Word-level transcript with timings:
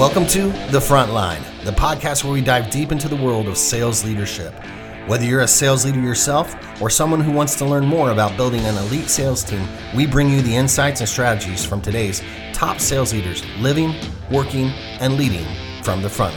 Welcome 0.00 0.26
to 0.28 0.44
The 0.70 0.78
Frontline, 0.78 1.42
the 1.62 1.72
podcast 1.72 2.24
where 2.24 2.32
we 2.32 2.40
dive 2.40 2.70
deep 2.70 2.90
into 2.90 3.06
the 3.06 3.16
world 3.16 3.48
of 3.48 3.58
sales 3.58 4.02
leadership. 4.02 4.54
Whether 5.06 5.26
you're 5.26 5.42
a 5.42 5.46
sales 5.46 5.84
leader 5.84 6.00
yourself 6.00 6.56
or 6.80 6.88
someone 6.88 7.20
who 7.20 7.32
wants 7.32 7.54
to 7.56 7.66
learn 7.66 7.84
more 7.84 8.10
about 8.10 8.34
building 8.34 8.60
an 8.60 8.78
elite 8.78 9.10
sales 9.10 9.44
team, 9.44 9.68
we 9.94 10.06
bring 10.06 10.30
you 10.30 10.40
the 10.40 10.56
insights 10.56 11.00
and 11.00 11.08
strategies 11.08 11.66
from 11.66 11.82
today's 11.82 12.22
top 12.54 12.80
sales 12.80 13.12
leaders 13.12 13.44
living, 13.58 13.94
working, 14.30 14.68
and 15.00 15.18
leading 15.18 15.44
from 15.82 16.00
the 16.00 16.08
front 16.08 16.34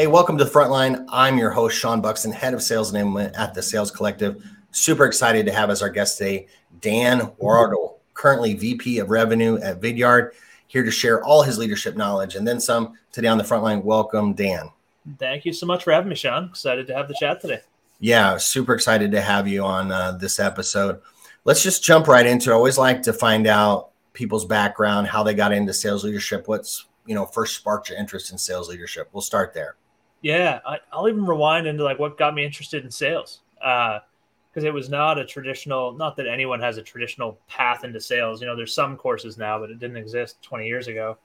Hey, 0.00 0.06
welcome 0.06 0.38
to 0.38 0.44
the 0.44 0.50
Frontline. 0.50 1.04
I'm 1.10 1.36
your 1.36 1.50
host, 1.50 1.76
Sean 1.76 2.00
Buxton, 2.00 2.32
head 2.32 2.54
of 2.54 2.62
sales 2.62 2.90
enablement 2.90 3.38
at 3.38 3.52
the 3.52 3.60
Sales 3.60 3.90
Collective. 3.90 4.42
Super 4.70 5.04
excited 5.04 5.44
to 5.44 5.52
have 5.52 5.68
as 5.68 5.82
our 5.82 5.90
guest 5.90 6.16
today 6.16 6.46
Dan 6.80 7.30
Wardle, 7.36 7.98
currently 8.14 8.54
VP 8.54 9.00
of 9.00 9.10
Revenue 9.10 9.58
at 9.58 9.82
Vidyard, 9.82 10.30
here 10.68 10.82
to 10.82 10.90
share 10.90 11.22
all 11.22 11.42
his 11.42 11.58
leadership 11.58 11.98
knowledge 11.98 12.34
and 12.34 12.48
then 12.48 12.58
some 12.60 12.94
today 13.12 13.28
on 13.28 13.36
the 13.36 13.44
Frontline. 13.44 13.84
Welcome, 13.84 14.32
Dan. 14.32 14.70
Thank 15.18 15.44
you 15.44 15.52
so 15.52 15.66
much 15.66 15.84
for 15.84 15.92
having 15.92 16.08
me, 16.08 16.14
Sean. 16.14 16.46
Excited 16.46 16.86
to 16.86 16.94
have 16.94 17.06
the 17.06 17.16
chat 17.20 17.42
today. 17.42 17.60
Yeah, 17.98 18.38
super 18.38 18.72
excited 18.72 19.12
to 19.12 19.20
have 19.20 19.46
you 19.46 19.62
on 19.62 19.92
uh, 19.92 20.12
this 20.12 20.40
episode. 20.40 20.98
Let's 21.44 21.62
just 21.62 21.84
jump 21.84 22.08
right 22.08 22.24
into 22.24 22.48
it. 22.48 22.54
I 22.54 22.56
always 22.56 22.78
like 22.78 23.02
to 23.02 23.12
find 23.12 23.46
out 23.46 23.90
people's 24.14 24.46
background, 24.46 25.08
how 25.08 25.22
they 25.22 25.34
got 25.34 25.52
into 25.52 25.74
sales 25.74 26.04
leadership, 26.04 26.48
what's 26.48 26.86
you 27.04 27.14
know 27.14 27.26
first 27.26 27.54
sparked 27.56 27.90
your 27.90 27.98
interest 27.98 28.32
in 28.32 28.38
sales 28.38 28.70
leadership. 28.70 29.10
We'll 29.12 29.20
start 29.20 29.52
there. 29.52 29.76
Yeah, 30.22 30.60
I, 30.66 30.78
will 30.92 31.08
even 31.08 31.24
rewind 31.24 31.66
into 31.66 31.82
like 31.82 31.98
what 31.98 32.18
got 32.18 32.34
me 32.34 32.44
interested 32.44 32.84
in 32.84 32.90
sales. 32.90 33.40
Because 33.54 34.64
uh, 34.64 34.66
it 34.66 34.74
was 34.74 34.88
not 34.88 35.18
a 35.18 35.24
traditional, 35.24 35.92
not 35.92 36.16
that 36.16 36.26
anyone 36.26 36.60
has 36.60 36.76
a 36.76 36.82
traditional 36.82 37.38
path 37.48 37.84
into 37.84 38.00
sales. 38.00 38.40
You 38.40 38.46
know, 38.46 38.56
there's 38.56 38.74
some 38.74 38.96
courses 38.96 39.38
now, 39.38 39.58
but 39.58 39.70
it 39.70 39.78
didn't 39.78 39.96
exist 39.96 40.42
20 40.42 40.66
years 40.66 40.88
ago. 40.88 41.16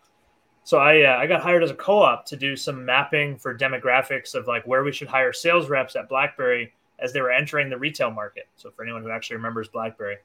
So 0.64 0.80
I 0.80 1.04
uh, 1.04 1.18
I 1.18 1.28
got 1.28 1.42
hired 1.42 1.64
as 1.64 1.70
a 1.70 1.76
co-op 1.76 2.26
to 2.26 2.36
do 2.36 2.56
some 2.56 2.84
mapping 2.84 3.38
for 3.38 3.56
demographics 3.56 4.34
of 4.34 4.48
like 4.48 4.66
where 4.66 4.84
we 4.84 4.92
should 4.92 5.08
hire 5.08 5.32
sales 5.32 5.70
reps 5.70 5.96
at 5.96 6.10
BlackBerry 6.10 6.74
as 6.98 7.14
they 7.14 7.22
were 7.22 7.32
entering 7.32 7.70
the 7.70 7.78
retail 7.78 8.10
market. 8.10 8.48
So 8.56 8.72
for 8.72 8.84
anyone 8.84 9.04
who 9.04 9.12
actually 9.12 9.36
remembers 9.36 9.68
BlackBerry, 9.68 10.18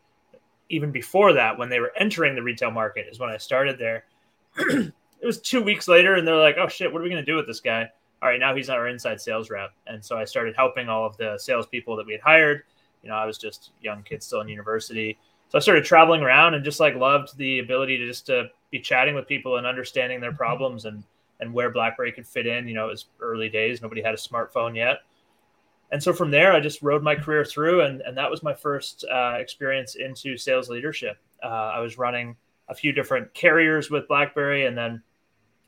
even 0.71 0.93
before 0.93 1.35
that, 1.35 1.59
when 1.59 1.69
they 1.69 1.79
were 1.79 1.93
entering 1.95 2.35
the 2.35 2.43
retail 2.43 2.71
market, 2.71 3.07
is 3.11 3.19
when 3.19 3.29
I 3.29 3.37
started 3.37 3.79
there. 3.79 4.05
it 4.57 4.93
was 5.23 5.41
two 5.41 5.63
weeks 5.63 5.89
later, 5.89 6.15
and 6.15 6.27
they're 6.27 6.37
like, 6.37 6.57
"Oh 6.59 6.69
shit, 6.69 6.91
what 6.91 7.01
are 7.01 7.05
we 7.05 7.11
going 7.11 7.25
to 7.25 7.31
do 7.31 7.37
with 7.37 7.47
this 7.47 7.61
guy?" 7.61 7.91
All 8.23 8.29
right, 8.29 8.41
now 8.41 8.55
he's 8.55 8.69
our 8.69 8.89
inside 8.89 9.21
sales 9.21 9.51
rep. 9.51 9.73
And 9.87 10.05
so 10.05 10.17
I 10.19 10.25
started 10.25 10.55
helping 10.57 10.89
all 10.89 11.07
of 11.07 11.17
the 11.17 11.39
salespeople 11.39 11.97
that 11.97 12.07
we 12.07 12.13
had 12.13 12.21
hired. 12.21 12.63
You 13.03 13.09
know, 13.09 13.17
I 13.17 13.25
was 13.25 13.39
just 13.39 13.71
a 13.81 13.85
young 13.85 14.03
kid 14.03 14.23
still 14.23 14.41
in 14.41 14.49
university. 14.49 15.19
So 15.49 15.59
I 15.59 15.61
started 15.61 15.85
traveling 15.85 16.23
around 16.23 16.55
and 16.55 16.65
just 16.65 16.81
like 16.81 16.95
loved 16.95 17.37
the 17.37 17.61
ability 17.61 17.97
to 17.99 18.07
just 18.07 18.27
to 18.27 18.51
be 18.71 18.79
chatting 18.79 19.15
with 19.15 19.27
people 19.27 19.57
and 19.57 19.67
understanding 19.67 20.21
their 20.21 20.33
problems 20.33 20.85
and 20.85 21.03
and 21.41 21.55
where 21.55 21.71
BlackBerry 21.71 22.13
could 22.13 22.27
fit 22.27 22.47
in. 22.47 22.69
You 22.69 22.75
know, 22.75 22.87
it 22.87 22.91
was 22.91 23.07
early 23.21 23.49
days; 23.49 23.81
nobody 23.81 24.03
had 24.03 24.15
a 24.15 24.19
smartphone 24.19 24.77
yet. 24.77 24.99
And 25.93 26.01
so 26.01 26.13
from 26.13 26.31
there, 26.31 26.53
I 26.53 26.61
just 26.61 26.83
rode 26.83 27.03
my 27.03 27.17
career 27.17 27.45
through, 27.45 27.81
and 27.81 28.01
and 28.03 28.17
that 28.17 28.31
was 28.31 28.43
my 28.43 28.55
first 28.55 29.05
uh, 29.11 29.37
experience 29.39 29.97
into 29.97 30.37
sales 30.37 30.69
leadership. 30.69 31.17
Uh, 31.43 31.47
I 31.75 31.81
was 31.81 31.99
running 31.99 32.37
a 32.69 32.75
few 32.75 32.93
different 32.93 33.33
carriers 33.35 33.91
with 33.91 34.07
BlackBerry, 34.07 34.67
and 34.67 34.77
then 34.77 35.03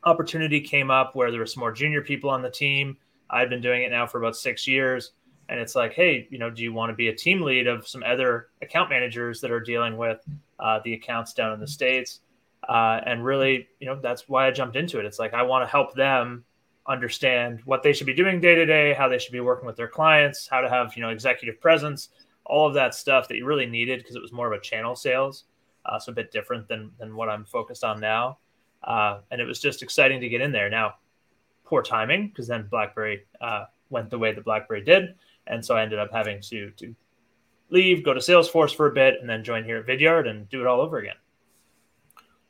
opportunity 0.04 0.60
came 0.60 0.90
up 0.90 1.14
where 1.14 1.30
there 1.30 1.40
were 1.40 1.46
some 1.46 1.60
more 1.60 1.72
junior 1.72 2.02
people 2.02 2.30
on 2.30 2.42
the 2.42 2.50
team. 2.50 2.96
I've 3.30 3.48
been 3.48 3.60
doing 3.60 3.82
it 3.82 3.90
now 3.90 4.06
for 4.06 4.18
about 4.18 4.36
six 4.36 4.66
years. 4.66 5.12
And 5.48 5.60
it's 5.60 5.74
like, 5.74 5.92
hey, 5.92 6.28
you 6.30 6.38
know, 6.38 6.50
do 6.50 6.62
you 6.62 6.72
want 6.72 6.90
to 6.90 6.94
be 6.94 7.08
a 7.08 7.14
team 7.14 7.42
lead 7.42 7.66
of 7.66 7.86
some 7.86 8.02
other 8.02 8.48
account 8.62 8.90
managers 8.90 9.40
that 9.40 9.50
are 9.50 9.60
dealing 9.60 9.96
with 9.96 10.20
uh, 10.58 10.80
the 10.84 10.94
accounts 10.94 11.34
down 11.34 11.52
in 11.52 11.60
the 11.60 11.66
States? 11.66 12.20
Uh, 12.68 13.00
and 13.04 13.24
really, 13.24 13.68
you 13.80 13.86
know, 13.86 13.98
that's 14.00 14.28
why 14.28 14.46
I 14.46 14.50
jumped 14.50 14.76
into 14.76 14.98
it. 14.98 15.04
It's 15.04 15.18
like, 15.18 15.34
I 15.34 15.42
want 15.42 15.66
to 15.66 15.70
help 15.70 15.94
them 15.94 16.44
understand 16.86 17.60
what 17.64 17.82
they 17.82 17.92
should 17.92 18.06
be 18.06 18.14
doing 18.14 18.40
day 18.40 18.54
to 18.54 18.66
day, 18.66 18.94
how 18.94 19.08
they 19.08 19.18
should 19.18 19.32
be 19.32 19.40
working 19.40 19.66
with 19.66 19.76
their 19.76 19.88
clients, 19.88 20.48
how 20.48 20.60
to 20.60 20.68
have, 20.68 20.96
you 20.96 21.02
know, 21.02 21.10
executive 21.10 21.60
presence, 21.60 22.08
all 22.44 22.66
of 22.66 22.74
that 22.74 22.94
stuff 22.94 23.28
that 23.28 23.36
you 23.36 23.44
really 23.44 23.66
needed 23.66 24.00
because 24.00 24.16
it 24.16 24.22
was 24.22 24.32
more 24.32 24.52
of 24.52 24.58
a 24.58 24.62
channel 24.62 24.96
sales. 24.96 25.44
Uh, 25.84 25.98
so 25.98 26.12
a 26.12 26.14
bit 26.14 26.30
different 26.30 26.68
than, 26.68 26.92
than 26.98 27.16
what 27.16 27.28
I'm 27.28 27.44
focused 27.44 27.82
on 27.82 28.00
now. 28.00 28.38
Uh, 28.84 29.20
and 29.30 29.40
it 29.40 29.44
was 29.44 29.60
just 29.60 29.82
exciting 29.82 30.20
to 30.20 30.28
get 30.28 30.40
in 30.40 30.52
there. 30.52 30.68
Now, 30.68 30.94
poor 31.64 31.82
timing 31.82 32.28
because 32.28 32.46
then 32.46 32.66
BlackBerry 32.70 33.26
uh, 33.40 33.64
went 33.90 34.10
the 34.10 34.18
way 34.18 34.32
that 34.32 34.44
BlackBerry 34.44 34.82
did, 34.82 35.14
and 35.46 35.64
so 35.64 35.76
I 35.76 35.82
ended 35.82 35.98
up 35.98 36.12
having 36.12 36.40
to 36.42 36.70
to 36.70 36.94
leave, 37.70 38.04
go 38.04 38.12
to 38.12 38.20
Salesforce 38.20 38.74
for 38.74 38.86
a 38.86 38.92
bit, 38.92 39.20
and 39.20 39.28
then 39.28 39.42
join 39.42 39.64
here 39.64 39.78
at 39.78 39.86
Vidyard 39.86 40.28
and 40.28 40.48
do 40.48 40.60
it 40.60 40.66
all 40.66 40.80
over 40.80 40.98
again. 40.98 41.16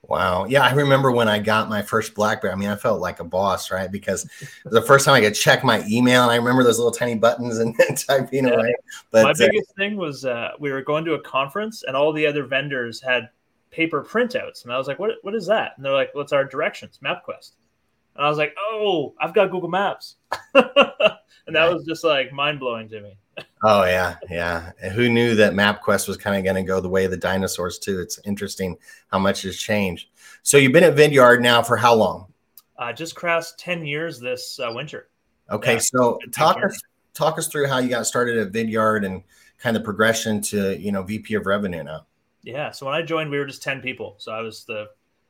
Wow. 0.09 0.47
Yeah, 0.47 0.63
I 0.63 0.73
remember 0.73 1.13
when 1.13 1.29
I 1.29 1.39
got 1.39 1.69
my 1.69 1.81
first 1.81 2.15
BlackBerry. 2.15 2.53
I 2.53 2.57
mean, 2.57 2.69
I 2.69 2.75
felt 2.75 3.01
like 3.01 3.21
a 3.21 3.25
boss, 3.25 3.71
right? 3.71 3.91
Because 3.91 4.29
the 4.65 4.83
first 4.83 5.05
time 5.05 5.15
I 5.15 5.21
could 5.21 5.35
check 5.35 5.63
my 5.63 5.85
email, 5.89 6.23
and 6.23 6.33
I 6.33 6.37
remember 6.37 6.65
those 6.65 6.79
little 6.79 6.93
tiny 6.93 7.15
buttons 7.15 7.59
and 7.59 7.77
typing 7.97 8.47
yeah. 8.47 8.55
away. 8.55 8.75
But 9.13 9.23
my 9.23 9.31
uh, 9.31 9.35
biggest 9.39 9.71
uh, 9.71 9.75
thing 9.79 9.97
was 9.97 10.25
uh, 10.25 10.51
we 10.59 10.73
were 10.73 10.83
going 10.83 11.05
to 11.05 11.15
a 11.15 11.21
conference, 11.21 11.85
and 11.85 11.97
all 11.97 12.13
the 12.13 12.27
other 12.27 12.45
vendors 12.45 13.01
had 13.01 13.31
paper 13.73 14.05
printouts. 14.05 14.63
And 14.63 14.73
I 14.73 14.79
was 14.79 14.87
like, 14.87 14.99
what, 14.99 15.13
what 15.23 15.35
is 15.35 15.47
that? 15.47 15.73
And 15.77 15.85
they're 15.85 15.93
like, 15.93 16.15
what's 16.15 16.33
our 16.33 16.45
directions, 16.45 17.01
MapQuest. 17.03 17.53
And 18.15 18.25
I 18.25 18.29
was 18.29 18.39
like, 18.39 18.55
oh, 18.61 19.15
I've 19.19 19.35
got 19.35 19.51
Google 19.51 19.71
Maps. 19.71 20.17
and 20.55 21.57
that 21.57 21.73
was 21.73 21.85
just 21.85 22.05
like 22.05 22.33
mind 22.33 22.61
blowing 22.61 22.89
to 22.91 23.01
me. 23.01 23.19
oh, 23.65 23.85
yeah. 23.85 24.17
Yeah. 24.31 24.73
And 24.81 24.93
who 24.93 25.09
knew 25.09 25.35
that 25.37 25.55
MapQuest 25.55 26.07
was 26.07 26.19
kind 26.19 26.37
of 26.37 26.45
going 26.45 26.63
to 26.63 26.69
go 26.69 26.81
the 26.81 26.89
way 26.89 27.07
of 27.07 27.11
the 27.11 27.17
dinosaurs, 27.17 27.79
too? 27.79 27.99
It's 28.01 28.21
interesting 28.25 28.77
how 29.11 29.19
much 29.19 29.43
has 29.43 29.57
changed. 29.57 30.09
So 30.43 30.59
you've 30.59 30.73
been 30.73 30.85
at 30.85 30.95
Vidyard 30.95 31.41
now 31.41 31.63
for 31.63 31.77
how 31.77 31.95
long? 31.95 32.27
Uh, 32.77 32.93
just 32.93 33.15
crossed 33.15 33.59
10 33.59 33.87
years 33.87 34.21
this 34.21 34.61
uh, 34.61 34.71
winter. 34.75 35.09
Okay. 35.51 35.75
Yeah, 35.75 35.79
so 35.79 36.19
talk 36.31 36.63
us, 36.63 36.79
talk 37.15 37.39
us 37.39 37.49
through 37.49 37.69
how 37.69 37.79
you 37.79 37.89
got 37.89 38.07
started 38.07 38.37
at 38.37 38.53
Vidyard 38.53 39.07
and 39.07 39.23
kind 39.59 39.77
of 39.77 39.85
progression 39.85 40.43
to, 40.43 40.79
you 40.79 40.93
know, 40.93 41.03
VP 41.03 41.35
of 41.35 41.47
revenue 41.47 41.83
now. 41.83 42.07
Yeah. 42.43 42.71
So 42.73 42.87
when 42.87 42.95
I 42.95 43.03
joined, 43.03 43.31
we 43.31 43.39
were 43.39 43.47
just 43.47 43.63
10 43.63 43.81
people. 43.81 44.17
So 44.19 44.33
I 44.33 44.41
was 44.41 44.65
the 44.65 44.89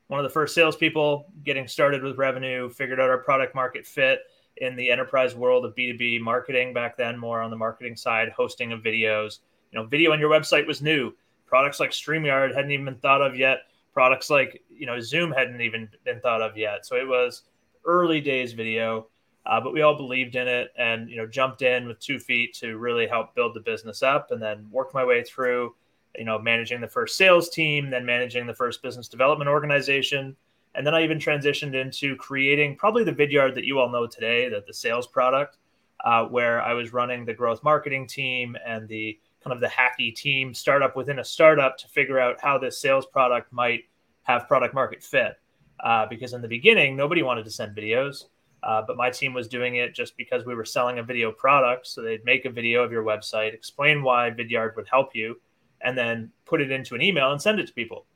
one 0.08 0.20
of 0.20 0.24
the 0.24 0.32
first 0.32 0.54
salespeople 0.54 1.26
getting 1.44 1.66
started 1.66 2.02
with 2.02 2.18
revenue, 2.18 2.68
figured 2.68 3.00
out 3.00 3.08
our 3.08 3.18
product 3.18 3.54
market 3.54 3.86
fit 3.86 4.20
in 4.58 4.76
the 4.76 4.90
enterprise 4.90 5.34
world 5.34 5.64
of 5.64 5.74
B2B 5.74 6.20
marketing 6.20 6.74
back 6.74 6.96
then, 6.96 7.18
more 7.18 7.40
on 7.40 7.50
the 7.50 7.56
marketing 7.56 7.96
side, 7.96 8.28
hosting 8.30 8.72
of 8.72 8.80
videos. 8.80 9.38
You 9.70 9.78
know, 9.78 9.86
video 9.86 10.12
on 10.12 10.20
your 10.20 10.30
website 10.30 10.66
was 10.66 10.82
new. 10.82 11.12
Products 11.46 11.80
like 11.80 11.90
StreamYard 11.90 12.54
hadn't 12.54 12.72
even 12.72 12.84
been 12.84 12.96
thought 12.96 13.22
of 13.22 13.36
yet. 13.36 13.60
Products 13.94 14.28
like, 14.28 14.62
you 14.70 14.86
know, 14.86 15.00
Zoom 15.00 15.32
hadn't 15.32 15.60
even 15.60 15.88
been 16.04 16.20
thought 16.20 16.42
of 16.42 16.56
yet. 16.56 16.84
So 16.84 16.96
it 16.96 17.06
was 17.08 17.42
early 17.86 18.20
days 18.20 18.52
video. 18.52 19.06
Uh, 19.44 19.60
but 19.60 19.72
we 19.72 19.82
all 19.82 19.96
believed 19.96 20.36
in 20.36 20.46
it 20.46 20.70
and 20.78 21.10
you 21.10 21.16
know 21.16 21.26
jumped 21.26 21.62
in 21.62 21.88
with 21.88 21.98
two 21.98 22.18
feet 22.18 22.54
to 22.54 22.78
really 22.78 23.08
help 23.08 23.34
build 23.34 23.54
the 23.54 23.60
business 23.60 24.00
up 24.00 24.30
and 24.30 24.40
then 24.40 24.68
worked 24.70 24.94
my 24.94 25.04
way 25.04 25.24
through 25.24 25.74
you 26.16 26.24
know, 26.24 26.38
managing 26.38 26.80
the 26.80 26.88
first 26.88 27.16
sales 27.16 27.48
team, 27.48 27.90
then 27.90 28.04
managing 28.04 28.46
the 28.46 28.54
first 28.54 28.82
business 28.82 29.08
development 29.08 29.48
organization. 29.48 30.36
And 30.74 30.86
then 30.86 30.94
I 30.94 31.02
even 31.02 31.18
transitioned 31.18 31.74
into 31.74 32.16
creating 32.16 32.76
probably 32.76 33.04
the 33.04 33.12
Vidyard 33.12 33.54
that 33.54 33.64
you 33.64 33.78
all 33.78 33.90
know 33.90 34.06
today, 34.06 34.48
that 34.48 34.66
the 34.66 34.74
sales 34.74 35.06
product, 35.06 35.58
uh, 36.04 36.24
where 36.24 36.62
I 36.62 36.72
was 36.72 36.92
running 36.92 37.24
the 37.24 37.34
growth 37.34 37.62
marketing 37.62 38.06
team 38.06 38.56
and 38.66 38.88
the 38.88 39.18
kind 39.42 39.54
of 39.54 39.60
the 39.60 39.68
hacky 39.68 40.14
team 40.14 40.54
startup 40.54 40.96
within 40.96 41.18
a 41.18 41.24
startup 41.24 41.76
to 41.78 41.88
figure 41.88 42.18
out 42.18 42.40
how 42.40 42.58
this 42.58 42.78
sales 42.78 43.06
product 43.06 43.52
might 43.52 43.84
have 44.22 44.48
product 44.48 44.74
market 44.74 45.02
fit. 45.02 45.38
Uh, 45.80 46.06
because 46.06 46.32
in 46.32 46.40
the 46.40 46.48
beginning, 46.48 46.96
nobody 46.96 47.22
wanted 47.22 47.44
to 47.44 47.50
send 47.50 47.76
videos. 47.76 48.26
Uh, 48.62 48.80
but 48.86 48.96
my 48.96 49.10
team 49.10 49.34
was 49.34 49.48
doing 49.48 49.76
it 49.76 49.94
just 49.94 50.16
because 50.16 50.46
we 50.46 50.54
were 50.54 50.64
selling 50.64 51.00
a 51.00 51.02
video 51.02 51.32
product. 51.32 51.86
So 51.86 52.00
they'd 52.00 52.24
make 52.24 52.44
a 52.44 52.50
video 52.50 52.84
of 52.84 52.92
your 52.92 53.02
website, 53.02 53.52
explain 53.52 54.02
why 54.02 54.30
Vidyard 54.30 54.76
would 54.76 54.86
help 54.88 55.14
you, 55.14 55.40
and 55.84 55.96
then 55.96 56.30
put 56.44 56.60
it 56.60 56.70
into 56.70 56.94
an 56.94 57.02
email 57.02 57.32
and 57.32 57.40
send 57.40 57.60
it 57.60 57.66
to 57.66 57.72
people. 57.72 58.06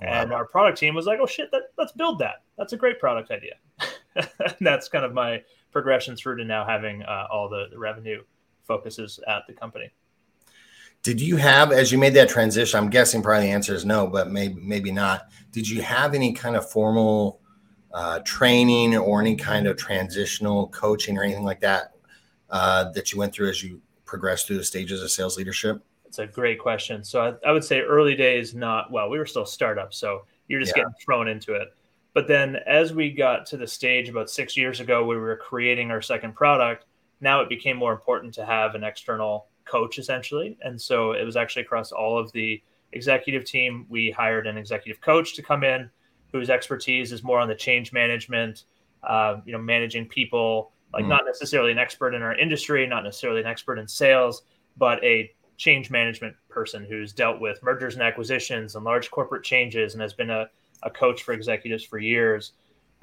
Wow. 0.00 0.08
And 0.08 0.32
our 0.32 0.44
product 0.44 0.78
team 0.78 0.94
was 0.94 1.06
like, 1.06 1.18
"Oh 1.20 1.26
shit, 1.26 1.50
that, 1.52 1.70
let's 1.78 1.92
build 1.92 2.18
that. 2.18 2.42
That's 2.58 2.72
a 2.72 2.76
great 2.76 2.98
product 2.98 3.30
idea." 3.30 3.54
that's 4.60 4.88
kind 4.88 5.04
of 5.04 5.12
my 5.12 5.42
progression 5.72 6.16
through 6.16 6.36
to 6.36 6.44
now 6.44 6.66
having 6.66 7.02
uh, 7.02 7.26
all 7.30 7.48
the, 7.48 7.66
the 7.70 7.78
revenue 7.78 8.22
focuses 8.64 9.20
at 9.28 9.46
the 9.46 9.52
company. 9.52 9.90
Did 11.02 11.20
you 11.20 11.36
have, 11.36 11.70
as 11.70 11.92
you 11.92 11.98
made 11.98 12.14
that 12.14 12.28
transition? 12.28 12.78
I'm 12.78 12.90
guessing 12.90 13.22
probably 13.22 13.46
the 13.46 13.52
answer 13.52 13.74
is 13.74 13.84
no, 13.84 14.06
but 14.06 14.30
maybe 14.30 14.60
maybe 14.60 14.90
not. 14.90 15.28
Did 15.52 15.68
you 15.68 15.80
have 15.82 16.14
any 16.14 16.32
kind 16.32 16.56
of 16.56 16.68
formal 16.68 17.40
uh, 17.94 18.20
training 18.24 18.96
or 18.96 19.20
any 19.20 19.36
kind 19.36 19.66
of 19.66 19.76
transitional 19.76 20.68
coaching 20.68 21.16
or 21.16 21.22
anything 21.22 21.44
like 21.44 21.60
that 21.60 21.94
uh, 22.50 22.90
that 22.92 23.12
you 23.12 23.18
went 23.18 23.32
through 23.32 23.48
as 23.48 23.62
you 23.62 23.80
progressed 24.04 24.46
through 24.46 24.58
the 24.58 24.64
stages 24.64 25.02
of 25.02 25.10
sales 25.10 25.36
leadership? 25.36 25.82
It's 26.18 26.30
a 26.30 26.32
great 26.32 26.58
question. 26.58 27.04
So 27.04 27.20
I, 27.20 27.48
I, 27.48 27.52
would 27.52 27.62
say 27.62 27.80
early 27.80 28.14
days, 28.14 28.54
not 28.54 28.90
well. 28.90 29.10
We 29.10 29.18
were 29.18 29.26
still 29.26 29.44
startup, 29.44 29.92
so 29.92 30.24
you're 30.48 30.60
just 30.60 30.72
yeah. 30.74 30.84
getting 30.84 30.94
thrown 31.04 31.28
into 31.28 31.52
it. 31.52 31.68
But 32.14 32.26
then 32.26 32.56
as 32.66 32.94
we 32.94 33.10
got 33.10 33.44
to 33.46 33.58
the 33.58 33.66
stage 33.66 34.08
about 34.08 34.30
six 34.30 34.56
years 34.56 34.80
ago 34.80 35.04
where 35.04 35.18
we 35.18 35.22
were 35.22 35.36
creating 35.36 35.90
our 35.90 36.00
second 36.00 36.34
product, 36.34 36.86
now 37.20 37.42
it 37.42 37.50
became 37.50 37.76
more 37.76 37.92
important 37.92 38.32
to 38.34 38.46
have 38.46 38.74
an 38.74 38.82
external 38.82 39.48
coach 39.66 39.98
essentially. 39.98 40.56
And 40.62 40.80
so 40.80 41.12
it 41.12 41.24
was 41.24 41.36
actually 41.36 41.62
across 41.62 41.92
all 41.92 42.18
of 42.18 42.32
the 42.32 42.62
executive 42.92 43.44
team. 43.44 43.84
We 43.90 44.10
hired 44.10 44.46
an 44.46 44.56
executive 44.56 45.02
coach 45.02 45.34
to 45.34 45.42
come 45.42 45.64
in 45.64 45.90
whose 46.32 46.48
expertise 46.48 47.12
is 47.12 47.22
more 47.22 47.40
on 47.40 47.48
the 47.48 47.54
change 47.54 47.92
management, 47.92 48.64
uh, 49.02 49.36
you 49.44 49.52
know, 49.52 49.58
managing 49.58 50.08
people, 50.08 50.72
like 50.94 51.04
mm. 51.04 51.08
not 51.08 51.26
necessarily 51.26 51.72
an 51.72 51.78
expert 51.78 52.14
in 52.14 52.22
our 52.22 52.34
industry, 52.34 52.86
not 52.86 53.04
necessarily 53.04 53.42
an 53.42 53.46
expert 53.46 53.78
in 53.78 53.86
sales, 53.86 54.44
but 54.78 55.02
a 55.04 55.30
change 55.56 55.90
management 55.90 56.36
person 56.48 56.86
who's 56.88 57.12
dealt 57.12 57.40
with 57.40 57.62
mergers 57.62 57.94
and 57.94 58.02
acquisitions 58.02 58.74
and 58.74 58.84
large 58.84 59.10
corporate 59.10 59.44
changes 59.44 59.94
and 59.94 60.02
has 60.02 60.12
been 60.12 60.30
a 60.30 60.48
a 60.82 60.90
coach 60.90 61.22
for 61.22 61.32
executives 61.32 61.84
for 61.84 61.98
years. 61.98 62.52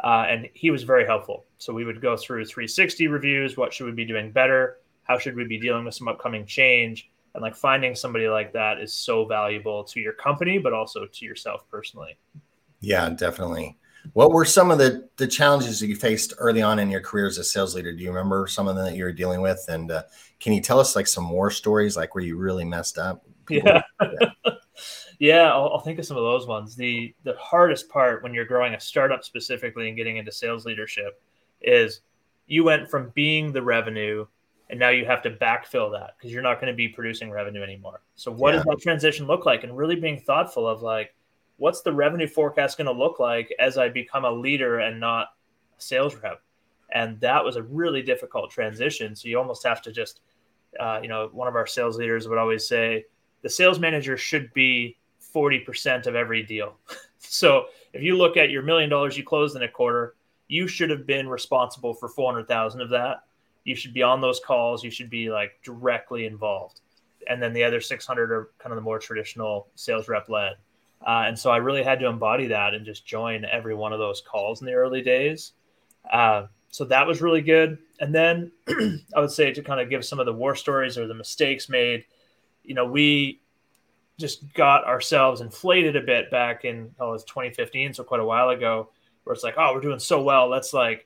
Uh, 0.03 0.25
and 0.27 0.49
he 0.53 0.71
was 0.71 0.83
very 0.83 1.05
helpful. 1.05 1.45
So 1.57 1.73
we 1.73 1.85
would 1.85 2.01
go 2.01 2.17
through 2.17 2.45
360 2.45 3.07
reviews. 3.07 3.57
What 3.57 3.73
should 3.73 3.85
we 3.85 3.91
be 3.91 4.05
doing 4.05 4.31
better? 4.31 4.77
How 5.03 5.17
should 5.17 5.35
we 5.35 5.45
be 5.45 5.59
dealing 5.59 5.85
with 5.85 5.95
some 5.95 6.07
upcoming 6.07 6.45
change? 6.45 7.09
And 7.33 7.41
like 7.41 7.55
finding 7.55 7.95
somebody 7.95 8.27
like 8.27 8.53
that 8.53 8.79
is 8.79 8.93
so 8.93 9.25
valuable 9.25 9.83
to 9.85 9.99
your 9.99 10.13
company, 10.13 10.57
but 10.57 10.73
also 10.73 11.05
to 11.05 11.25
yourself 11.25 11.69
personally. 11.69 12.17
Yeah, 12.79 13.09
definitely. 13.09 13.77
What 14.11 14.31
were 14.31 14.43
some 14.43 14.69
of 14.69 14.77
the 14.77 15.07
the 15.15 15.27
challenges 15.27 15.79
that 15.79 15.87
you 15.87 15.95
faced 15.95 16.33
early 16.37 16.61
on 16.61 16.77
in 16.77 16.91
your 16.91 16.99
career 16.99 17.25
as 17.25 17.37
a 17.37 17.43
sales 17.43 17.73
leader? 17.73 17.93
Do 17.93 18.03
you 18.03 18.09
remember 18.09 18.47
some 18.47 18.67
of 18.67 18.75
them 18.75 18.83
that 18.85 18.95
you 18.95 19.05
were 19.05 19.13
dealing 19.13 19.41
with? 19.41 19.63
And 19.69 19.89
uh, 19.89 20.03
can 20.43 20.51
you 20.51 20.59
tell 20.59 20.77
us 20.77 20.93
like 20.93 21.07
some 21.07 21.23
more 21.23 21.49
stories, 21.49 21.95
like 21.95 22.15
where 22.15 22.23
you 22.23 22.35
really 22.35 22.65
messed 22.65 22.97
up? 22.97 23.23
People, 23.45 23.71
yeah. 23.71 23.81
yeah. 24.45 24.53
Yeah, 25.19 25.53
I'll, 25.53 25.69
I'll, 25.75 25.79
think 25.79 25.99
of 25.99 26.05
some 26.05 26.17
of 26.17 26.23
those 26.23 26.47
ones. 26.47 26.75
The 26.75 27.15
the 27.23 27.35
hardest 27.37 27.87
part 27.87 28.23
when 28.23 28.33
you're 28.33 28.43
growing 28.43 28.73
a 28.73 28.79
startup 28.79 29.23
specifically 29.23 29.87
and 29.87 29.95
getting 29.95 30.17
into 30.17 30.33
sales 30.33 30.65
leadership 30.65 31.21
is 31.61 32.01
you 32.47 32.65
went 32.65 32.89
from 32.89 33.11
being 33.15 33.53
the 33.53 33.61
revenue 33.61 34.25
and 34.69 34.77
now 34.77 34.89
you 34.89 35.05
have 35.05 35.21
to 35.21 35.31
backfill 35.31 35.91
that 35.93 36.15
because 36.17 36.33
you're 36.33 36.41
not 36.41 36.59
going 36.59 36.71
to 36.71 36.75
be 36.75 36.89
producing 36.89 37.31
revenue 37.31 37.61
anymore. 37.61 38.01
So 38.15 38.31
what 38.31 38.49
yeah. 38.49 38.57
does 38.57 38.65
that 38.65 38.81
transition 38.81 39.27
look 39.27 39.45
like? 39.45 39.63
And 39.63 39.77
really 39.77 39.95
being 39.95 40.19
thoughtful 40.19 40.67
of 40.67 40.81
like, 40.81 41.15
what's 41.57 41.81
the 41.81 41.93
revenue 41.93 42.27
forecast 42.27 42.77
going 42.77 42.87
to 42.87 42.91
look 42.91 43.19
like 43.19 43.53
as 43.59 43.77
I 43.77 43.87
become 43.87 44.25
a 44.25 44.31
leader 44.31 44.79
and 44.79 44.99
not 44.99 45.27
a 45.77 45.81
sales 45.81 46.15
rep? 46.15 46.41
And 46.91 47.19
that 47.21 47.45
was 47.45 47.55
a 47.55 47.63
really 47.63 48.01
difficult 48.01 48.51
transition. 48.51 49.15
So 49.15 49.29
you 49.29 49.37
almost 49.37 49.65
have 49.65 49.81
to 49.83 49.91
just, 49.91 50.21
uh, 50.79 50.99
you 51.01 51.07
know, 51.07 51.29
one 51.31 51.47
of 51.47 51.55
our 51.55 51.67
sales 51.67 51.97
leaders 51.97 52.27
would 52.27 52.37
always 52.37 52.67
say, 52.67 53.05
the 53.41 53.49
sales 53.49 53.79
manager 53.79 54.17
should 54.17 54.53
be 54.53 54.97
40% 55.33 56.07
of 56.07 56.15
every 56.15 56.43
deal. 56.43 56.77
so 57.19 57.65
if 57.93 58.01
you 58.01 58.17
look 58.17 58.37
at 58.37 58.49
your 58.49 58.61
million 58.61 58.89
dollars 58.89 59.17
you 59.17 59.23
closed 59.23 59.55
in 59.55 59.63
a 59.63 59.67
quarter, 59.67 60.15
you 60.47 60.67
should 60.67 60.89
have 60.89 61.05
been 61.05 61.27
responsible 61.27 61.93
for 61.93 62.07
400,000 62.07 62.81
of 62.81 62.89
that. 62.89 63.23
You 63.63 63.75
should 63.75 63.93
be 63.93 64.03
on 64.03 64.21
those 64.21 64.39
calls. 64.39 64.83
You 64.83 64.91
should 64.91 65.09
be 65.09 65.29
like 65.29 65.59
directly 65.63 66.25
involved. 66.25 66.81
And 67.27 67.41
then 67.41 67.53
the 67.53 67.63
other 67.63 67.79
600 67.79 68.31
are 68.31 68.49
kind 68.59 68.73
of 68.73 68.75
the 68.75 68.81
more 68.81 68.99
traditional 68.99 69.67
sales 69.75 70.09
rep 70.09 70.27
led. 70.27 70.53
Uh, 71.05 71.23
and 71.27 71.37
so 71.37 71.49
I 71.49 71.57
really 71.57 71.83
had 71.83 71.99
to 71.99 72.07
embody 72.07 72.47
that 72.47 72.73
and 72.73 72.85
just 72.85 73.05
join 73.05 73.45
every 73.45 73.75
one 73.75 73.93
of 73.93 73.99
those 73.99 74.21
calls 74.21 74.61
in 74.61 74.67
the 74.67 74.73
early 74.73 75.01
days. 75.01 75.53
Uh, 76.11 76.47
so 76.73 76.85
that 76.85 77.05
was 77.05 77.21
really 77.21 77.43
good. 77.43 77.77
And 77.99 78.15
then 78.15 78.51
I 79.15 79.19
would 79.19 79.29
say 79.29 79.53
to 79.53 79.61
kind 79.61 79.79
of 79.79 79.91
give 79.91 80.03
some 80.03 80.19
of 80.19 80.25
the 80.25 80.33
war 80.33 80.55
stories 80.55 80.97
or 80.97 81.05
the 81.05 81.13
mistakes 81.13 81.69
made, 81.69 82.03
you 82.63 82.73
know, 82.73 82.83
we 82.83 83.41
just 84.19 84.51
got 84.55 84.83
ourselves 84.83 85.41
inflated 85.41 85.95
a 85.95 86.01
bit 86.01 86.31
back 86.31 86.65
in 86.65 86.89
oh, 86.99 87.09
it 87.09 87.11
was 87.11 87.23
2015, 87.25 87.93
so 87.93 88.03
quite 88.03 88.21
a 88.21 88.25
while 88.25 88.49
ago, 88.49 88.89
where 89.23 89.35
it's 89.35 89.43
like, 89.43 89.53
oh, 89.55 89.71
we're 89.71 89.81
doing 89.81 89.99
so 89.99 90.23
well. 90.23 90.49
Let's 90.49 90.73
like 90.73 91.05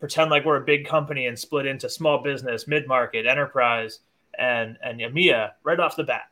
pretend 0.00 0.32
like 0.32 0.44
we're 0.44 0.60
a 0.60 0.64
big 0.64 0.84
company 0.84 1.26
and 1.26 1.38
split 1.38 1.66
into 1.66 1.88
small 1.88 2.20
business, 2.20 2.66
mid 2.66 2.88
market, 2.88 3.24
enterprise, 3.24 4.00
and 4.36 4.76
and 4.82 4.98
EMEA 4.98 5.52
right 5.62 5.78
off 5.78 5.94
the 5.94 6.02
bat. 6.02 6.28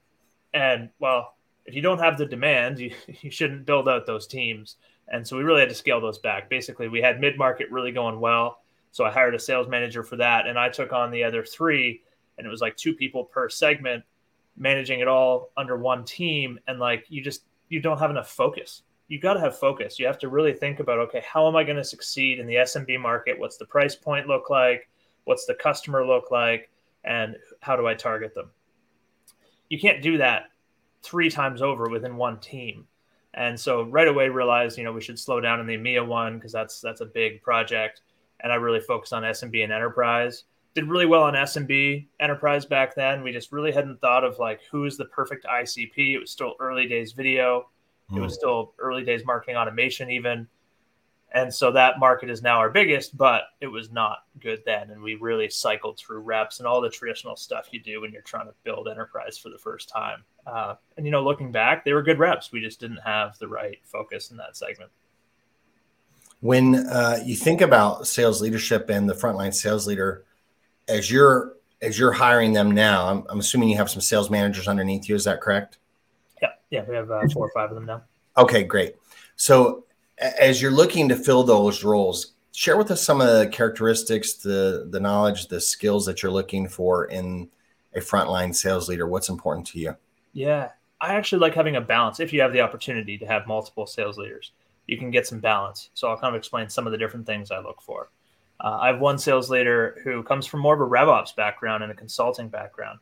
And 0.55 0.91
well, 0.99 1.37
if 1.67 1.77
you 1.77 1.83
don't 1.83 2.01
have 2.01 2.19
the 2.19 2.27
demand, 2.27 2.79
you, 2.81 2.93
you 3.21 3.31
shouldn't 3.31 3.65
build 3.65 3.89
out 3.89 4.07
those 4.07 4.27
teams. 4.27 4.75
And 5.07 5.25
so 5.25 5.37
we 5.37 5.45
really 5.45 5.61
had 5.61 5.69
to 5.69 5.75
scale 5.77 6.01
those 6.01 6.19
back. 6.19 6.51
Basically, 6.51 6.89
we 6.89 7.01
had 7.01 7.21
mid 7.21 7.39
market 7.39 7.71
really 7.71 7.93
going 7.93 8.19
well. 8.19 8.59
So 8.93 9.05
I 9.05 9.11
hired 9.11 9.35
a 9.35 9.39
sales 9.39 9.69
manager 9.69 10.03
for 10.03 10.17
that, 10.17 10.47
and 10.47 10.59
I 10.59 10.69
took 10.69 10.93
on 10.93 11.11
the 11.11 11.25
other 11.25 11.45
three, 11.45 12.03
and 12.39 12.47
it 12.47 12.51
was 12.51 12.61
like 12.61 12.77
two 12.77 12.95
people 12.95 13.25
per 13.25 13.49
segment 13.49 14.05
managing 14.57 15.01
it 15.01 15.09
all 15.09 15.51
under 15.57 15.77
one 15.77 16.05
team 16.05 16.59
and 16.67 16.79
like 16.79 17.07
you 17.09 17.23
just 17.23 17.45
you 17.69 17.81
don't 17.81 17.99
have 17.99 18.11
enough 18.11 18.31
focus. 18.31 18.83
You 19.09 19.21
got 19.21 19.35
to 19.35 19.41
have 19.41 19.59
focus. 19.59 19.99
You 19.99 20.07
have 20.07 20.19
to 20.21 20.29
really 20.29 20.53
think 20.53 20.81
about 20.81 20.99
okay 20.99 21.23
how 21.27 21.49
am 21.49 21.57
i 21.57 21.65
going 21.65 21.77
to 21.77 21.85
succeed 21.85 22.39
in 22.39 22.47
the 22.47 22.57
smb 22.57 23.01
market? 23.01 23.39
What's 23.39 23.57
the 23.57 23.67
price 23.67 23.95
point 23.95 24.29
look 24.29 24.51
like? 24.51 24.89
What's 25.25 25.47
the 25.47 25.55
customer 25.55 26.07
look 26.07 26.31
like? 26.31 26.71
And 27.05 27.37
how 27.61 27.77
do 27.77 27.87
i 27.87 27.95
target 27.95 28.35
them? 28.35 28.51
You 29.69 29.79
can't 29.79 30.03
do 30.03 30.19
that 30.19 30.51
three 31.03 31.31
times 31.31 31.63
over 31.63 31.89
within 31.89 32.17
one 32.17 32.39
team. 32.39 32.87
And 33.35 33.59
so 33.59 33.85
right 33.85 34.09
away 34.09 34.29
realized 34.29 34.77
you 34.77 34.85
know 34.85 34.93
we 34.93 35.01
should 35.01 35.19
slow 35.19 35.41
down 35.41 35.61
in 35.61 35.67
the 35.67 35.77
EMEA 35.77 36.07
one 36.07 36.37
because 36.37 36.53
that's 36.53 36.81
that's 36.81 37.01
a 37.01 37.07
big 37.07 37.43
project 37.43 38.03
and 38.43 38.53
i 38.53 38.57
really 38.57 38.81
focused 38.81 39.13
on 39.13 39.23
smb 39.23 39.63
and 39.63 39.73
enterprise 39.73 40.45
did 40.75 40.89
really 40.89 41.07
well 41.07 41.23
on 41.23 41.35
SMB 41.35 42.07
enterprise 42.21 42.65
back 42.65 42.95
then. 42.95 43.23
We 43.23 43.33
just 43.33 43.53
really 43.53 43.73
hadn't 43.73 44.01
thought 44.01 44.25
of 44.25 44.39
like 44.39 44.61
who's 44.71 44.97
the 44.97 45.05
perfect 45.07 45.45
ICP. 45.45 46.15
It 46.15 46.19
was 46.19 46.31
still 46.31 46.55
early 46.61 46.87
days 46.87 47.13
video. 47.13 47.69
Mm. 48.11 48.19
It 48.19 48.21
was 48.21 48.33
hmm. 48.35 48.39
still 48.39 48.75
early 48.79 49.05
days 49.05 49.25
marketing 49.25 49.57
automation 49.57 50.11
even. 50.11 50.47
And 51.35 51.53
so 51.53 51.73
that 51.73 51.99
market 51.99 52.29
is 52.29 52.43
now 52.43 52.59
our 52.59 52.69
biggest, 52.69 53.17
but 53.17 53.45
it 53.63 53.67
was 53.67 53.91
not 53.91 54.19
good 54.39 54.63
then. 54.67 54.91
And 54.91 55.03
we 55.03 55.15
really 55.15 55.49
cycled 55.49 55.99
through 55.99 56.21
reps 56.21 56.59
and 56.59 56.67
all 56.67 56.83
the 56.83 56.91
traditional 56.91 57.37
stuff 57.37 57.69
you 57.71 57.81
do 57.81 58.03
when 58.03 58.13
you're 58.13 58.21
trying 58.21 58.49
to 58.49 58.55
build 58.65 58.87
enterprise 58.87 59.39
for 59.39 59.49
the 59.49 59.57
first 59.57 59.89
time. 59.89 60.25
Uh, 60.47 60.75
and, 60.99 61.07
you 61.07 61.13
know, 61.13 61.25
looking 61.25 61.51
back, 61.51 61.87
they 61.87 61.95
were 61.95 62.03
good 62.03 62.19
reps. 62.19 62.53
We 62.53 62.61
just 62.61 62.81
didn't 62.81 62.99
have 62.99 63.39
the 63.39 63.49
right 63.49 63.79
focus 63.83 64.31
in 64.31 64.37
that 64.37 64.59
segment. 64.59 64.91
When 66.43 66.75
uh, 66.75 67.21
you 67.25 67.37
think 67.37 67.61
about 67.61 68.09
sales 68.09 68.43
leadership 68.43 68.91
and 68.91 69.09
the 69.09 69.15
frontline 69.15 69.55
sales 69.55 69.87
leader, 69.87 70.25
as 70.89 71.09
you're 71.09 71.55
as 71.81 71.97
you're 71.97 72.11
hiring 72.11 72.53
them 72.53 72.73
now, 72.73 73.07
I'm, 73.09 73.25
I'm 73.29 73.39
assuming 73.39 73.69
you 73.69 73.77
have 73.77 73.89
some 73.89 74.01
sales 74.01 74.29
managers 74.29 74.67
underneath 74.67 75.09
you. 75.09 75.15
Is 75.15 75.23
that 75.23 75.41
correct? 75.41 75.79
Yeah, 76.43 76.49
yeah, 76.71 76.85
we 76.89 76.97
have 76.97 77.13
uh, 77.13 77.29
four 77.33 77.47
or 77.47 77.51
five 77.55 77.71
of 77.71 77.77
them 77.77 77.87
now. 77.87 78.03
Okay, 78.37 78.65
great. 78.65 78.97
So 79.37 79.85
as 80.19 80.61
you're 80.61 80.73
looking 80.73 81.09
to 81.11 81.17
fill 81.17 81.45
those 81.45 81.85
roles, 81.85 82.33
share 82.51 82.77
with 82.77 82.91
us 82.91 83.01
some 83.01 83.21
of 83.21 83.29
the 83.29 83.47
characteristics, 83.47 84.33
the 84.33 84.89
the 84.91 84.99
knowledge, 84.99 85.47
the 85.47 85.61
skills 85.61 86.05
that 86.07 86.25
you're 86.25 86.33
looking 86.33 86.69
for 86.69 87.05
in 87.05 87.49
a 87.95 88.01
frontline 88.01 88.53
sales 88.53 88.89
leader. 88.89 89.07
What's 89.07 89.29
important 89.29 89.69
to 89.69 89.79
you? 89.79 89.97
Yeah, 90.33 90.71
I 91.01 91.15
actually 91.15 91.39
like 91.39 91.55
having 91.55 91.77
a 91.77 91.81
balance. 91.81 92.19
If 92.19 92.33
you 92.33 92.41
have 92.41 92.53
the 92.53 92.63
opportunity 92.63 93.17
to 93.19 93.27
have 93.27 93.47
multiple 93.47 93.87
sales 93.87 94.19
leaders, 94.19 94.51
you 94.87 94.99
can 94.99 95.11
get 95.11 95.27
some 95.27 95.41
balance. 95.41 95.91
So 95.95 96.09
I'll 96.09 96.19
kind 96.19 96.35
of 96.35 96.39
explain 96.39 96.69
some 96.69 96.87
of 96.87 96.93
the 96.93 96.99
different 96.99 97.27
things 97.27 97.51
I 97.51 97.61
look 97.61 97.81
for. 97.83 98.11
Uh, 98.61 98.79
I 98.81 98.89
have 98.89 99.01
one 99.01 99.19
sales 99.19 99.51
leader 99.51 100.01
who 100.05 100.23
comes 100.23 100.47
from 100.47 100.61
more 100.61 100.75
of 100.75 100.81
a 100.81 100.85
RevOps 100.85 101.35
background 101.35 101.83
and 101.83 101.93
a 101.93 101.97
consulting 101.97 102.49
background. 102.49 102.99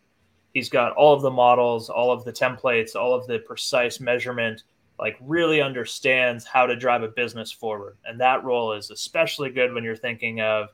He's 0.54 0.68
got 0.68 0.92
all 0.92 1.14
of 1.14 1.22
the 1.22 1.30
models, 1.30 1.90
all 1.90 2.10
of 2.10 2.24
the 2.24 2.32
templates, 2.32 2.96
all 2.96 3.14
of 3.14 3.26
the 3.26 3.38
precise 3.40 4.00
measurement, 4.00 4.64
like 4.98 5.16
really 5.20 5.60
understands 5.60 6.44
how 6.44 6.66
to 6.66 6.76
drive 6.76 7.02
a 7.02 7.08
business 7.08 7.52
forward. 7.52 7.96
And 8.04 8.20
that 8.20 8.44
role 8.44 8.72
is 8.72 8.90
especially 8.90 9.50
good 9.50 9.72
when 9.72 9.84
you're 9.84 9.96
thinking 9.96 10.40
of, 10.40 10.68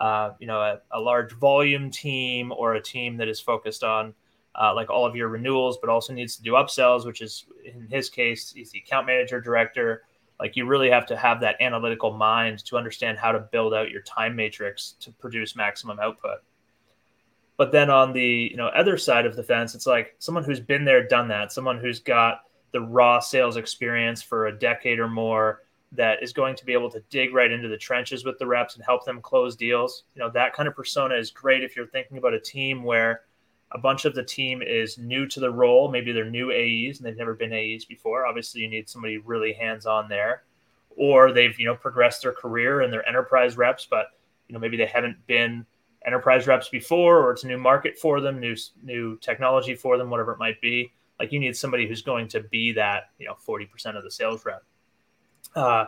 uh, 0.00 0.30
you 0.38 0.46
know, 0.46 0.60
a, 0.60 0.80
a, 0.90 1.00
large 1.00 1.32
volume 1.32 1.90
team 1.90 2.52
or 2.52 2.74
a 2.74 2.82
team 2.82 3.16
that 3.18 3.28
is 3.28 3.40
focused 3.40 3.84
on 3.84 4.14
uh, 4.60 4.74
like 4.74 4.90
all 4.90 5.06
of 5.06 5.14
your 5.14 5.28
renewals, 5.28 5.78
but 5.80 5.90
also 5.90 6.12
needs 6.12 6.36
to 6.36 6.42
do 6.42 6.52
upsells, 6.52 7.06
which 7.06 7.20
is 7.20 7.46
in 7.64 7.86
his 7.88 8.08
case, 8.08 8.52
he's 8.52 8.70
the 8.70 8.78
account 8.78 9.06
manager 9.06 9.40
director 9.40 10.02
like 10.40 10.56
you 10.56 10.66
really 10.66 10.90
have 10.90 11.06
to 11.06 11.16
have 11.16 11.40
that 11.40 11.60
analytical 11.60 12.12
mind 12.12 12.64
to 12.64 12.76
understand 12.76 13.18
how 13.18 13.30
to 13.30 13.38
build 13.38 13.74
out 13.74 13.90
your 13.90 14.02
time 14.02 14.34
matrix 14.34 14.94
to 15.00 15.12
produce 15.12 15.54
maximum 15.54 16.00
output. 16.00 16.38
But 17.58 17.72
then 17.72 17.90
on 17.90 18.14
the 18.14 18.48
you 18.50 18.56
know 18.56 18.68
other 18.68 18.96
side 18.96 19.26
of 19.26 19.36
the 19.36 19.42
fence 19.42 19.74
it's 19.74 19.86
like 19.86 20.16
someone 20.18 20.44
who's 20.44 20.60
been 20.60 20.84
there 20.84 21.06
done 21.06 21.28
that 21.28 21.52
someone 21.52 21.78
who's 21.78 22.00
got 22.00 22.44
the 22.72 22.80
raw 22.80 23.20
sales 23.20 23.56
experience 23.56 24.22
for 24.22 24.46
a 24.46 24.58
decade 24.58 24.98
or 24.98 25.08
more 25.08 25.62
that 25.92 26.22
is 26.22 26.32
going 26.32 26.54
to 26.54 26.64
be 26.64 26.72
able 26.72 26.90
to 26.90 27.02
dig 27.10 27.34
right 27.34 27.50
into 27.50 27.68
the 27.68 27.76
trenches 27.76 28.24
with 28.24 28.38
the 28.38 28.46
reps 28.46 28.76
and 28.76 28.84
help 28.84 29.04
them 29.04 29.20
close 29.20 29.56
deals 29.56 30.04
you 30.14 30.20
know 30.20 30.30
that 30.30 30.54
kind 30.54 30.68
of 30.68 30.74
persona 30.74 31.14
is 31.14 31.30
great 31.30 31.62
if 31.62 31.76
you're 31.76 31.88
thinking 31.88 32.16
about 32.16 32.32
a 32.32 32.40
team 32.40 32.82
where 32.82 33.22
a 33.72 33.78
bunch 33.78 34.04
of 34.04 34.14
the 34.14 34.24
team 34.24 34.62
is 34.62 34.98
new 34.98 35.26
to 35.26 35.40
the 35.40 35.50
role. 35.50 35.90
Maybe 35.90 36.12
they're 36.12 36.28
new 36.28 36.50
AEs 36.50 36.98
and 36.98 37.06
they've 37.06 37.16
never 37.16 37.34
been 37.34 37.52
AEs 37.52 37.84
before. 37.84 38.26
Obviously, 38.26 38.60
you 38.62 38.68
need 38.68 38.88
somebody 38.88 39.18
really 39.18 39.52
hands 39.52 39.86
on 39.86 40.08
there, 40.08 40.42
or 40.96 41.32
they've 41.32 41.58
you 41.58 41.66
know 41.66 41.76
progressed 41.76 42.22
their 42.22 42.32
career 42.32 42.80
and 42.80 42.92
they're 42.92 43.08
enterprise 43.08 43.56
reps, 43.56 43.86
but 43.88 44.06
you 44.48 44.54
know 44.54 44.58
maybe 44.58 44.76
they 44.76 44.86
haven't 44.86 45.24
been 45.26 45.64
enterprise 46.04 46.46
reps 46.46 46.68
before, 46.68 47.18
or 47.18 47.30
it's 47.30 47.44
a 47.44 47.46
new 47.46 47.58
market 47.58 47.96
for 47.96 48.20
them, 48.20 48.40
new 48.40 48.56
new 48.82 49.16
technology 49.18 49.74
for 49.74 49.96
them, 49.96 50.10
whatever 50.10 50.32
it 50.32 50.38
might 50.38 50.60
be. 50.60 50.92
Like 51.18 51.32
you 51.32 51.38
need 51.38 51.56
somebody 51.56 51.86
who's 51.86 52.02
going 52.02 52.28
to 52.28 52.40
be 52.40 52.72
that 52.72 53.10
you 53.18 53.26
know 53.26 53.34
forty 53.34 53.66
percent 53.66 53.96
of 53.96 54.02
the 54.02 54.10
sales 54.10 54.44
rep. 54.44 54.64
Uh, 55.54 55.86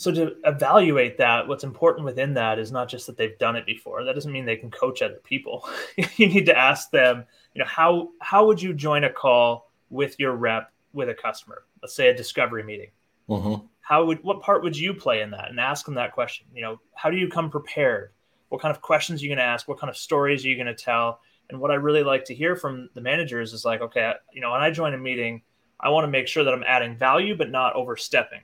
so 0.00 0.10
to 0.10 0.34
evaluate 0.46 1.18
that, 1.18 1.46
what's 1.46 1.62
important 1.62 2.06
within 2.06 2.32
that 2.32 2.58
is 2.58 2.72
not 2.72 2.88
just 2.88 3.06
that 3.06 3.18
they've 3.18 3.38
done 3.38 3.54
it 3.54 3.66
before. 3.66 4.02
That 4.02 4.14
doesn't 4.14 4.32
mean 4.32 4.46
they 4.46 4.56
can 4.56 4.70
coach 4.70 5.02
other 5.02 5.20
people. 5.22 5.68
you 6.16 6.26
need 6.26 6.46
to 6.46 6.56
ask 6.56 6.90
them, 6.90 7.26
you 7.52 7.58
know, 7.58 7.66
how 7.66 8.08
how 8.22 8.46
would 8.46 8.62
you 8.62 8.72
join 8.72 9.04
a 9.04 9.10
call 9.10 9.70
with 9.90 10.18
your 10.18 10.36
rep 10.36 10.72
with 10.94 11.10
a 11.10 11.14
customer? 11.14 11.64
Let's 11.82 11.94
say 11.94 12.08
a 12.08 12.16
discovery 12.16 12.62
meeting. 12.62 12.92
Mm-hmm. 13.28 13.66
How 13.82 14.06
would 14.06 14.24
what 14.24 14.40
part 14.40 14.62
would 14.62 14.74
you 14.74 14.94
play 14.94 15.20
in 15.20 15.32
that? 15.32 15.50
And 15.50 15.60
ask 15.60 15.84
them 15.84 15.96
that 15.96 16.12
question. 16.12 16.46
You 16.54 16.62
know, 16.62 16.80
how 16.94 17.10
do 17.10 17.18
you 17.18 17.28
come 17.28 17.50
prepared? 17.50 18.12
What 18.48 18.62
kind 18.62 18.74
of 18.74 18.80
questions 18.80 19.20
are 19.20 19.24
you 19.24 19.28
going 19.28 19.36
to 19.36 19.44
ask? 19.44 19.68
What 19.68 19.78
kind 19.78 19.90
of 19.90 19.98
stories 19.98 20.46
are 20.46 20.48
you 20.48 20.56
going 20.56 20.66
to 20.66 20.74
tell? 20.74 21.20
And 21.50 21.60
what 21.60 21.70
I 21.70 21.74
really 21.74 22.04
like 22.04 22.24
to 22.24 22.34
hear 22.34 22.56
from 22.56 22.88
the 22.94 23.02
managers 23.02 23.52
is 23.52 23.66
like, 23.66 23.82
okay, 23.82 24.14
you 24.32 24.40
know, 24.40 24.52
when 24.52 24.62
I 24.62 24.70
join 24.70 24.94
a 24.94 24.98
meeting, 24.98 25.42
I 25.78 25.90
want 25.90 26.04
to 26.04 26.10
make 26.10 26.26
sure 26.26 26.42
that 26.42 26.54
I'm 26.54 26.64
adding 26.66 26.96
value, 26.96 27.36
but 27.36 27.50
not 27.50 27.76
overstepping. 27.76 28.40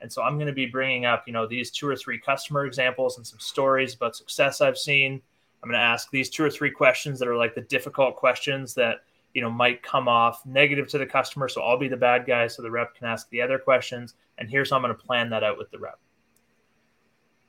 And 0.00 0.12
so 0.12 0.22
I'm 0.22 0.36
going 0.36 0.46
to 0.46 0.52
be 0.52 0.66
bringing 0.66 1.06
up, 1.06 1.24
you 1.26 1.32
know, 1.32 1.46
these 1.46 1.70
two 1.70 1.88
or 1.88 1.96
three 1.96 2.18
customer 2.18 2.66
examples 2.66 3.16
and 3.16 3.26
some 3.26 3.38
stories 3.38 3.94
about 3.94 4.16
success 4.16 4.60
I've 4.60 4.78
seen. 4.78 5.22
I'm 5.62 5.70
going 5.70 5.80
to 5.80 5.84
ask 5.84 6.10
these 6.10 6.30
two 6.30 6.44
or 6.44 6.50
three 6.50 6.70
questions 6.70 7.18
that 7.18 7.28
are 7.28 7.36
like 7.36 7.54
the 7.54 7.62
difficult 7.62 8.16
questions 8.16 8.74
that, 8.74 8.98
you 9.34 9.40
know, 9.40 9.50
might 9.50 9.82
come 9.82 10.06
off 10.06 10.44
negative 10.44 10.86
to 10.88 10.98
the 10.98 11.06
customer. 11.06 11.48
So 11.48 11.62
I'll 11.62 11.78
be 11.78 11.88
the 11.88 11.96
bad 11.96 12.26
guy 12.26 12.46
so 12.46 12.62
the 12.62 12.70
rep 12.70 12.94
can 12.94 13.06
ask 13.06 13.28
the 13.30 13.40
other 13.40 13.58
questions. 13.58 14.14
And 14.38 14.50
here's 14.50 14.70
how 14.70 14.76
I'm 14.76 14.82
going 14.82 14.94
to 14.94 15.02
plan 15.02 15.30
that 15.30 15.42
out 15.42 15.58
with 15.58 15.70
the 15.70 15.78
rep. 15.78 15.98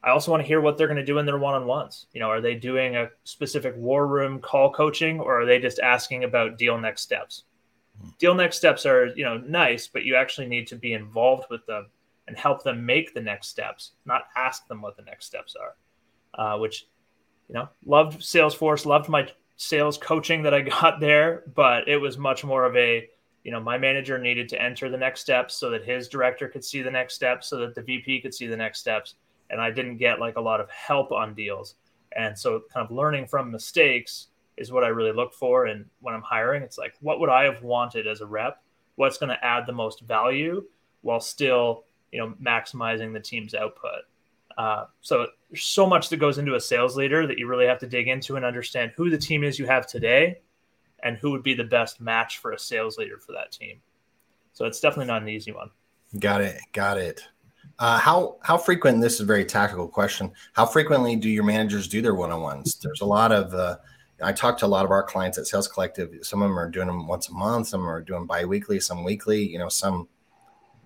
I 0.04 0.12
also 0.12 0.32
want 0.32 0.42
to 0.42 0.48
hear 0.48 0.62
what 0.62 0.77
they're 0.77 0.88
going 0.88 0.98
to 0.98 1.06
do 1.06 1.18
in 1.18 1.25
their 1.25 1.38
one-on-ones. 1.38 2.08
You 2.13 2.22
know, 2.22 2.30
are 2.30 2.39
they 2.39 2.56
doing 2.56 2.96
a 2.96 3.10
specific 3.25 3.75
war 3.75 4.08
room 4.08 4.39
call 4.39 4.72
coaching 4.72 5.20
or 5.20 5.42
are 5.42 5.46
they 5.46 5.60
just 5.60 5.80
asking 5.80 6.24
about 6.24 6.58
deal 6.58 6.77
next 6.80 7.01
steps? 7.01 7.44
Hmm. 8.01 8.10
Deal 8.18 8.36
next 8.36 8.58
steps 8.58 8.86
are, 8.86 9.08
you 9.08 9.25
know, 9.25 9.38
nice, 9.38 9.88
but 9.88 10.06
you 10.06 10.16
actually 10.16 10.48
need 10.48 10.68
to 10.68 10.75
be 10.75 10.94
involved 10.94 11.48
with 11.50 11.66
them 11.66 11.88
and 12.27 12.38
help 12.38 12.63
them 12.63 12.86
make 12.86 13.13
the 13.13 13.22
next 13.22 13.48
steps, 13.48 13.91
not 14.05 14.24
ask 14.36 14.67
them 14.67 14.81
what 14.81 14.98
the 14.98 15.03
next 15.03 15.25
steps 15.25 15.55
are. 15.55 15.75
Uh, 16.34 16.57
which, 16.60 16.88
you 17.48 17.55
know, 17.55 17.67
loved 17.86 18.19
Salesforce, 18.19 18.86
loved 18.86 19.10
my 19.10 19.27
sales 19.55 19.98
coaching 19.98 20.43
that 20.43 20.53
I 20.53 20.62
got 20.81 21.00
there, 21.00 21.43
but 21.55 21.88
it 21.88 21.98
was 21.98 22.17
much 22.17 22.43
more 22.43 22.65
of 22.65 22.75
a, 22.75 23.10
you 23.43 23.51
know, 23.51 23.60
my 23.60 23.77
manager 23.77 24.17
needed 24.17 24.50
to 24.50 24.62
enter 24.62 24.89
the 24.89 24.98
next 24.98 25.22
steps 25.22 25.55
so 25.55 25.69
that 25.69 25.86
his 25.86 26.07
director 26.07 26.48
could 26.48 26.63
see 26.63 26.81
the 26.81 26.91
next 26.91 27.15
steps, 27.15 27.48
so 27.48 27.57
that 27.57 27.75
the 27.75 27.81
VP 27.81 28.22
could 28.22 28.34
see 28.34 28.48
the 28.48 28.57
next 28.57 28.79
steps. 28.79 29.15
And 29.50 29.62
I 29.62 29.72
didn't 29.72 29.98
get 29.98 30.19
like 30.19 30.36
a 30.36 30.41
lot 30.41 30.60
of 30.60 30.69
help 30.69 31.12
on 31.12 31.34
deals. 31.34 31.75
And 32.15 32.38
so, 32.38 32.63
kind 32.74 32.86
of 32.86 32.96
learning 32.96 33.27
from 33.27 33.51
mistakes 33.51 34.27
is 34.57 34.72
what 34.72 34.84
I 34.84 34.88
really 34.88 35.13
look 35.13 35.34
for. 35.34 35.67
And 35.67 35.86
when 36.01 36.13
I'm 36.13 36.22
hiring, 36.22 36.63
it's 36.63 36.77
like, 36.77 36.96
what 37.00 37.19
would 37.19 37.29
I 37.29 37.43
have 37.43 37.63
wanted 37.63 38.07
as 38.07 38.22
a 38.22 38.25
rep? 38.25 38.62
What's 38.96 39.17
going 39.17 39.29
to 39.29 39.46
add 39.46 39.65
the 39.65 39.74
most 39.74 40.01
value 40.01 40.63
while 41.01 41.19
still 41.19 41.86
you 42.12 42.20
know 42.20 42.34
maximizing 42.42 43.14
the 43.14 43.20
team's 43.20 43.54
output. 43.54 44.04
Uh, 44.58 44.86
so 45.02 45.28
there's 45.50 45.64
so 45.64 45.86
much 45.86 46.10
that 46.10 46.18
goes 46.18 46.40
into 46.40 46.56
a 46.56 46.60
sales 46.60 46.98
leader 46.98 47.28
that 47.28 47.38
you 47.38 47.48
really 47.48 47.68
have 47.68 47.80
to 47.80 47.88
dig 47.88 48.08
into 48.08 48.36
and 48.36 48.46
understand 48.46 48.92
who 48.96 49.10
the 49.10 49.18
team 49.18 49.44
is 49.44 49.60
you 49.60 49.68
have 49.68 49.86
today, 49.86 50.40
and 51.04 51.18
who 51.18 51.32
would 51.32 51.44
be 51.44 51.54
the 51.54 51.64
best 51.64 52.02
match 52.02 52.40
for 52.40 52.52
a 52.52 52.60
sales 52.60 52.98
leader 52.98 53.18
for 53.18 53.34
that 53.34 53.52
team. 53.52 53.80
So 54.54 54.66
it's 54.66 54.80
definitely 54.80 55.06
not 55.06 55.22
an 55.22 55.30
easy 55.30 55.52
one. 55.52 55.70
Got 56.20 56.42
it. 56.42 56.60
Got 56.74 56.98
it. 56.98 57.24
Uh, 57.80 58.00
how 58.00 58.38
how 58.42 58.58
frequent? 58.58 59.02
This 59.02 59.16
is 59.16 59.22
a 59.22 59.26
very 59.26 59.46
tactical 59.46 59.88
question. 59.88 60.32
How 60.54 60.66
frequently 60.66 61.16
do 61.16 61.30
your 61.30 61.44
managers 61.44 61.88
do 61.88 62.02
their 62.02 62.16
one 62.16 62.32
on 62.32 62.42
ones? 62.42 62.76
There's 62.76 63.02
a 63.02 63.06
lot 63.06 63.32
of. 63.32 63.54
Uh, 63.54 63.78
I 64.24 64.34
talk 64.34 64.58
to 64.60 64.66
a 64.66 64.68
lot 64.68 64.84
of 64.84 64.90
our 64.90 65.04
clients 65.04 65.38
at 65.38 65.46
Sales 65.46 65.68
Collective. 65.68 66.10
Some 66.24 66.42
of 66.42 66.50
them 66.50 66.58
are 66.58 66.70
doing 66.70 66.88
them 66.88 67.08
once 67.08 67.30
a 67.30 67.34
month. 67.34 67.68
Some 67.68 67.88
are 67.88 68.02
doing 68.02 68.26
biweekly. 68.26 68.80
Some 68.80 69.04
weekly. 69.04 69.48
You 69.48 69.60
know, 69.60 69.70
some 69.70 70.08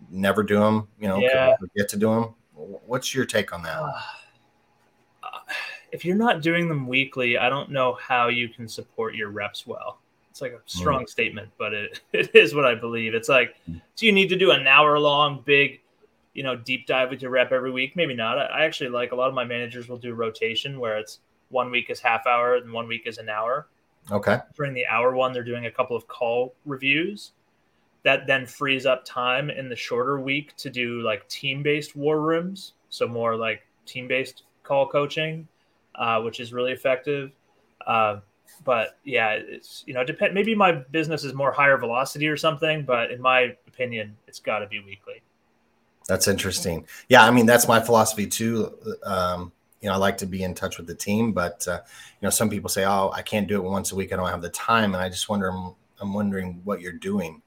never 0.09 0.43
do 0.43 0.59
them, 0.59 0.87
you 0.99 1.07
know, 1.07 1.19
yeah. 1.19 1.55
get 1.75 1.89
to 1.89 1.97
do 1.97 2.07
them. 2.07 2.35
What's 2.53 3.13
your 3.13 3.25
take 3.25 3.53
on 3.53 3.63
that? 3.63 3.81
Uh, 3.81 4.01
if 5.91 6.05
you're 6.05 6.15
not 6.15 6.41
doing 6.41 6.67
them 6.67 6.87
weekly, 6.87 7.37
I 7.37 7.49
don't 7.49 7.71
know 7.71 7.93
how 7.93 8.27
you 8.27 8.49
can 8.49 8.67
support 8.67 9.15
your 9.15 9.29
reps 9.29 9.67
well. 9.67 9.99
It's 10.29 10.41
like 10.41 10.53
a 10.53 10.61
strong 10.65 11.03
mm. 11.03 11.09
statement, 11.09 11.49
but 11.57 11.73
it, 11.73 12.01
it 12.13 12.35
is 12.35 12.55
what 12.55 12.65
I 12.65 12.75
believe. 12.75 13.13
It's 13.13 13.29
like, 13.29 13.55
mm. 13.69 13.81
do 13.95 14.05
you 14.05 14.11
need 14.11 14.29
to 14.29 14.37
do 14.37 14.51
an 14.51 14.67
hour 14.67 14.97
long, 14.97 15.43
big, 15.45 15.81
you 16.33 16.43
know, 16.43 16.55
deep 16.55 16.87
dive 16.87 17.09
with 17.09 17.21
your 17.21 17.31
rep 17.31 17.51
every 17.51 17.71
week? 17.71 17.95
Maybe 17.95 18.13
not. 18.13 18.37
I, 18.37 18.45
I 18.45 18.63
actually 18.63 18.89
like 18.89 19.11
a 19.11 19.15
lot 19.15 19.27
of 19.27 19.33
my 19.33 19.43
managers 19.43 19.89
will 19.89 19.97
do 19.97 20.13
rotation 20.13 20.79
where 20.79 20.97
it's 20.97 21.19
one 21.49 21.69
week 21.69 21.89
is 21.89 21.99
half 21.99 22.25
hour 22.25 22.55
and 22.55 22.71
one 22.71 22.87
week 22.87 23.03
is 23.05 23.17
an 23.17 23.27
hour. 23.27 23.67
Okay. 24.09 24.39
During 24.55 24.73
the 24.73 24.85
hour 24.87 25.13
one, 25.13 25.33
they're 25.33 25.43
doing 25.43 25.65
a 25.65 25.71
couple 25.71 25.95
of 25.95 26.07
call 26.07 26.55
reviews 26.65 27.33
that 28.03 28.25
then 28.27 28.45
frees 28.45 28.85
up 28.85 29.05
time 29.05 29.49
in 29.49 29.69
the 29.69 29.75
shorter 29.75 30.19
week 30.19 30.55
to 30.57 30.69
do 30.69 31.01
like 31.01 31.27
team 31.27 31.61
based 31.61 31.95
war 31.95 32.19
rooms. 32.19 32.73
So 32.89 33.07
more 33.07 33.35
like 33.35 33.61
team 33.85 34.07
based 34.07 34.43
call 34.63 34.87
coaching, 34.87 35.47
uh, 35.95 36.21
which 36.21 36.39
is 36.39 36.51
really 36.53 36.71
effective. 36.71 37.31
Uh, 37.85 38.19
but 38.65 38.97
yeah, 39.03 39.31
it's, 39.31 39.83
you 39.85 39.93
know, 39.93 40.03
depend, 40.03 40.33
maybe 40.33 40.55
my 40.55 40.71
business 40.71 41.23
is 41.23 41.33
more 41.33 41.51
higher 41.51 41.77
velocity 41.77 42.27
or 42.27 42.37
something, 42.37 42.83
but 42.83 43.11
in 43.11 43.21
my 43.21 43.55
opinion, 43.67 44.17
it's 44.27 44.39
got 44.39 44.59
to 44.59 44.67
be 44.67 44.79
weekly. 44.79 45.21
That's 46.07 46.27
interesting. 46.27 46.85
Yeah. 47.07 47.23
I 47.23 47.31
mean, 47.31 47.45
that's 47.45 47.67
my 47.67 47.79
philosophy 47.79 48.27
too. 48.27 48.73
Um, 49.03 49.51
you 49.79 49.87
know, 49.87 49.93
I 49.93 49.97
like 49.97 50.17
to 50.19 50.25
be 50.25 50.43
in 50.43 50.53
touch 50.53 50.77
with 50.77 50.87
the 50.87 50.95
team, 50.95 51.31
but 51.31 51.67
uh, 51.67 51.81
you 51.83 52.25
know, 52.25 52.29
some 52.29 52.49
people 52.49 52.69
say, 52.69 52.85
"Oh, 52.85 53.11
I 53.15 53.23
can't 53.23 53.47
do 53.47 53.55
it 53.55 53.67
once 53.67 53.91
a 53.91 53.95
week. 53.95 54.13
I 54.13 54.15
don't 54.15 54.29
have 54.29 54.43
the 54.43 54.49
time." 54.49 54.93
And 54.93 55.03
I 55.03 55.09
just 55.09 55.27
wonder, 55.27 55.51
I'm 55.99 56.13
wondering 56.13 56.61
what 56.63 56.81
you're 56.81 56.93
doing 56.93 57.41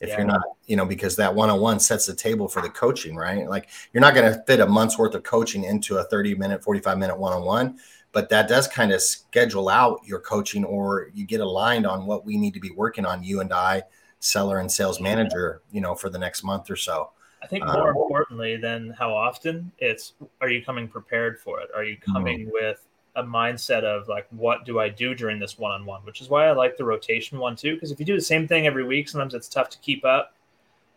if 0.00 0.08
yeah. 0.08 0.16
you're 0.18 0.26
not, 0.26 0.42
you 0.66 0.76
know, 0.76 0.86
because 0.86 1.14
that 1.16 1.34
one 1.34 1.50
on 1.50 1.60
one 1.60 1.78
sets 1.78 2.06
the 2.06 2.14
table 2.14 2.48
for 2.48 2.62
the 2.62 2.70
coaching, 2.70 3.16
right? 3.16 3.48
Like 3.48 3.68
you're 3.92 4.00
not 4.00 4.14
going 4.14 4.32
to 4.32 4.42
fit 4.46 4.60
a 4.60 4.66
month's 4.66 4.98
worth 4.98 5.14
of 5.14 5.22
coaching 5.22 5.64
into 5.64 5.98
a 5.98 6.04
30 6.04 6.34
minute, 6.36 6.64
45 6.64 6.98
minute 6.98 7.18
one 7.18 7.32
on 7.32 7.44
one, 7.44 7.78
but 8.12 8.28
that 8.30 8.48
does 8.48 8.66
kind 8.66 8.92
of 8.92 9.02
schedule 9.02 9.68
out 9.68 10.00
your 10.04 10.20
coaching 10.20 10.64
or 10.64 11.10
you 11.14 11.26
get 11.26 11.40
aligned 11.40 11.86
on 11.86 12.06
what 12.06 12.24
we 12.24 12.36
need 12.36 12.54
to 12.54 12.60
be 12.60 12.70
working 12.70 13.04
on, 13.04 13.22
you 13.22 13.40
and 13.40 13.52
I, 13.52 13.82
seller 14.20 14.58
and 14.58 14.72
sales 14.72 15.00
manager, 15.00 15.62
you 15.70 15.80
know, 15.80 15.94
for 15.94 16.08
the 16.08 16.18
next 16.18 16.42
month 16.42 16.70
or 16.70 16.76
so. 16.76 17.10
I 17.42 17.46
think 17.46 17.64
more 17.64 17.90
um, 17.90 17.96
importantly 17.96 18.56
than 18.56 18.90
how 18.98 19.14
often 19.14 19.72
it's 19.78 20.12
are 20.40 20.50
you 20.50 20.62
coming 20.62 20.88
prepared 20.88 21.40
for 21.40 21.60
it? 21.60 21.70
Are 21.74 21.84
you 21.84 21.96
coming 22.12 22.40
mm-hmm. 22.40 22.50
with 22.52 22.86
a 23.20 23.26
mindset 23.26 23.84
of 23.84 24.08
like, 24.08 24.26
what 24.30 24.64
do 24.64 24.78
I 24.80 24.88
do 24.88 25.14
during 25.14 25.38
this 25.38 25.58
one 25.58 25.72
on 25.72 25.84
one? 25.84 26.02
Which 26.02 26.20
is 26.20 26.28
why 26.28 26.46
I 26.46 26.52
like 26.52 26.76
the 26.76 26.84
rotation 26.84 27.38
one 27.38 27.56
too. 27.56 27.74
Because 27.74 27.90
if 27.90 28.00
you 28.00 28.06
do 28.06 28.14
the 28.14 28.20
same 28.20 28.48
thing 28.48 28.66
every 28.66 28.84
week, 28.84 29.08
sometimes 29.08 29.34
it's 29.34 29.48
tough 29.48 29.68
to 29.70 29.78
keep 29.78 30.04
up. 30.04 30.34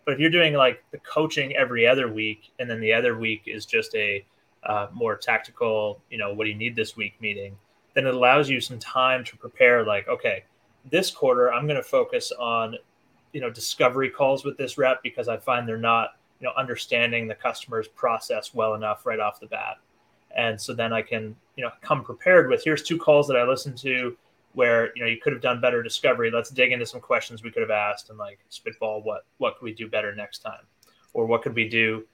But 0.05 0.15
if 0.15 0.19
you're 0.19 0.29
doing 0.29 0.53
like 0.53 0.83
the 0.91 0.97
coaching 0.99 1.55
every 1.55 1.87
other 1.87 2.11
week, 2.11 2.51
and 2.59 2.69
then 2.69 2.81
the 2.81 2.93
other 2.93 3.17
week 3.17 3.43
is 3.45 3.65
just 3.65 3.95
a 3.95 4.25
uh, 4.63 4.87
more 4.93 5.15
tactical, 5.15 6.01
you 6.09 6.17
know, 6.17 6.33
what 6.33 6.45
do 6.45 6.49
you 6.49 6.57
need 6.57 6.75
this 6.75 6.95
week 6.95 7.13
meeting, 7.21 7.55
then 7.93 8.07
it 8.07 8.13
allows 8.13 8.49
you 8.49 8.59
some 8.59 8.79
time 8.79 9.23
to 9.25 9.37
prepare. 9.37 9.85
Like, 9.85 10.07
okay, 10.07 10.43
this 10.89 11.11
quarter 11.11 11.53
I'm 11.53 11.67
going 11.67 11.77
to 11.77 11.83
focus 11.83 12.31
on, 12.37 12.75
you 13.31 13.41
know, 13.41 13.49
discovery 13.49 14.09
calls 14.09 14.43
with 14.43 14.57
this 14.57 14.77
rep 14.77 15.03
because 15.03 15.27
I 15.27 15.37
find 15.37 15.67
they're 15.67 15.77
not, 15.77 16.17
you 16.39 16.47
know, 16.47 16.53
understanding 16.57 17.27
the 17.27 17.35
customer's 17.35 17.87
process 17.87 18.53
well 18.53 18.75
enough 18.75 19.05
right 19.05 19.19
off 19.19 19.39
the 19.39 19.47
bat 19.47 19.77
and 20.35 20.59
so 20.59 20.73
then 20.73 20.93
I 20.93 21.01
can 21.01 21.35
you 21.55 21.63
know 21.63 21.71
come 21.81 22.03
prepared 22.03 22.49
with 22.49 22.63
here's 22.63 22.83
two 22.83 22.97
calls 22.97 23.27
that 23.27 23.37
I 23.37 23.43
listened 23.43 23.77
to 23.79 24.17
where 24.53 24.95
you 24.95 25.01
know 25.01 25.09
you 25.09 25.17
could 25.17 25.33
have 25.33 25.41
done 25.41 25.61
better 25.61 25.83
discovery. 25.83 26.31
Let's 26.31 26.49
dig 26.49 26.71
into 26.71 26.85
some 26.85 27.01
questions 27.01 27.43
we 27.43 27.51
could 27.51 27.61
have 27.61 27.71
asked 27.71 28.09
and 28.09 28.17
like 28.17 28.39
spitball 28.49 29.01
what 29.03 29.25
what 29.37 29.57
could 29.57 29.65
we 29.65 29.73
do 29.73 29.87
better 29.87 30.15
next 30.15 30.39
time, 30.39 30.65
or 31.13 31.25
what 31.25 31.41
could 31.41 31.55
we 31.55 31.67
do 31.67 32.05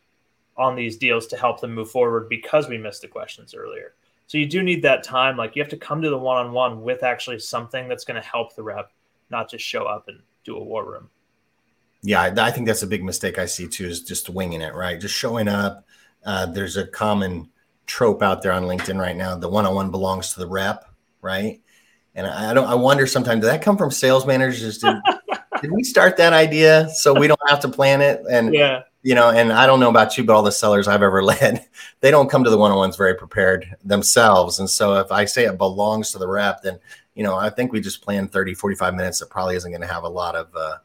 on 0.58 0.76
these 0.76 0.98
deals 0.98 1.26
to 1.28 1.38
help 1.38 1.62
them 1.62 1.74
move 1.74 1.90
forward 1.90 2.28
because 2.28 2.68
we 2.68 2.78
missed 2.78 3.02
the 3.02 3.08
questions 3.08 3.56
earlier. 3.56 3.94
So 4.28 4.38
you 4.38 4.46
do 4.46 4.62
need 4.62 4.82
that 4.84 5.04
time. 5.04 5.38
Like 5.38 5.56
you 5.56 5.62
have 5.62 5.70
to 5.72 5.78
come 5.78 6.02
to 6.02 6.10
the 6.10 6.18
one 6.18 6.46
on 6.46 6.52
one 6.52 6.84
with 6.84 7.02
actually 7.02 7.40
something 7.40 7.88
that's 7.88 8.04
going 8.04 8.22
to 8.22 8.28
help 8.28 8.56
the 8.56 8.62
rep, 8.62 8.92
not 9.32 9.50
just 9.50 9.66
show 9.66 9.86
up 9.86 10.10
and 10.10 10.20
do 10.44 10.58
a 10.58 10.64
war 10.64 10.86
room. 10.86 11.10
Yeah, 12.02 12.34
I 12.38 12.52
think 12.52 12.68
that's 12.68 12.84
a 12.84 12.88
big 12.88 13.04
mistake 13.04 13.40
I 13.40 13.46
see 13.46 13.68
too 13.68 13.86
is 13.86 14.04
just 14.04 14.30
winging 14.30 14.62
it, 14.62 14.76
right? 14.76 15.00
Just 15.00 15.16
showing 15.16 15.48
up. 15.48 15.86
Uh, 16.26 16.46
there's 16.46 16.78
a 16.78 16.86
common 16.86 17.50
trope 17.90 18.22
out 18.22 18.42
there 18.42 18.54
on 18.54 18.64
LinkedIn 18.64 19.00
right 19.00 19.16
now. 19.16 19.36
The 19.36 19.50
one-on-one 19.50 19.92
belongs 19.92 20.34
to 20.34 20.40
the 20.40 20.48
rep, 20.48 20.86
right? 21.22 21.60
And 22.16 22.28
I 22.28 22.54
don't. 22.54 22.68
I 22.68 22.76
wonder 22.76 23.08
sometimes 23.08 23.42
did 23.42 23.48
that 23.48 23.62
come 23.62 23.78
from 23.78 23.92
sales 23.92 24.26
managers? 24.26 24.78
Did, 24.78 24.96
did 25.62 25.72
we 25.72 25.84
start 25.84 26.16
that 26.18 26.34
idea 26.34 26.90
so 26.90 27.18
we 27.18 27.28
don't 27.28 27.40
have 27.50 27.60
to 27.62 27.70
plan 27.70 28.02
it? 28.02 28.22
And 28.30 28.54
yeah, 28.54 28.84
you 29.02 29.16
know, 29.16 29.30
and 29.30 29.52
I 29.52 29.66
don't 29.66 29.80
know 29.80 29.90
about 29.90 30.18
you, 30.18 30.24
but 30.24 30.36
all 30.36 30.44
the 30.44 30.52
sellers 30.52 30.88
I've 30.88 31.04
ever 31.04 31.24
led, 31.24 31.66
they 32.02 32.12
don't 32.12 32.30
come 32.30 32.44
to 32.44 32.50
the 32.50 32.58
one-on-ones 32.58 32.96
very 32.96 33.16
prepared 33.16 33.76
themselves. 33.84 34.60
And 34.60 34.70
so 34.70 34.96
if 34.96 35.12
I 35.12 35.26
say 35.26 35.46
it 35.46 35.58
belongs 35.58 36.12
to 36.12 36.18
the 36.18 36.28
rep, 36.28 36.62
then 36.62 36.80
you 37.16 37.24
know, 37.24 37.36
I 37.36 37.50
think 37.50 37.74
we 37.74 37.82
just 37.82 38.02
plan 38.02 38.28
30, 38.28 38.54
45 38.54 38.96
minutes 38.96 39.20
that 39.20 39.30
probably 39.30 39.56
isn't 39.56 39.72
going 39.72 39.82
to 39.82 39.88
have 39.88 40.04
a 40.04 40.10
lot 40.10 40.36
of 40.36 40.56
uh, 40.56 40.78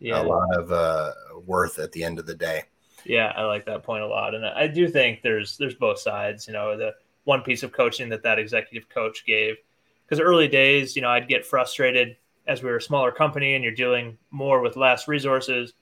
yeah. 0.00 0.20
a 0.20 0.24
lot 0.24 0.54
of 0.54 0.72
uh, 0.72 1.12
worth 1.46 1.78
at 1.78 1.92
the 1.92 2.04
end 2.04 2.18
of 2.18 2.26
the 2.26 2.34
day. 2.34 2.64
Yeah, 3.04 3.32
I 3.36 3.44
like 3.44 3.64
that 3.66 3.82
point 3.82 4.02
a 4.02 4.06
lot, 4.06 4.34
and 4.34 4.46
I 4.46 4.66
do 4.68 4.88
think 4.88 5.22
there's 5.22 5.56
there's 5.58 5.74
both 5.74 5.98
sides. 5.98 6.46
You 6.46 6.52
know, 6.52 6.76
the 6.76 6.94
one 7.24 7.42
piece 7.42 7.62
of 7.62 7.72
coaching 7.72 8.08
that 8.10 8.22
that 8.22 8.38
executive 8.38 8.88
coach 8.88 9.24
gave, 9.24 9.56
because 10.04 10.20
early 10.20 10.48
days, 10.48 10.94
you 10.96 11.02
know, 11.02 11.08
I'd 11.10 11.28
get 11.28 11.46
frustrated 11.46 12.16
as 12.46 12.62
we 12.62 12.70
were 12.70 12.76
a 12.78 12.82
smaller 12.82 13.12
company 13.12 13.54
and 13.54 13.62
you're 13.64 13.72
dealing 13.72 14.18
more 14.30 14.60
with 14.60 14.76
less 14.76 15.06
resources. 15.08 15.74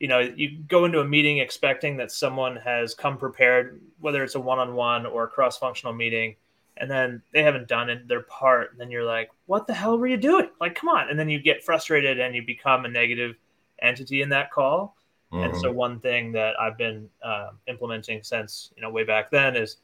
you 0.00 0.08
know, 0.08 0.20
you 0.20 0.58
go 0.68 0.84
into 0.84 1.00
a 1.00 1.04
meeting 1.04 1.38
expecting 1.38 1.96
that 1.96 2.12
someone 2.12 2.56
has 2.56 2.94
come 2.94 3.18
prepared, 3.18 3.80
whether 4.00 4.22
it's 4.22 4.36
a 4.36 4.40
one-on-one 4.40 5.06
or 5.06 5.24
a 5.24 5.28
cross-functional 5.28 5.92
meeting, 5.92 6.36
and 6.76 6.88
then 6.90 7.20
they 7.32 7.42
haven't 7.42 7.66
done 7.68 7.90
it, 7.90 8.06
their 8.06 8.20
part, 8.22 8.70
and 8.70 8.80
then 8.80 8.90
you're 8.90 9.04
like, 9.04 9.30
"What 9.46 9.66
the 9.66 9.74
hell 9.74 9.98
were 9.98 10.06
you 10.06 10.16
doing?" 10.16 10.50
Like, 10.60 10.76
come 10.76 10.88
on! 10.88 11.10
And 11.10 11.18
then 11.18 11.28
you 11.28 11.40
get 11.40 11.64
frustrated 11.64 12.20
and 12.20 12.34
you 12.36 12.42
become 12.44 12.84
a 12.84 12.88
negative 12.88 13.36
entity 13.82 14.22
in 14.22 14.28
that 14.30 14.50
call. 14.52 14.96
Mm-hmm. 15.32 15.44
And 15.44 15.56
so, 15.56 15.70
one 15.70 16.00
thing 16.00 16.32
that 16.32 16.58
I've 16.58 16.78
been 16.78 17.08
uh, 17.22 17.50
implementing 17.66 18.22
since 18.22 18.72
you 18.76 18.82
know 18.82 18.90
way 18.90 19.04
back 19.04 19.30
then 19.30 19.56
is 19.56 19.76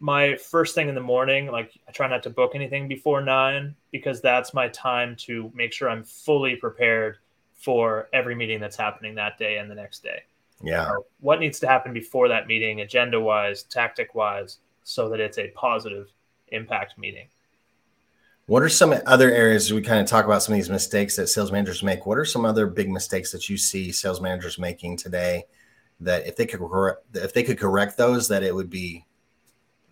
my 0.00 0.36
first 0.36 0.74
thing 0.74 0.88
in 0.88 0.94
the 0.94 1.00
morning. 1.00 1.46
Like, 1.46 1.72
I 1.88 1.92
try 1.92 2.08
not 2.08 2.22
to 2.24 2.30
book 2.30 2.52
anything 2.54 2.88
before 2.88 3.22
nine 3.22 3.74
because 3.92 4.20
that's 4.20 4.52
my 4.52 4.68
time 4.68 5.16
to 5.20 5.50
make 5.54 5.72
sure 5.72 5.88
I'm 5.88 6.04
fully 6.04 6.56
prepared 6.56 7.18
for 7.54 8.08
every 8.12 8.34
meeting 8.34 8.60
that's 8.60 8.76
happening 8.76 9.14
that 9.14 9.38
day 9.38 9.58
and 9.58 9.70
the 9.70 9.74
next 9.74 10.02
day. 10.02 10.22
Yeah. 10.62 10.92
What 11.20 11.40
needs 11.40 11.58
to 11.60 11.66
happen 11.66 11.92
before 11.92 12.28
that 12.28 12.46
meeting, 12.46 12.80
agenda 12.80 13.20
wise, 13.20 13.62
tactic 13.62 14.14
wise, 14.14 14.58
so 14.84 15.08
that 15.08 15.20
it's 15.20 15.38
a 15.38 15.48
positive 15.48 16.08
impact 16.48 16.98
meeting. 16.98 17.28
What 18.46 18.62
are 18.62 18.68
some 18.68 18.94
other 19.06 19.30
areas 19.32 19.72
we 19.72 19.82
kind 19.82 20.00
of 20.00 20.06
talk 20.06 20.24
about 20.24 20.42
some 20.42 20.54
of 20.54 20.58
these 20.58 20.70
mistakes 20.70 21.16
that 21.16 21.26
sales 21.26 21.50
managers 21.50 21.82
make? 21.82 22.06
What 22.06 22.16
are 22.16 22.24
some 22.24 22.44
other 22.44 22.68
big 22.68 22.88
mistakes 22.88 23.32
that 23.32 23.48
you 23.48 23.56
see 23.56 23.90
sales 23.90 24.20
managers 24.20 24.56
making 24.56 24.98
today 24.98 25.46
that 25.98 26.26
if 26.28 26.36
they 26.36 26.46
could 26.46 26.60
correct, 26.60 27.02
if 27.14 27.32
they 27.34 27.42
could 27.42 27.58
correct 27.58 27.96
those, 27.96 28.28
that 28.28 28.44
it 28.44 28.54
would 28.54 28.70
be 28.70 29.04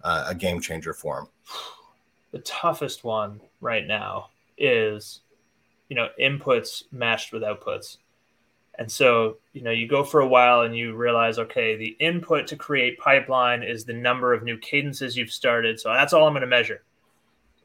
uh, 0.05 0.27
a 0.29 0.35
game 0.37 0.61
changer 0.61 0.95
for 0.95 1.17
them? 1.17 1.29
The 2.31 2.39
toughest 2.41 3.03
one 3.03 3.41
right 3.61 3.87
now 3.87 4.31
is 4.57 5.23
you 5.89 5.97
know 5.97 6.09
inputs 6.21 6.85
matched 6.93 7.33
with 7.33 7.43
outputs 7.43 7.99
and 8.79 8.91
so 8.91 9.37
you 9.53 9.63
know 9.63 9.71
you 9.71 9.87
go 9.87 10.03
for 10.05 10.21
a 10.21 10.29
while 10.29 10.63
and 10.63 10.77
you 10.77 10.95
realize 10.95 11.39
okay 11.39 11.77
the 11.77 11.97
input 12.01 12.47
to 12.47 12.57
create 12.57 12.99
pipeline 12.99 13.63
is 13.63 13.85
the 13.85 13.93
number 13.93 14.33
of 14.33 14.43
new 14.43 14.57
cadences 14.59 15.17
you've 15.17 15.31
started 15.31 15.79
so 15.79 15.93
that's 15.93 16.13
all 16.13 16.27
i'm 16.27 16.33
going 16.33 16.41
to 16.41 16.47
measure 16.47 16.83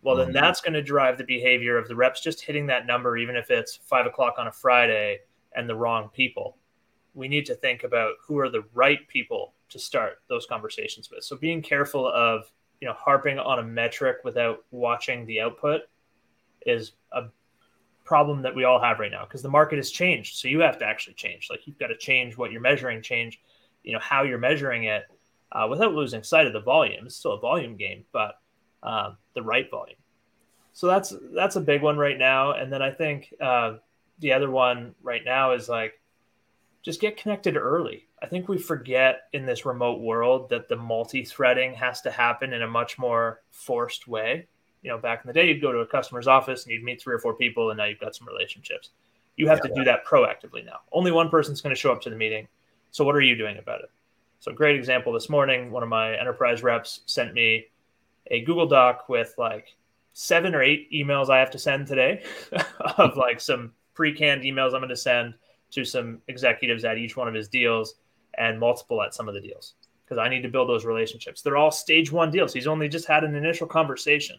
well 0.01 0.15
then 0.15 0.27
mm-hmm. 0.27 0.33
that's 0.33 0.61
going 0.61 0.73
to 0.73 0.81
drive 0.81 1.17
the 1.17 1.23
behavior 1.23 1.77
of 1.77 1.87
the 1.87 1.95
reps 1.95 2.21
just 2.21 2.41
hitting 2.41 2.67
that 2.67 2.85
number 2.85 3.17
even 3.17 3.35
if 3.35 3.51
it's 3.51 3.79
five 3.83 4.05
o'clock 4.05 4.35
on 4.37 4.47
a 4.47 4.51
friday 4.51 5.19
and 5.55 5.67
the 5.67 5.75
wrong 5.75 6.09
people 6.13 6.57
we 7.13 7.27
need 7.27 7.45
to 7.45 7.55
think 7.55 7.83
about 7.83 8.13
who 8.25 8.37
are 8.37 8.49
the 8.49 8.63
right 8.73 9.07
people 9.07 9.53
to 9.69 9.79
start 9.79 10.21
those 10.29 10.45
conversations 10.45 11.09
with 11.11 11.23
so 11.23 11.35
being 11.35 11.61
careful 11.61 12.07
of 12.07 12.51
you 12.81 12.87
know 12.87 12.93
harping 12.93 13.39
on 13.39 13.59
a 13.59 13.63
metric 13.63 14.17
without 14.23 14.59
watching 14.71 15.25
the 15.25 15.39
output 15.41 15.81
is 16.65 16.93
a 17.13 17.23
problem 18.09 18.41
that 18.41 18.55
we 18.55 18.63
all 18.63 18.81
have 18.81 18.97
right 18.97 19.11
now 19.11 19.23
because 19.23 19.43
the 19.43 19.49
market 19.49 19.75
has 19.75 19.91
changed. 19.91 20.37
So 20.37 20.47
you 20.47 20.61
have 20.61 20.79
to 20.79 20.85
actually 20.85 21.13
change. 21.13 21.47
Like 21.47 21.67
you've 21.67 21.77
got 21.77 21.87
to 21.87 21.97
change 21.97 22.35
what 22.35 22.51
you're 22.51 22.59
measuring, 22.59 23.03
change, 23.03 23.39
you 23.83 23.93
know, 23.93 23.99
how 23.99 24.23
you're 24.23 24.39
measuring 24.39 24.85
it 24.85 25.03
uh, 25.51 25.67
without 25.69 25.93
losing 25.93 26.23
sight 26.23 26.47
of 26.47 26.53
the 26.53 26.59
volume. 26.59 27.05
It's 27.05 27.17
still 27.17 27.33
a 27.33 27.39
volume 27.39 27.77
game, 27.77 28.05
but 28.11 28.39
um, 28.83 29.17
the 29.33 29.41
right 29.41 29.69
volume. 29.69 29.97
So 30.73 30.87
that's 30.87 31.13
that's 31.33 31.55
a 31.55 31.61
big 31.61 31.81
one 31.81 31.97
right 31.97 32.17
now. 32.17 32.53
And 32.53 32.71
then 32.71 32.81
I 32.81 32.91
think 32.91 33.33
uh, 33.41 33.77
the 34.19 34.33
other 34.33 34.49
one 34.49 34.95
right 35.01 35.23
now 35.25 35.53
is 35.53 35.67
like 35.67 35.99
just 36.81 37.01
get 37.01 37.17
connected 37.17 37.57
early. 37.57 38.07
I 38.21 38.27
think 38.27 38.47
we 38.47 38.57
forget 38.57 39.23
in 39.33 39.45
this 39.45 39.65
remote 39.65 40.01
world 40.01 40.49
that 40.49 40.67
the 40.67 40.75
multi-threading 40.75 41.73
has 41.75 42.01
to 42.01 42.11
happen 42.11 42.53
in 42.53 42.61
a 42.61 42.67
much 42.67 42.97
more 42.97 43.41
forced 43.51 44.07
way 44.07 44.47
you 44.81 44.89
know, 44.89 44.97
back 44.97 45.21
in 45.23 45.27
the 45.27 45.33
day, 45.33 45.47
you'd 45.47 45.61
go 45.61 45.71
to 45.71 45.79
a 45.79 45.87
customer's 45.87 46.27
office 46.27 46.63
and 46.63 46.71
you'd 46.71 46.83
meet 46.83 47.01
three 47.01 47.13
or 47.13 47.19
four 47.19 47.33
people, 47.33 47.69
and 47.69 47.77
now 47.77 47.85
you've 47.85 47.99
got 47.99 48.15
some 48.15 48.27
relationships. 48.27 48.89
You 49.35 49.47
have 49.47 49.59
yeah, 49.63 49.69
to 49.69 49.75
do 49.75 49.83
that 49.85 50.05
proactively 50.05 50.65
now. 50.65 50.79
Only 50.91 51.11
one 51.11 51.29
person's 51.29 51.61
going 51.61 51.75
to 51.75 51.79
show 51.79 51.91
up 51.91 52.01
to 52.03 52.09
the 52.09 52.15
meeting. 52.15 52.47
So, 52.91 53.03
what 53.03 53.15
are 53.15 53.21
you 53.21 53.35
doing 53.35 53.57
about 53.57 53.81
it? 53.81 53.91
So, 54.39 54.51
great 54.51 54.75
example 54.75 55.13
this 55.13 55.29
morning, 55.29 55.71
one 55.71 55.83
of 55.83 55.89
my 55.89 56.17
enterprise 56.17 56.63
reps 56.63 57.01
sent 57.05 57.33
me 57.33 57.67
a 58.27 58.41
Google 58.41 58.67
Doc 58.67 59.09
with 59.09 59.33
like 59.37 59.67
seven 60.13 60.53
or 60.55 60.61
eight 60.61 60.91
emails 60.91 61.29
I 61.29 61.39
have 61.39 61.51
to 61.51 61.59
send 61.59 61.87
today 61.87 62.23
of 62.97 63.17
like 63.17 63.39
some 63.39 63.73
pre 63.93 64.13
canned 64.13 64.43
emails 64.43 64.73
I'm 64.73 64.81
going 64.81 64.89
to 64.89 64.95
send 64.95 65.33
to 65.71 65.85
some 65.85 66.21
executives 66.27 66.83
at 66.83 66.97
each 66.97 67.15
one 67.15 67.27
of 67.27 67.33
his 67.33 67.47
deals 67.47 67.95
and 68.37 68.59
multiple 68.59 69.01
at 69.01 69.13
some 69.13 69.27
of 69.27 69.33
the 69.33 69.41
deals 69.41 69.75
because 70.03 70.17
I 70.17 70.29
need 70.29 70.41
to 70.41 70.49
build 70.49 70.69
those 70.69 70.85
relationships. 70.85 71.41
They're 71.41 71.57
all 71.57 71.71
stage 71.71 72.11
one 72.11 72.31
deals. 72.31 72.53
He's 72.53 72.67
only 72.67 72.89
just 72.89 73.07
had 73.07 73.23
an 73.23 73.35
initial 73.35 73.67
conversation 73.67 74.37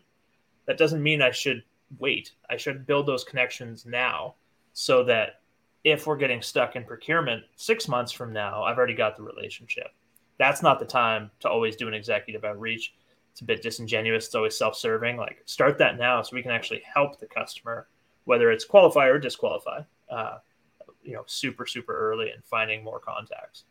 that 0.66 0.78
doesn't 0.78 1.02
mean 1.02 1.22
I 1.22 1.30
should 1.30 1.62
wait. 1.98 2.32
I 2.48 2.56
should 2.56 2.86
build 2.86 3.06
those 3.06 3.24
connections 3.24 3.86
now 3.86 4.34
so 4.72 5.04
that 5.04 5.40
if 5.84 6.06
we're 6.06 6.16
getting 6.16 6.42
stuck 6.42 6.76
in 6.76 6.84
procurement 6.84 7.44
six 7.56 7.88
months 7.88 8.12
from 8.12 8.32
now, 8.32 8.62
I've 8.64 8.76
already 8.76 8.94
got 8.94 9.16
the 9.16 9.22
relationship. 9.22 9.88
That's 10.38 10.62
not 10.62 10.78
the 10.78 10.86
time 10.86 11.30
to 11.40 11.48
always 11.48 11.76
do 11.76 11.88
an 11.88 11.94
executive 11.94 12.44
outreach. 12.44 12.94
It's 13.32 13.40
a 13.40 13.44
bit 13.44 13.62
disingenuous. 13.62 14.26
It's 14.26 14.34
always 14.34 14.56
self 14.56 14.76
serving. 14.76 15.16
Like, 15.16 15.42
start 15.46 15.78
that 15.78 15.98
now 15.98 16.22
so 16.22 16.34
we 16.34 16.42
can 16.42 16.50
actually 16.50 16.82
help 16.92 17.18
the 17.18 17.26
customer, 17.26 17.88
whether 18.24 18.50
it's 18.50 18.64
qualify 18.64 19.06
or 19.06 19.18
disqualify, 19.18 19.80
uh, 20.10 20.38
you 21.02 21.12
know, 21.12 21.24
super, 21.26 21.66
super 21.66 21.96
early 21.96 22.30
and 22.30 22.44
finding 22.44 22.82
more 22.84 22.98
contacts. 22.98 23.64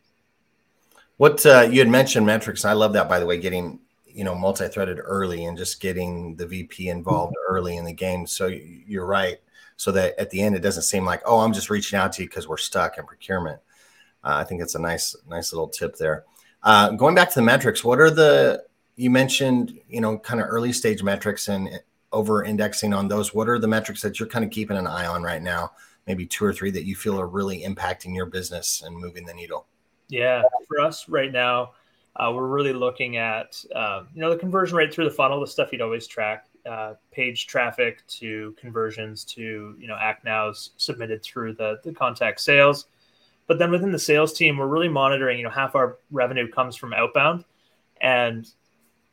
What 1.17 1.45
uh, 1.45 1.67
you 1.69 1.80
had 1.80 1.89
mentioned 1.89 2.26
metrics. 2.26 2.63
I 2.63 2.74
love 2.74 2.93
that, 2.93 3.10
by 3.10 3.19
the 3.19 3.26
way, 3.26 3.38
getting 3.38 3.80
you 4.12 4.24
know 4.24 4.36
multi-threaded 4.36 5.00
early 5.02 5.45
and 5.45 5.58
just 5.58 5.80
getting 5.80 6.36
the 6.36 6.48
VP 6.48 6.89
involved 6.89 7.34
mm-hmm. 7.34 7.56
early 7.56 7.78
in 7.78 7.86
the 7.86 7.93
game. 7.93 8.26
So 8.26 8.48
you're 8.48 9.06
right. 9.06 9.38
So 9.78 9.91
that 9.93 10.19
at 10.19 10.30
the 10.30 10.41
end 10.41 10.56
it 10.56 10.60
doesn't 10.60 10.84
seem 10.84 11.06
like 11.06 11.22
oh 11.26 11.39
I'm 11.39 11.54
just 11.54 11.69
reaching 11.69 11.98
out 11.98 12.12
to 12.13 12.24
you 12.24 12.30
because 12.30 12.48
we're 12.48 12.58
stuck 12.58 12.98
in 12.98 13.06
procurement. 13.06 13.60
Uh, 14.24 14.36
I 14.36 14.43
think 14.43 14.62
it's 14.62 14.76
a 14.76 14.80
nice 14.80 15.15
nice 15.28 15.54
little 15.54 15.69
tip 15.69 15.95
there. 15.95 16.26
Uh, 16.63 16.91
going 16.91 17.15
back 17.15 17.30
to 17.30 17.36
the 17.36 17.41
metrics, 17.45 17.84
what 17.84 18.00
are 18.00 18.10
the 18.10 18.63
you 18.99 19.09
mentioned 19.09 19.79
you 19.88 20.01
know 20.01 20.17
kind 20.19 20.41
of 20.41 20.47
early 20.49 20.73
stage 20.73 21.01
metrics 21.01 21.47
and 21.47 21.79
over 22.12 22.43
indexing 22.43 22.93
on 22.93 23.07
those. 23.07 23.33
What 23.33 23.47
are 23.47 23.57
the 23.57 23.67
metrics 23.67 24.01
that 24.01 24.19
you're 24.19 24.27
kind 24.27 24.43
of 24.43 24.51
keeping 24.51 24.75
an 24.75 24.88
eye 24.88 25.05
on 25.05 25.23
right 25.23 25.41
now? 25.41 25.71
Maybe 26.05 26.25
two 26.25 26.43
or 26.43 26.51
three 26.51 26.71
that 26.71 26.85
you 26.85 26.95
feel 26.95 27.19
are 27.19 27.27
really 27.27 27.62
impacting 27.62 28.13
your 28.13 28.25
business 28.25 28.81
and 28.85 28.95
moving 28.95 29.25
the 29.25 29.33
needle. 29.33 29.67
Yeah, 30.09 30.41
for 30.67 30.81
us 30.81 31.07
right 31.07 31.31
now, 31.31 31.73
uh, 32.17 32.31
we're 32.33 32.47
really 32.47 32.73
looking 32.73 33.15
at 33.15 33.63
uh, 33.73 34.03
you 34.13 34.21
know 34.21 34.29
the 34.29 34.38
conversion 34.38 34.75
rate 34.75 34.93
through 34.93 35.05
the 35.05 35.15
funnel, 35.15 35.39
the 35.39 35.47
stuff 35.47 35.71
you'd 35.71 35.81
always 35.81 36.05
track, 36.05 36.47
uh, 36.69 36.95
page 37.12 37.47
traffic 37.47 38.05
to 38.07 38.53
conversions 38.59 39.23
to 39.25 39.75
you 39.79 39.88
know 39.88 39.97
act 39.97 40.25
nows 40.25 40.71
submitted 40.75 41.23
through 41.23 41.53
the 41.53 41.79
the 41.85 41.93
contact 41.93 42.41
sales. 42.41 42.88
But 43.47 43.59
then 43.59 43.71
within 43.71 43.93
the 43.93 43.99
sales 43.99 44.33
team, 44.33 44.57
we're 44.57 44.67
really 44.67 44.89
monitoring. 44.89 45.38
You 45.38 45.45
know, 45.45 45.51
half 45.51 45.73
our 45.73 45.99
revenue 46.12 46.51
comes 46.51 46.75
from 46.75 46.91
outbound, 46.91 47.45
and 48.01 48.51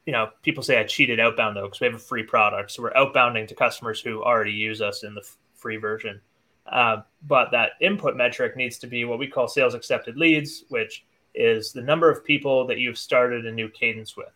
you 0.07 0.13
know 0.13 0.31
people 0.43 0.63
say 0.63 0.79
I 0.79 0.85
cheated 0.85 1.21
outbound 1.21 1.57
though 1.57 1.67
because 1.67 1.81
we 1.81 1.87
have 1.87 1.95
a 1.95 1.99
free 1.99 2.23
product, 2.23 2.71
so 2.71 2.83
we're 2.83 2.93
outbounding 2.93 3.49
to 3.49 3.55
customers 3.55 4.01
who 4.01 4.23
already 4.23 4.53
use 4.53 4.81
us 4.81 5.03
in 5.03 5.15
the 5.15 5.21
f- 5.21 5.37
free 5.55 5.77
version. 5.77 6.21
Uh, 6.67 7.03
but 7.27 7.51
that 7.53 7.73
input 7.81 8.17
metric 8.17 8.57
needs 8.57 8.79
to 8.79 8.87
be 8.87 9.05
what 9.05 9.19
we 9.19 9.27
call 9.27 9.47
sales 9.47 9.75
accepted 9.75 10.17
leads, 10.17 10.65
which 10.69 11.05
is 11.35 11.73
the 11.73 11.83
number 11.83 12.11
of 12.11 12.25
people 12.25 12.67
that 12.67 12.79
you've 12.79 12.99
started 12.99 13.47
a 13.47 13.53
new 13.53 13.69
cadence 13.69 14.17
with. 14.17 14.33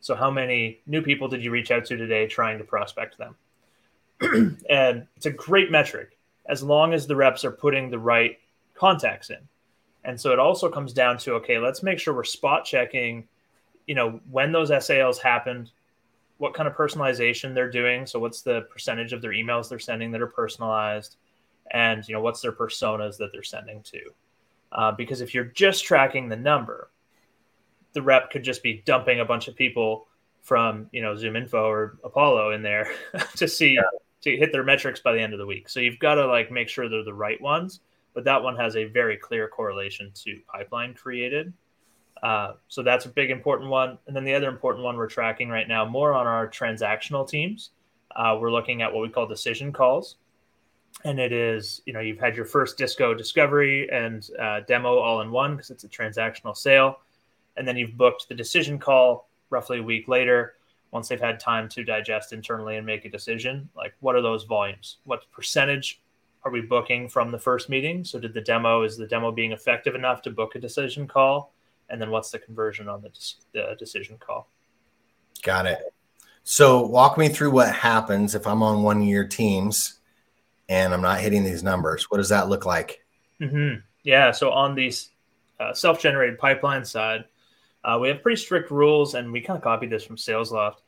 So, 0.00 0.14
how 0.14 0.30
many 0.30 0.80
new 0.86 1.00
people 1.00 1.28
did 1.28 1.42
you 1.42 1.50
reach 1.50 1.70
out 1.70 1.86
to 1.86 1.96
today 1.96 2.26
trying 2.26 2.58
to 2.58 2.64
prospect 2.64 3.16
them? 3.16 3.36
and 4.68 5.06
it's 5.16 5.26
a 5.26 5.30
great 5.30 5.70
metric 5.70 6.18
as 6.46 6.62
long 6.62 6.92
as 6.92 7.06
the 7.06 7.16
reps 7.16 7.44
are 7.44 7.50
putting 7.50 7.90
the 7.90 7.98
right 7.98 8.38
contacts 8.74 9.30
in. 9.30 9.38
And 10.04 10.20
so 10.20 10.32
it 10.32 10.38
also 10.38 10.68
comes 10.68 10.92
down 10.92 11.16
to 11.18 11.34
okay, 11.36 11.58
let's 11.58 11.82
make 11.82 11.98
sure 11.98 12.14
we're 12.14 12.24
spot 12.24 12.64
checking, 12.64 13.26
you 13.86 13.94
know, 13.94 14.20
when 14.30 14.52
those 14.52 14.70
SALs 14.84 15.18
happened, 15.18 15.70
what 16.38 16.54
kind 16.54 16.68
of 16.68 16.74
personalization 16.74 17.54
they're 17.54 17.70
doing. 17.70 18.06
So, 18.06 18.18
what's 18.18 18.42
the 18.42 18.62
percentage 18.62 19.12
of 19.12 19.22
their 19.22 19.32
emails 19.32 19.68
they're 19.68 19.78
sending 19.78 20.10
that 20.12 20.22
are 20.22 20.26
personalized? 20.26 21.16
And, 21.70 22.06
you 22.06 22.14
know, 22.14 22.20
what's 22.20 22.40
their 22.40 22.52
personas 22.52 23.16
that 23.18 23.30
they're 23.32 23.42
sending 23.42 23.82
to? 23.84 24.00
Uh, 24.72 24.92
because 24.92 25.20
if 25.20 25.34
you're 25.34 25.44
just 25.44 25.84
tracking 25.84 26.28
the 26.28 26.36
number, 26.36 26.90
the 27.92 28.02
rep 28.02 28.30
could 28.30 28.42
just 28.42 28.62
be 28.62 28.82
dumping 28.84 29.20
a 29.20 29.24
bunch 29.24 29.48
of 29.48 29.54
people 29.54 30.08
from 30.42 30.88
you 30.92 31.00
know 31.00 31.14
ZoomInfo 31.14 31.54
or 31.54 31.98
Apollo 32.04 32.50
in 32.52 32.62
there 32.62 32.92
to 33.36 33.48
see 33.48 33.74
yeah. 33.74 33.82
to 34.20 34.36
hit 34.36 34.52
their 34.52 34.64
metrics 34.64 35.00
by 35.00 35.12
the 35.12 35.20
end 35.20 35.32
of 35.32 35.38
the 35.38 35.46
week. 35.46 35.68
So 35.68 35.80
you've 35.80 35.98
got 35.98 36.16
to 36.16 36.26
like 36.26 36.50
make 36.50 36.68
sure 36.68 36.88
they're 36.88 37.04
the 37.04 37.14
right 37.14 37.40
ones. 37.40 37.80
But 38.12 38.24
that 38.24 38.42
one 38.42 38.56
has 38.56 38.76
a 38.76 38.84
very 38.84 39.16
clear 39.16 39.48
correlation 39.48 40.12
to 40.22 40.38
pipeline 40.46 40.94
created. 40.94 41.52
Uh, 42.24 42.54
so 42.68 42.82
that's 42.82 43.04
a 43.04 43.08
big 43.08 43.30
important 43.30 43.70
one. 43.70 43.98
And 44.06 44.16
then 44.16 44.24
the 44.24 44.34
other 44.34 44.48
important 44.48 44.82
one 44.82 44.96
we're 44.96 45.08
tracking 45.08 45.48
right 45.50 45.68
now, 45.68 45.84
more 45.84 46.12
on 46.12 46.26
our 46.26 46.48
transactional 46.48 47.28
teams. 47.28 47.70
Uh, 48.16 48.36
we're 48.40 48.50
looking 48.50 48.82
at 48.82 48.92
what 48.92 49.02
we 49.02 49.08
call 49.08 49.26
decision 49.26 49.72
calls 49.72 50.16
and 51.04 51.18
it 51.18 51.32
is 51.32 51.82
you 51.86 51.92
know 51.92 51.98
you've 51.98 52.20
had 52.20 52.36
your 52.36 52.44
first 52.44 52.78
disco 52.78 53.12
discovery 53.12 53.90
and 53.90 54.30
uh, 54.40 54.60
demo 54.68 54.96
all 54.98 55.22
in 55.22 55.32
one 55.32 55.56
because 55.56 55.70
it's 55.72 55.82
a 55.82 55.88
transactional 55.88 56.56
sale 56.56 57.00
and 57.56 57.66
then 57.66 57.76
you've 57.76 57.96
booked 57.96 58.28
the 58.28 58.34
decision 58.34 58.78
call 58.78 59.28
roughly 59.50 59.78
a 59.80 59.82
week 59.82 60.06
later 60.06 60.54
once 60.92 61.08
they've 61.08 61.20
had 61.20 61.40
time 61.40 61.68
to 61.68 61.82
digest 61.82 62.32
internally 62.32 62.76
and 62.76 62.86
make 62.86 63.04
a 63.04 63.10
decision 63.10 63.68
like 63.76 63.92
what 63.98 64.14
are 64.14 64.22
those 64.22 64.44
volumes 64.44 64.98
what 65.02 65.24
percentage 65.32 66.00
are 66.44 66.50
we 66.50 66.60
booking 66.60 67.08
from 67.08 67.30
the 67.30 67.38
first 67.38 67.68
meeting? 67.68 68.04
So 68.04 68.18
did 68.18 68.34
the 68.34 68.40
demo 68.40 68.82
is 68.82 68.96
the 68.96 69.06
demo 69.06 69.32
being 69.32 69.52
effective 69.52 69.94
enough 69.94 70.22
to 70.22 70.30
book 70.30 70.54
a 70.54 70.58
decision 70.58 71.08
call? 71.08 71.53
And 71.94 72.02
then 72.02 72.10
what's 72.10 72.32
the 72.32 72.40
conversion 72.40 72.88
on 72.88 73.02
the, 73.02 73.10
the 73.52 73.76
decision 73.78 74.18
call? 74.18 74.50
Got 75.44 75.66
it. 75.66 75.78
So 76.42 76.84
walk 76.84 77.16
me 77.16 77.28
through 77.28 77.52
what 77.52 77.72
happens 77.72 78.34
if 78.34 78.48
I'm 78.48 78.64
on 78.64 78.82
one 78.82 79.00
year 79.00 79.24
teams 79.24 80.00
and 80.68 80.92
I'm 80.92 81.02
not 81.02 81.20
hitting 81.20 81.44
these 81.44 81.62
numbers. 81.62 82.10
What 82.10 82.16
does 82.16 82.30
that 82.30 82.48
look 82.48 82.66
like? 82.66 83.06
Mm-hmm. 83.40 83.78
Yeah. 84.02 84.32
So 84.32 84.50
on 84.50 84.74
the 84.74 84.92
uh, 85.60 85.72
self-generated 85.72 86.36
pipeline 86.36 86.84
side, 86.84 87.26
uh, 87.84 87.96
we 88.00 88.08
have 88.08 88.24
pretty 88.24 88.42
strict 88.42 88.72
rules, 88.72 89.14
and 89.14 89.30
we 89.30 89.40
kind 89.40 89.56
of 89.56 89.62
copied 89.62 89.90
this 89.90 90.02
from 90.02 90.16
SalesLoft. 90.16 90.78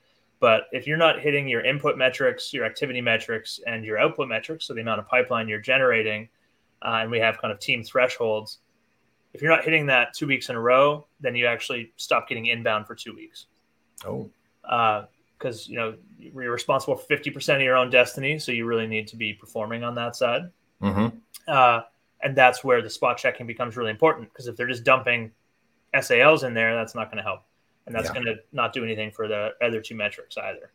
But 0.40 0.64
if 0.72 0.88
you're 0.88 0.96
not 0.96 1.20
hitting 1.20 1.46
your 1.46 1.64
input 1.64 1.96
metrics, 1.96 2.52
your 2.52 2.64
activity 2.64 3.00
metrics, 3.00 3.60
and 3.64 3.84
your 3.84 3.96
output 3.96 4.26
metrics, 4.26 4.66
so 4.66 4.74
the 4.74 4.80
amount 4.80 4.98
of 4.98 5.06
pipeline 5.06 5.46
you're 5.46 5.60
generating, 5.60 6.28
uh, 6.82 6.98
and 7.02 7.12
we 7.12 7.20
have 7.20 7.38
kind 7.40 7.52
of 7.52 7.60
team 7.60 7.84
thresholds. 7.84 8.58
If 9.36 9.42
you're 9.42 9.50
not 9.50 9.64
hitting 9.64 9.86
that 9.86 10.14
two 10.14 10.26
weeks 10.26 10.48
in 10.48 10.56
a 10.56 10.60
row, 10.60 11.06
then 11.20 11.36
you 11.36 11.46
actually 11.46 11.92
stop 11.96 12.28
getting 12.28 12.46
inbound 12.46 12.86
for 12.86 12.94
two 12.94 13.14
weeks. 13.14 13.46
Oh, 14.04 14.30
because 14.62 15.68
uh, 15.68 15.68
you 15.68 15.76
know 15.76 15.94
you're 16.18 16.52
responsible 16.52 16.96
for 16.96 17.06
50% 17.14 17.56
of 17.56 17.60
your 17.60 17.76
own 17.76 17.90
destiny, 17.90 18.38
so 18.38 18.50
you 18.50 18.64
really 18.64 18.86
need 18.86 19.06
to 19.08 19.16
be 19.16 19.34
performing 19.34 19.84
on 19.84 19.94
that 19.96 20.16
side. 20.16 20.50
Mm-hmm. 20.82 21.18
Uh, 21.46 21.82
and 22.22 22.34
that's 22.34 22.64
where 22.64 22.80
the 22.80 22.90
spot 22.90 23.18
checking 23.18 23.46
becomes 23.46 23.76
really 23.76 23.90
important 23.90 24.32
because 24.32 24.46
if 24.46 24.56
they're 24.56 24.66
just 24.66 24.84
dumping 24.84 25.30
SALs 26.00 26.42
in 26.42 26.54
there, 26.54 26.74
that's 26.74 26.94
not 26.94 27.10
going 27.10 27.18
to 27.18 27.22
help 27.22 27.42
and 27.86 27.94
that's 27.94 28.08
yeah. 28.08 28.14
going 28.14 28.26
to 28.26 28.36
not 28.52 28.72
do 28.72 28.84
anything 28.84 29.10
for 29.10 29.28
the 29.28 29.50
other 29.62 29.80
two 29.80 29.94
metrics 29.94 30.36
either. 30.36 30.72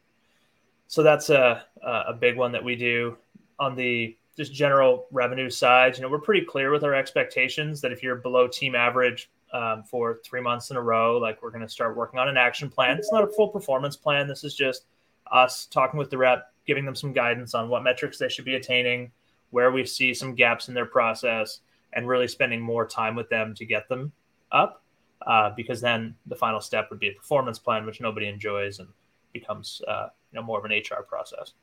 So 0.88 1.04
that's 1.04 1.30
a 1.30 1.64
a 1.84 2.14
big 2.14 2.38
one 2.38 2.52
that 2.52 2.64
we 2.64 2.76
do 2.76 3.18
on 3.60 3.76
the 3.76 4.18
just 4.38 4.54
general 4.54 5.08
revenue 5.12 5.50
side. 5.50 5.96
You 5.96 6.04
know, 6.04 6.10
we're 6.10 6.20
pretty 6.20 6.46
clear 6.46 6.72
with 6.72 6.84
our 6.84 6.94
expectations 6.94 7.82
that 7.82 7.92
if 7.92 8.02
you're 8.02 8.16
below 8.16 8.48
team 8.48 8.76
average 8.76 9.30
um, 9.54 9.84
for 9.84 10.20
three 10.24 10.42
months 10.42 10.72
in 10.72 10.78
a 10.78 10.82
row, 10.82 11.18
like 11.18 11.42
we're 11.42 11.52
going 11.52 11.66
to 11.66 11.70
start 11.70 11.96
working 11.98 12.20
on 12.20 12.30
an 12.30 12.38
action 12.38 12.70
plan. 12.70 12.98
It's 12.98 13.12
not 13.12 13.24
a 13.24 13.28
full 13.28 13.50
performance 13.50 13.96
plan. 13.96 14.28
This 14.28 14.44
is 14.44 14.56
just 14.56 14.86
us 15.32 15.66
talking 15.66 15.98
with 15.98 16.10
the 16.10 16.18
rep, 16.18 16.54
giving 16.66 16.86
them 16.86 16.96
some 16.96 17.14
guidance 17.14 17.54
on 17.54 17.70
what 17.70 17.84
metrics 17.84 18.18
they 18.18 18.30
should 18.30 18.46
be 18.46 18.56
attaining, 18.56 19.12
where 19.50 19.72
we 19.72 19.86
see 19.86 20.14
some 20.14 20.36
gaps 20.36 20.68
in 20.68 20.74
their 20.74 20.86
process, 20.86 21.60
and 21.94 22.08
really 22.08 22.28
spending 22.28 22.62
more 22.62 22.88
time 22.88 23.16
with 23.16 23.30
them 23.30 23.54
to 23.56 23.66
get 23.66 23.90
them 23.90 24.12
up 24.52 24.82
uh, 25.28 25.52
because 25.56 25.82
then 25.82 26.16
the 26.28 26.36
final 26.36 26.60
step 26.60 26.88
would 26.90 27.00
be 27.00 27.10
a 27.10 27.14
performance 27.14 27.60
plan, 27.60 27.86
which 27.86 28.02
nobody 28.02 28.28
enjoys 28.28 28.80
and 28.80 28.88
becomes 29.34 29.82
uh, 29.88 30.08
you 30.32 30.40
know 30.40 30.44
more 30.44 30.60
of 30.60 30.66
an 30.66 30.72
HR 30.72 31.04
process. 31.04 31.54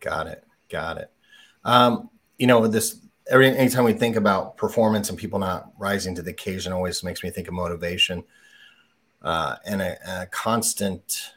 Got 0.00 0.26
it. 0.26 0.44
Got 0.68 0.98
it. 0.98 1.10
Um, 1.64 2.10
you 2.38 2.46
know, 2.46 2.66
this 2.66 2.98
every 3.30 3.48
anytime 3.56 3.84
we 3.84 3.92
think 3.92 4.16
about 4.16 4.56
performance 4.56 5.08
and 5.08 5.18
people 5.18 5.38
not 5.38 5.70
rising 5.78 6.14
to 6.16 6.22
the 6.22 6.30
occasion, 6.30 6.72
always 6.72 7.02
makes 7.02 7.22
me 7.22 7.30
think 7.30 7.48
of 7.48 7.54
motivation 7.54 8.24
uh, 9.22 9.56
and 9.64 9.80
a, 9.80 10.22
a 10.22 10.26
constant, 10.26 11.32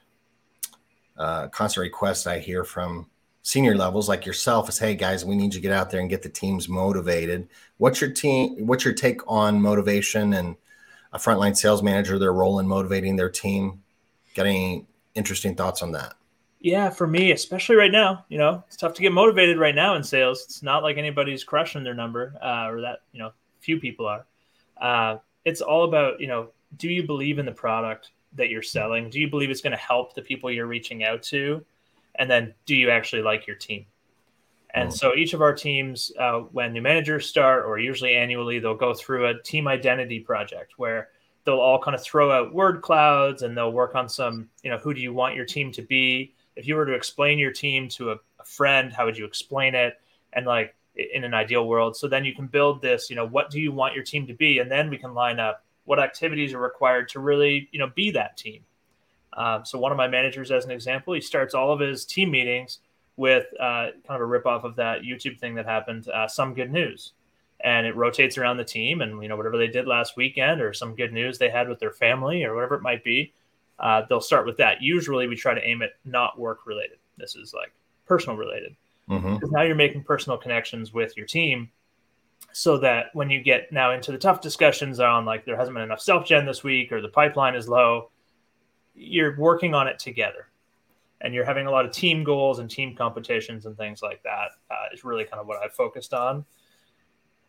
uh, 1.18 1.48
constant 1.50 1.84
request 1.84 2.28
I 2.28 2.40
hear 2.40 2.64
from 2.64 3.08
senior 3.44 3.76
levels 3.76 4.10
like 4.10 4.26
yourself 4.26 4.70
is, 4.70 4.80
"Hey 4.80 4.96
guys, 4.96 5.24
we 5.24 5.36
need 5.36 5.54
you 5.54 5.60
to 5.60 5.62
get 5.62 5.72
out 5.72 5.90
there 5.90 6.02
and 6.02 6.10
get 6.10 6.24
the 6.24 6.30
teams 6.30 6.68
motivated." 6.68 7.48
What's 7.78 8.02
your 8.02 8.12
team? 8.12 8.66
What's 8.66 8.86
your 8.86 8.94
take 8.94 9.22
on 9.28 9.62
motivation 9.62 10.34
and 10.34 10.56
a 11.16 11.18
frontline 11.18 11.56
sales 11.56 11.82
manager, 11.82 12.20
their 12.20 12.34
role 12.34 12.60
in 12.60 12.68
motivating 12.68 13.16
their 13.16 13.30
team. 13.30 13.82
Got 14.36 14.48
any 14.48 14.86
interesting 15.16 15.56
thoughts 15.56 15.82
on 15.82 15.94
that? 15.94 16.14
Yeah, 16.66 16.90
for 16.90 17.06
me, 17.06 17.32
especially 17.32 17.76
right 17.76 17.92
now, 17.92 18.26
you 18.28 18.40
know, 18.40 18.64
it's 18.66 18.76
tough 18.76 18.96
to 18.96 19.04
get 19.04 19.12
motivated 19.12 19.60
right 19.60 19.76
now 19.76 19.94
in 19.98 20.04
sales. 20.04 20.44
It's 20.46 20.64
not 20.64 20.82
like 20.82 20.98
anybody's 20.98 21.44
crushing 21.44 21.84
their 21.84 21.94
number 21.94 22.34
uh, 22.42 22.68
or 22.68 22.82
that, 22.82 23.02
you 23.12 23.20
know, 23.20 23.34
few 23.60 23.80
people 23.80 24.08
are. 24.08 24.26
Uh, 24.82 25.18
it's 25.46 25.62
all 25.62 25.84
about, 25.84 26.20
you 26.20 26.26
know, 26.26 26.50
do 26.78 26.90
you 26.90 27.04
believe 27.04 27.38
in 27.38 27.46
the 27.46 27.52
product 27.52 28.14
that 28.34 28.50
you're 28.50 28.64
selling? 28.64 29.12
Do 29.12 29.20
you 29.20 29.30
believe 29.30 29.52
it's 29.52 29.62
going 29.62 29.78
to 29.78 29.78
help 29.78 30.16
the 30.16 30.24
people 30.24 30.50
you're 30.50 30.66
reaching 30.66 31.04
out 31.04 31.22
to? 31.26 31.64
And 32.16 32.32
then 32.32 32.56
do 32.66 32.76
you 32.76 32.90
actually 32.90 33.22
like 33.22 33.46
your 33.46 33.58
team? 33.58 33.86
And 34.74 34.90
mm. 34.90 34.94
so 34.94 35.14
each 35.14 35.36
of 35.36 35.44
our 35.44 35.54
teams, 35.54 36.12
uh, 36.20 36.40
when 36.40 36.74
new 36.74 36.82
managers 36.82 37.28
start, 37.28 37.66
or 37.68 37.78
usually 37.78 38.16
annually, 38.16 38.58
they'll 38.58 38.74
go 38.74 38.96
through 38.96 39.28
a 39.28 39.40
team 39.44 39.68
identity 39.68 40.20
project 40.20 40.74
where 40.78 41.10
they'll 41.44 41.60
all 41.60 41.80
kind 41.80 41.94
of 41.94 42.02
throw 42.02 42.32
out 42.32 42.56
word 42.56 42.82
clouds 42.82 43.44
and 43.44 43.56
they'll 43.56 43.72
work 43.72 43.94
on 43.94 44.10
some, 44.10 44.50
you 44.64 44.72
know, 44.72 44.80
who 44.80 44.96
do 44.96 45.00
you 45.00 45.14
want 45.14 45.36
your 45.36 45.46
team 45.46 45.72
to 45.72 45.84
be? 45.84 46.34
If 46.56 46.68
you 46.68 46.76
were 46.76 46.86
to 46.86 46.94
explain 46.94 47.40
your 47.40 47.52
team 47.52 47.90
to 47.90 48.12
a, 48.12 48.16
a 48.40 48.44
friend, 48.46 48.94
how 48.94 49.06
would 49.06 49.18
you 49.18 49.26
explain 49.26 49.76
it? 49.76 50.00
And 50.34 50.46
like 50.46 50.76
in 50.96 51.24
an 51.24 51.34
ideal 51.34 51.68
world, 51.68 51.98
so 51.98 52.08
then 52.08 52.24
you 52.24 52.34
can 52.34 52.48
build 52.48 52.82
this, 52.82 53.10
you 53.10 53.16
know, 53.16 53.28
what 53.28 53.50
do 53.50 53.60
you 53.60 53.72
want 53.72 53.96
your 53.96 54.04
team 54.04 54.28
to 54.28 54.34
be? 54.34 54.60
And 54.60 54.72
then 54.72 54.90
we 54.90 54.98
can 54.98 55.14
line 55.14 55.40
up 55.40 55.64
what 55.84 56.00
activities 56.00 56.54
are 56.54 56.60
required 56.60 57.10
to 57.10 57.20
really, 57.20 57.70
you 57.72 57.80
know, 57.80 57.92
be 57.96 58.12
that 58.12 58.38
team. 58.38 58.64
Um, 59.34 59.66
so 59.66 59.78
one 59.78 59.92
of 59.92 59.98
my 59.98 60.08
managers, 60.08 60.52
as 60.52 60.66
an 60.66 60.72
example, 60.72 61.14
he 61.14 61.22
starts 61.22 61.54
all 61.54 61.72
of 61.72 61.80
his 61.80 62.06
team 62.06 62.32
meetings 62.32 62.80
with 63.18 63.46
uh, 63.60 63.92
kind 64.08 64.16
of 64.16 64.22
a 64.22 64.26
rip 64.26 64.46
off 64.46 64.64
of 64.64 64.76
that 64.78 65.02
YouTube 65.02 65.40
thing 65.40 65.56
that 65.56 65.66
happened, 65.66 66.08
uh, 66.10 66.28
some 66.28 66.54
good 66.54 66.72
news, 66.72 67.14
and 67.62 67.86
it 67.86 67.96
rotates 67.96 68.38
around 68.38 68.58
the 68.58 68.64
team, 68.64 69.02
and 69.02 69.22
you 69.22 69.30
know 69.30 69.38
whatever 69.38 69.58
they 69.58 69.68
did 69.68 69.88
last 69.88 70.18
weekend 70.18 70.62
or 70.62 70.74
some 70.74 70.96
good 70.96 71.14
news 71.14 71.38
they 71.38 71.50
had 71.50 71.70
with 71.70 71.80
their 71.80 71.92
family 71.92 72.44
or 72.44 72.54
whatever 72.54 72.76
it 72.76 72.82
might 72.82 73.04
be, 73.04 73.34
uh, 73.80 74.04
they'll 74.08 74.22
start 74.22 74.46
with 74.46 74.58
that. 74.58 74.82
Usually, 74.82 75.28
we 75.28 75.36
try 75.36 75.54
to 75.54 75.64
aim 75.64 75.82
it 75.82 75.92
not 76.06 76.40
work 76.40 76.66
related. 76.66 76.98
This 77.18 77.36
is 77.36 77.54
like 77.54 77.74
personal 78.06 78.38
related, 78.38 78.76
mm-hmm. 79.10 79.36
because 79.36 79.52
now 79.52 79.62
you're 79.62 79.76
making 79.76 80.04
personal 80.04 80.38
connections 80.38 80.94
with 80.94 81.16
your 81.18 81.26
team, 81.26 81.70
so 82.54 82.78
that 82.78 83.08
when 83.14 83.30
you 83.30 83.42
get 83.42 83.72
now 83.72 83.92
into 83.92 84.12
the 84.12 84.18
tough 84.18 84.42
discussions 84.42 85.00
on 85.00 85.26
like 85.26 85.46
there 85.46 85.58
hasn't 85.58 85.76
been 85.76 85.84
enough 85.84 86.02
self 86.02 86.26
gen 86.26 86.46
this 86.46 86.64
week 86.64 86.92
or 86.92 87.02
the 87.02 87.10
pipeline 87.10 87.56
is 87.56 87.68
low, 87.68 88.10
you're 88.94 89.38
working 89.38 89.74
on 89.74 89.88
it 89.88 90.00
together 90.00 90.48
and 91.22 91.34
you're 91.34 91.46
having 91.46 91.68
a 91.68 91.72
lot 91.72 91.86
of 91.86 91.92
team 91.92 92.24
goals 92.24 92.60
and 92.60 92.70
team 92.70 92.96
competitions 92.96 93.66
and 93.66 93.76
things 93.78 94.02
like 94.02 94.22
that 94.24 94.50
uh, 94.70 94.94
is 94.94 95.04
really 95.04 95.24
kind 95.24 95.40
of 95.40 95.48
what 95.48 95.62
I've 95.62 95.74
focused 95.74 96.14
on. 96.14 96.46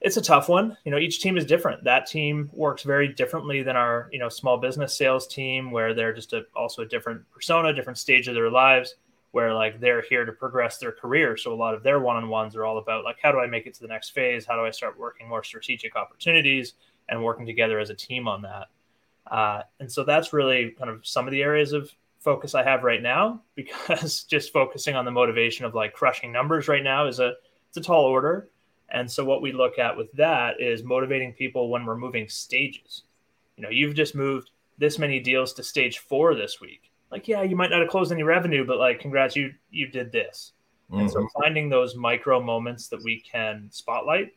It's 0.00 0.16
a 0.16 0.22
tough 0.22 0.48
one. 0.48 0.76
You 0.84 0.90
know, 0.90 0.98
each 0.98 1.20
team 1.20 1.36
is 1.36 1.44
different. 1.44 1.84
That 1.84 2.06
team 2.06 2.50
works 2.52 2.82
very 2.82 3.08
differently 3.08 3.62
than 3.62 3.76
our, 3.76 4.08
you 4.12 4.18
know, 4.18 4.28
small 4.28 4.58
business 4.58 4.96
sales 4.96 5.26
team, 5.26 5.70
where 5.70 5.94
they're 5.94 6.12
just 6.12 6.32
a, 6.32 6.44
also 6.54 6.82
a 6.82 6.86
different 6.86 7.28
persona, 7.30 7.72
different 7.72 7.98
stage 7.98 8.28
of 8.28 8.34
their 8.34 8.50
lives, 8.50 8.94
where 9.32 9.54
like 9.54 9.80
they're 9.80 10.02
here 10.02 10.24
to 10.24 10.32
progress 10.32 10.78
their 10.78 10.92
career. 10.92 11.36
So 11.36 11.52
a 11.52 11.56
lot 11.56 11.74
of 11.74 11.82
their 11.82 11.98
one-on-ones 11.98 12.54
are 12.56 12.64
all 12.64 12.78
about 12.78 13.04
like, 13.04 13.16
how 13.22 13.32
do 13.32 13.38
I 13.38 13.46
make 13.46 13.66
it 13.66 13.74
to 13.74 13.80
the 13.80 13.88
next 13.88 14.10
phase? 14.10 14.44
How 14.46 14.54
do 14.56 14.64
I 14.66 14.70
start 14.70 14.98
working 14.98 15.28
more 15.28 15.42
strategic 15.42 15.96
opportunities 15.96 16.74
and 17.08 17.24
working 17.24 17.46
together 17.46 17.78
as 17.78 17.90
a 17.90 17.94
team 17.94 18.28
on 18.28 18.42
that? 18.42 18.68
Uh, 19.26 19.62
and 19.80 19.90
so 19.90 20.04
that's 20.04 20.32
really 20.32 20.70
kind 20.78 20.90
of 20.90 21.06
some 21.06 21.26
of 21.26 21.32
the 21.32 21.42
areas 21.42 21.72
of 21.72 21.90
focus 22.20 22.54
I 22.54 22.64
have 22.64 22.82
right 22.82 23.02
now 23.02 23.42
because 23.54 24.24
just 24.24 24.52
focusing 24.52 24.94
on 24.94 25.04
the 25.04 25.10
motivation 25.10 25.64
of 25.64 25.74
like 25.74 25.92
crushing 25.92 26.32
numbers 26.32 26.68
right 26.68 26.82
now 26.82 27.06
is 27.06 27.20
a 27.20 27.34
it's 27.68 27.76
a 27.76 27.80
tall 27.80 28.04
order. 28.04 28.48
And 28.90 29.10
so 29.10 29.24
what 29.24 29.42
we 29.42 29.52
look 29.52 29.78
at 29.78 29.96
with 29.96 30.12
that 30.12 30.60
is 30.60 30.84
motivating 30.84 31.32
people 31.32 31.68
when 31.70 31.84
we're 31.84 31.96
moving 31.96 32.28
stages. 32.28 33.02
You 33.56 33.62
know, 33.62 33.70
you've 33.70 33.94
just 33.94 34.14
moved 34.14 34.50
this 34.78 34.98
many 34.98 35.18
deals 35.20 35.52
to 35.54 35.62
stage 35.62 35.98
4 35.98 36.34
this 36.34 36.60
week. 36.60 36.90
Like, 37.10 37.28
yeah, 37.28 37.42
you 37.42 37.56
might 37.56 37.70
not 37.70 37.80
have 37.80 37.88
closed 37.88 38.12
any 38.12 38.22
revenue, 38.22 38.66
but 38.66 38.78
like 38.78 39.00
congrats 39.00 39.36
you 39.36 39.52
you 39.70 39.88
did 39.88 40.12
this. 40.12 40.52
Mm-hmm. 40.90 41.00
And 41.00 41.10
so 41.10 41.18
mm-hmm. 41.18 41.42
finding 41.42 41.68
those 41.68 41.96
micro 41.96 42.40
moments 42.40 42.88
that 42.88 43.02
we 43.02 43.20
can 43.20 43.68
spotlight 43.70 44.32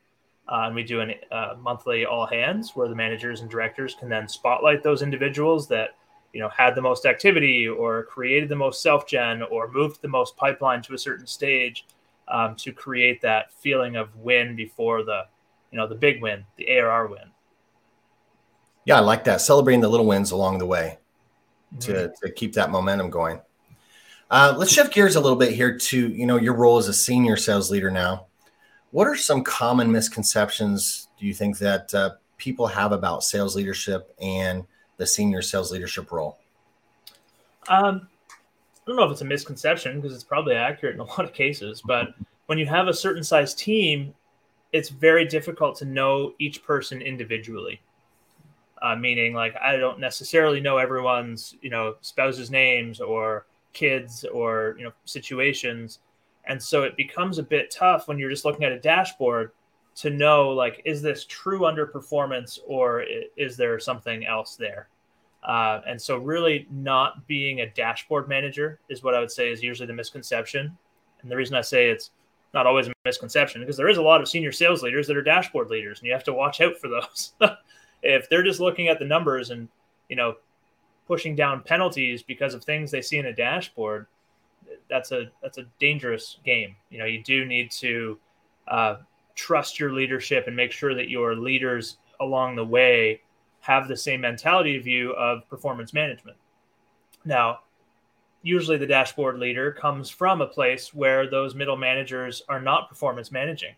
uh, 0.50 0.64
and 0.66 0.76
we 0.76 0.84
do 0.84 1.02
a 1.02 1.36
uh, 1.36 1.56
monthly 1.62 2.06
all 2.06 2.26
hands 2.26 2.72
where 2.76 2.88
the 2.88 2.96
managers 2.96 3.42
and 3.42 3.50
directors 3.50 3.96
can 3.96 4.10
then 4.10 4.28
spotlight 4.28 4.82
those 4.82 5.02
individuals 5.02 5.68
that 5.68 5.92
you 6.34 6.40
know 6.40 6.50
had 6.50 6.76
the 6.76 6.82
most 6.82 7.06
activity 7.06 7.68
or 7.68 8.04
created 8.04 8.50
the 8.50 8.56
most 8.56 8.82
self 8.82 9.08
gen 9.08 9.44
or 9.44 9.72
moved 9.72 10.02
the 10.02 10.08
most 10.08 10.36
pipeline 10.38 10.82
to 10.82 10.94
a 10.94 10.98
certain 10.98 11.28
stage 11.28 11.86
um, 12.32 12.56
to 12.56 12.72
create 12.72 13.22
that 13.22 13.52
feeling 13.54 13.96
of 13.96 14.16
win 14.16 14.56
before 14.56 15.04
the 15.04 15.24
you 15.72 15.78
know 15.78 15.88
the 15.88 15.96
big 15.96 16.22
win 16.22 16.46
the 16.58 16.70
ARR 16.70 17.08
win 17.08 17.32
yeah 18.86 18.98
I 18.98 19.00
like 19.00 19.24
that 19.26 19.42
celebrating 19.42 19.82
the 19.82 19.90
little 19.90 20.06
wins 20.06 20.32
along 20.32 20.58
the 20.58 20.66
way 20.66 20.98
to, 21.82 21.94
mm-hmm. 21.94 22.26
to 22.26 22.34
keep 22.34 22.54
that 22.54 22.72
momentum 22.72 23.10
going 23.10 23.42
uh, 24.32 24.54
let's 24.58 24.72
shift 24.72 24.94
gears 24.94 25.16
a 25.16 25.20
little 25.20 25.38
bit 25.38 25.54
here 25.54 25.78
to 25.78 26.10
you 26.10 26.26
know 26.26 26.38
your 26.38 26.54
role 26.54 26.78
as 26.78 26.88
a 26.88 26.94
senior 26.94 27.38
sales 27.38 27.72
leader 27.72 27.92
now 27.92 28.26
what 28.92 29.08
are 29.08 29.16
some 29.16 29.44
common 29.44 29.92
misconceptions 29.92 31.10
do 31.20 31.26
you 31.26 31.34
think 31.34 31.58
that 31.60 31.94
uh, 31.94 32.12
people 32.38 32.66
have 32.66 32.92
about 32.92 33.24
sales 33.24 33.56
leadership 33.56 34.16
and 34.20 34.66
the 34.98 35.06
senior 35.06 35.42
sales 35.42 35.72
leadership 35.72 36.12
role? 36.12 36.40
Um, 37.68 38.08
don't 38.90 38.98
know 38.98 39.06
if 39.06 39.12
it's 39.12 39.22
a 39.22 39.26
misconception 39.26 40.00
because 40.02 40.14
it's 40.14 40.24
probably 40.24 40.56
accurate 40.56 40.96
in 40.96 41.02
a 41.02 41.04
lot 41.06 41.24
of 41.24 41.34
cases, 41.34 41.82
but 41.86 42.14
when 42.48 42.58
you 42.58 42.66
have 42.66 42.88
a 42.88 42.94
certain 42.94 43.24
size 43.24 43.54
team, 43.54 44.14
it's 44.74 44.90
very 44.90 45.26
difficult 45.26 45.78
to 45.78 45.86
know 45.86 46.34
each 46.40 46.64
person 46.64 47.02
individually. 47.02 47.82
Uh, 48.82 48.96
meaning, 48.96 49.34
like, 49.34 49.56
I 49.62 49.76
don't 49.76 50.00
necessarily 50.00 50.62
know 50.62 50.78
everyone's, 50.78 51.56
you 51.62 51.70
know, 51.70 51.96
spouse's 52.02 52.50
names 52.50 53.02
or 53.02 53.46
kids 53.74 54.26
or 54.26 54.76
you 54.78 54.84
know 54.84 54.92
situations, 55.06 56.00
And 56.46 56.62
so 56.62 56.84
it 56.84 56.98
becomes 56.98 57.38
a 57.38 57.44
bit 57.44 57.70
tough 57.70 58.08
when 58.08 58.18
you're 58.18 58.30
just 58.30 58.46
looking 58.46 58.64
at 58.64 58.72
a 58.72 58.80
dashboard 58.80 59.52
to 59.96 60.10
know 60.10 60.50
like 60.50 60.82
is 60.86 61.02
this 61.02 61.26
true 61.26 61.62
underperformance 61.62 62.60
or 62.66 63.04
is 63.38 63.58
there 63.58 63.80
something 63.80 64.26
else 64.26 64.56
there? 64.56 64.88
Uh, 65.44 65.82
and 65.88 66.02
so 66.02 66.18
really 66.18 66.68
not 66.70 67.26
being 67.28 67.62
a 67.62 67.70
dashboard 67.70 68.28
manager 68.28 68.80
is 68.90 69.04
what 69.04 69.16
I 69.16 69.20
would 69.20 69.32
say 69.32 69.50
is 69.52 69.64
usually 69.64 69.88
the 69.88 69.94
misconception. 69.94 70.78
And 71.22 71.32
the 71.32 71.36
reason 71.36 71.56
I 71.56 71.62
say 71.62 71.90
it's 71.90 72.12
not 72.54 72.66
always 72.66 72.88
a 72.88 72.94
misconception 73.06 73.62
because 73.62 73.78
there 73.78 73.90
is 73.90 73.98
a 73.98 74.02
lot 74.02 74.22
of 74.22 74.28
senior 74.28 74.52
sales 74.52 74.84
leaders 74.84 75.08
that 75.08 75.16
are 75.16 75.22
dashboard 75.22 75.70
leaders 75.70 76.00
and 76.00 76.08
you 76.08 76.14
have 76.14 76.24
to 76.26 76.34
watch 76.34 76.62
out 76.62 76.78
for 76.78 76.88
those. 76.88 77.34
if 78.04 78.30
they're 78.30 78.44
just 78.44 78.60
looking 78.60 78.88
at 78.88 79.00
the 79.00 79.06
numbers 79.06 79.50
and, 79.50 79.68
you 80.10 80.16
know, 80.16 80.36
pushing 81.08 81.36
down 81.36 81.64
penalties 81.64 82.22
because 82.22 82.54
of 82.54 82.64
things 82.64 82.92
they 82.92 83.02
see 83.02 83.18
in 83.18 83.28
a 83.28 83.34
dashboard, 83.34 84.08
that's 84.90 85.12
a 85.12 85.32
that's 85.42 85.58
a 85.58 85.66
dangerous 85.80 86.38
game. 86.44 86.76
You 86.90 87.00
know, 87.00 87.06
you 87.06 87.24
do 87.24 87.46
need 87.46 87.72
to 87.72 88.18
uh, 88.68 88.98
trust 89.36 89.80
your 89.80 89.94
leadership 89.94 90.46
and 90.48 90.56
make 90.56 90.72
sure 90.72 90.94
that 90.94 91.10
your 91.10 91.36
leaders 91.36 91.98
along 92.20 92.56
the 92.56 92.66
way 92.66 93.22
have 93.62 93.88
the 93.88 93.98
same 93.98 94.22
mentality 94.22 94.78
view 94.78 95.12
of 95.14 95.48
performance 95.50 95.94
management. 95.94 96.38
Now, 97.26 97.60
usually 98.42 98.78
the 98.78 98.88
dashboard 98.88 99.38
leader 99.38 99.72
comes 99.72 100.10
from 100.10 100.42
a 100.42 100.48
place 100.48 100.94
where 100.94 101.30
those 101.30 101.56
middle 101.56 101.78
managers 101.78 102.42
are 102.48 102.62
not 102.62 102.90
performance 102.90 103.32
managing, 103.32 103.76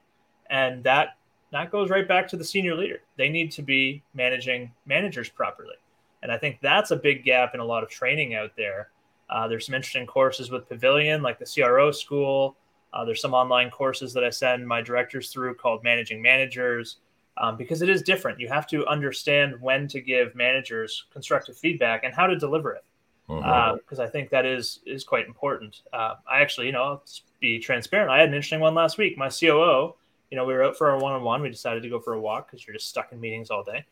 and 0.49 0.83
that 0.83 1.17
that 1.51 1.71
goes 1.71 1.89
right 1.89 2.07
back 2.07 2.27
to 2.29 2.37
the 2.37 2.43
senior 2.43 2.75
leader. 2.75 3.01
They 3.17 3.27
need 3.27 3.51
to 3.53 3.61
be 3.61 4.03
managing 4.13 4.71
managers 4.85 5.29
properly, 5.29 5.75
and 6.23 6.31
I 6.31 6.37
think 6.37 6.59
that's 6.61 6.91
a 6.91 6.95
big 6.95 7.23
gap 7.23 7.53
in 7.53 7.59
a 7.59 7.65
lot 7.65 7.83
of 7.83 7.89
training 7.89 8.35
out 8.35 8.51
there 8.55 8.89
uh, 9.31 9.47
there's 9.47 9.65
some 9.65 9.75
interesting 9.75 10.05
courses 10.05 10.51
with 10.51 10.67
Pavilion, 10.67 11.21
like 11.21 11.39
the 11.39 11.45
CRO 11.45 11.91
school. 11.91 12.57
Uh, 12.93 13.05
there's 13.05 13.21
some 13.21 13.33
online 13.33 13.69
courses 13.69 14.13
that 14.13 14.25
I 14.25 14.29
send 14.29 14.67
my 14.67 14.81
directors 14.81 15.31
through 15.31 15.55
called 15.55 15.83
Managing 15.83 16.21
Managers 16.21 16.97
um, 17.37 17.57
because 17.57 17.81
it 17.81 17.89
is 17.89 18.01
different. 18.01 18.39
You 18.39 18.47
have 18.49 18.67
to 18.67 18.85
understand 18.87 19.59
when 19.61 19.87
to 19.89 20.01
give 20.01 20.35
managers 20.35 21.05
constructive 21.11 21.57
feedback 21.57 22.03
and 22.03 22.13
how 22.13 22.27
to 22.27 22.37
deliver 22.37 22.73
it 22.73 22.83
because 23.27 23.43
mm-hmm. 23.43 24.01
uh, 24.01 24.03
I 24.03 24.07
think 24.07 24.29
that 24.29 24.45
is 24.45 24.79
is 24.85 25.03
quite 25.03 25.25
important. 25.25 25.81
Uh, 25.93 26.15
I 26.29 26.41
actually, 26.41 26.67
you 26.67 26.73
know, 26.73 26.83
I'll 26.83 27.03
be 27.39 27.59
transparent. 27.59 28.11
I 28.11 28.19
had 28.19 28.29
an 28.29 28.35
interesting 28.35 28.59
one 28.59 28.75
last 28.75 28.97
week. 28.97 29.17
My 29.17 29.29
COO, 29.29 29.95
you 30.29 30.37
know, 30.37 30.45
we 30.45 30.53
were 30.53 30.63
out 30.63 30.77
for 30.77 30.89
our 30.89 30.99
one 30.99 31.13
on 31.13 31.23
one. 31.23 31.41
We 31.41 31.49
decided 31.49 31.83
to 31.83 31.89
go 31.89 31.99
for 31.99 32.13
a 32.13 32.19
walk 32.19 32.47
because 32.47 32.65
you're 32.65 32.75
just 32.75 32.89
stuck 32.89 33.11
in 33.11 33.19
meetings 33.19 33.49
all 33.49 33.63
day, 33.63 33.85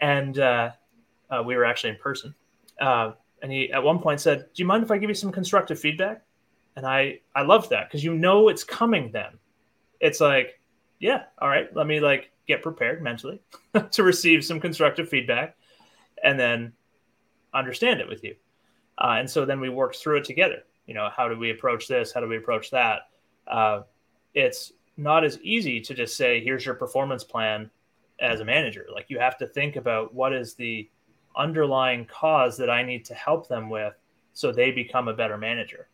and 0.00 0.38
uh, 0.38 0.70
uh, 1.30 1.42
we 1.44 1.56
were 1.56 1.64
actually 1.64 1.90
in 1.90 1.96
person. 1.96 2.34
Uh, 2.78 3.12
and 3.42 3.50
he 3.50 3.72
at 3.72 3.82
one 3.82 3.98
point 3.98 4.20
said, 4.20 4.46
"Do 4.54 4.62
you 4.62 4.66
mind 4.66 4.84
if 4.84 4.90
I 4.90 4.98
give 4.98 5.08
you 5.08 5.14
some 5.14 5.32
constructive 5.32 5.80
feedback?" 5.80 6.22
And 6.76 6.86
I 6.86 7.20
I 7.34 7.42
loved 7.42 7.70
that 7.70 7.88
because 7.88 8.04
you 8.04 8.14
know 8.14 8.48
it's 8.48 8.64
coming. 8.64 9.10
Then 9.10 9.38
it's 10.00 10.20
like, 10.20 10.59
yeah, 11.00 11.24
all 11.38 11.48
right, 11.48 11.74
let 11.74 11.86
me 11.86 11.98
like 11.98 12.30
get 12.46 12.62
prepared 12.62 13.02
mentally 13.02 13.40
to 13.90 14.02
receive 14.02 14.44
some 14.44 14.60
constructive 14.60 15.08
feedback, 15.08 15.56
and 16.22 16.38
then 16.38 16.72
understand 17.52 18.00
it 18.00 18.08
with 18.08 18.22
you. 18.22 18.36
Uh, 18.98 19.16
and 19.18 19.28
so 19.28 19.44
then 19.44 19.60
we 19.60 19.70
worked 19.70 19.96
through 19.96 20.18
it 20.18 20.24
together. 20.24 20.62
You 20.86 20.94
know, 20.94 21.08
how 21.14 21.28
do 21.28 21.38
we 21.38 21.50
approach 21.50 21.88
this? 21.88 22.12
How 22.12 22.20
do 22.20 22.28
we 22.28 22.36
approach 22.36 22.70
that? 22.70 23.08
Uh, 23.48 23.82
it's 24.34 24.72
not 24.96 25.24
as 25.24 25.40
easy 25.40 25.80
to 25.80 25.94
just 25.94 26.16
say, 26.16 26.40
"Here's 26.44 26.64
your 26.64 26.74
performance 26.76 27.24
plan." 27.24 27.70
As 28.22 28.40
a 28.40 28.44
manager, 28.44 28.86
like 28.92 29.06
you 29.08 29.18
have 29.18 29.38
to 29.38 29.46
think 29.46 29.76
about 29.76 30.12
what 30.12 30.34
is 30.34 30.52
the 30.52 30.90
underlying 31.36 32.04
cause 32.04 32.58
that 32.58 32.68
I 32.68 32.82
need 32.82 33.06
to 33.06 33.14
help 33.14 33.48
them 33.48 33.70
with 33.70 33.94
so 34.34 34.52
they 34.52 34.70
become 34.70 35.08
a 35.08 35.14
better 35.14 35.38
manager. 35.38 35.88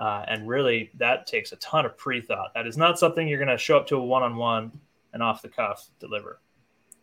Uh, 0.00 0.24
and 0.28 0.48
really, 0.48 0.90
that 0.94 1.26
takes 1.26 1.52
a 1.52 1.56
ton 1.56 1.84
of 1.84 1.94
pre 1.94 2.22
thought. 2.22 2.54
That 2.54 2.66
is 2.66 2.78
not 2.78 2.98
something 2.98 3.28
you're 3.28 3.38
going 3.38 3.50
to 3.50 3.58
show 3.58 3.76
up 3.76 3.86
to 3.88 3.96
a 3.96 4.02
one 4.02 4.22
on 4.22 4.34
one 4.34 4.72
and 5.12 5.22
off 5.22 5.42
the 5.42 5.48
cuff 5.48 5.90
deliver. 6.00 6.40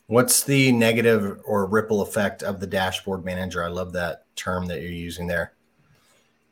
What's 0.08 0.44
the 0.44 0.72
negative 0.72 1.40
or 1.46 1.68
ripple 1.68 2.02
effect 2.02 2.42
of 2.42 2.60
the 2.60 2.66
dashboard 2.66 3.24
manager? 3.24 3.64
I 3.64 3.68
love 3.68 3.94
that 3.94 4.26
term 4.36 4.66
that 4.66 4.82
you're 4.82 4.90
using 4.90 5.28
there. 5.28 5.54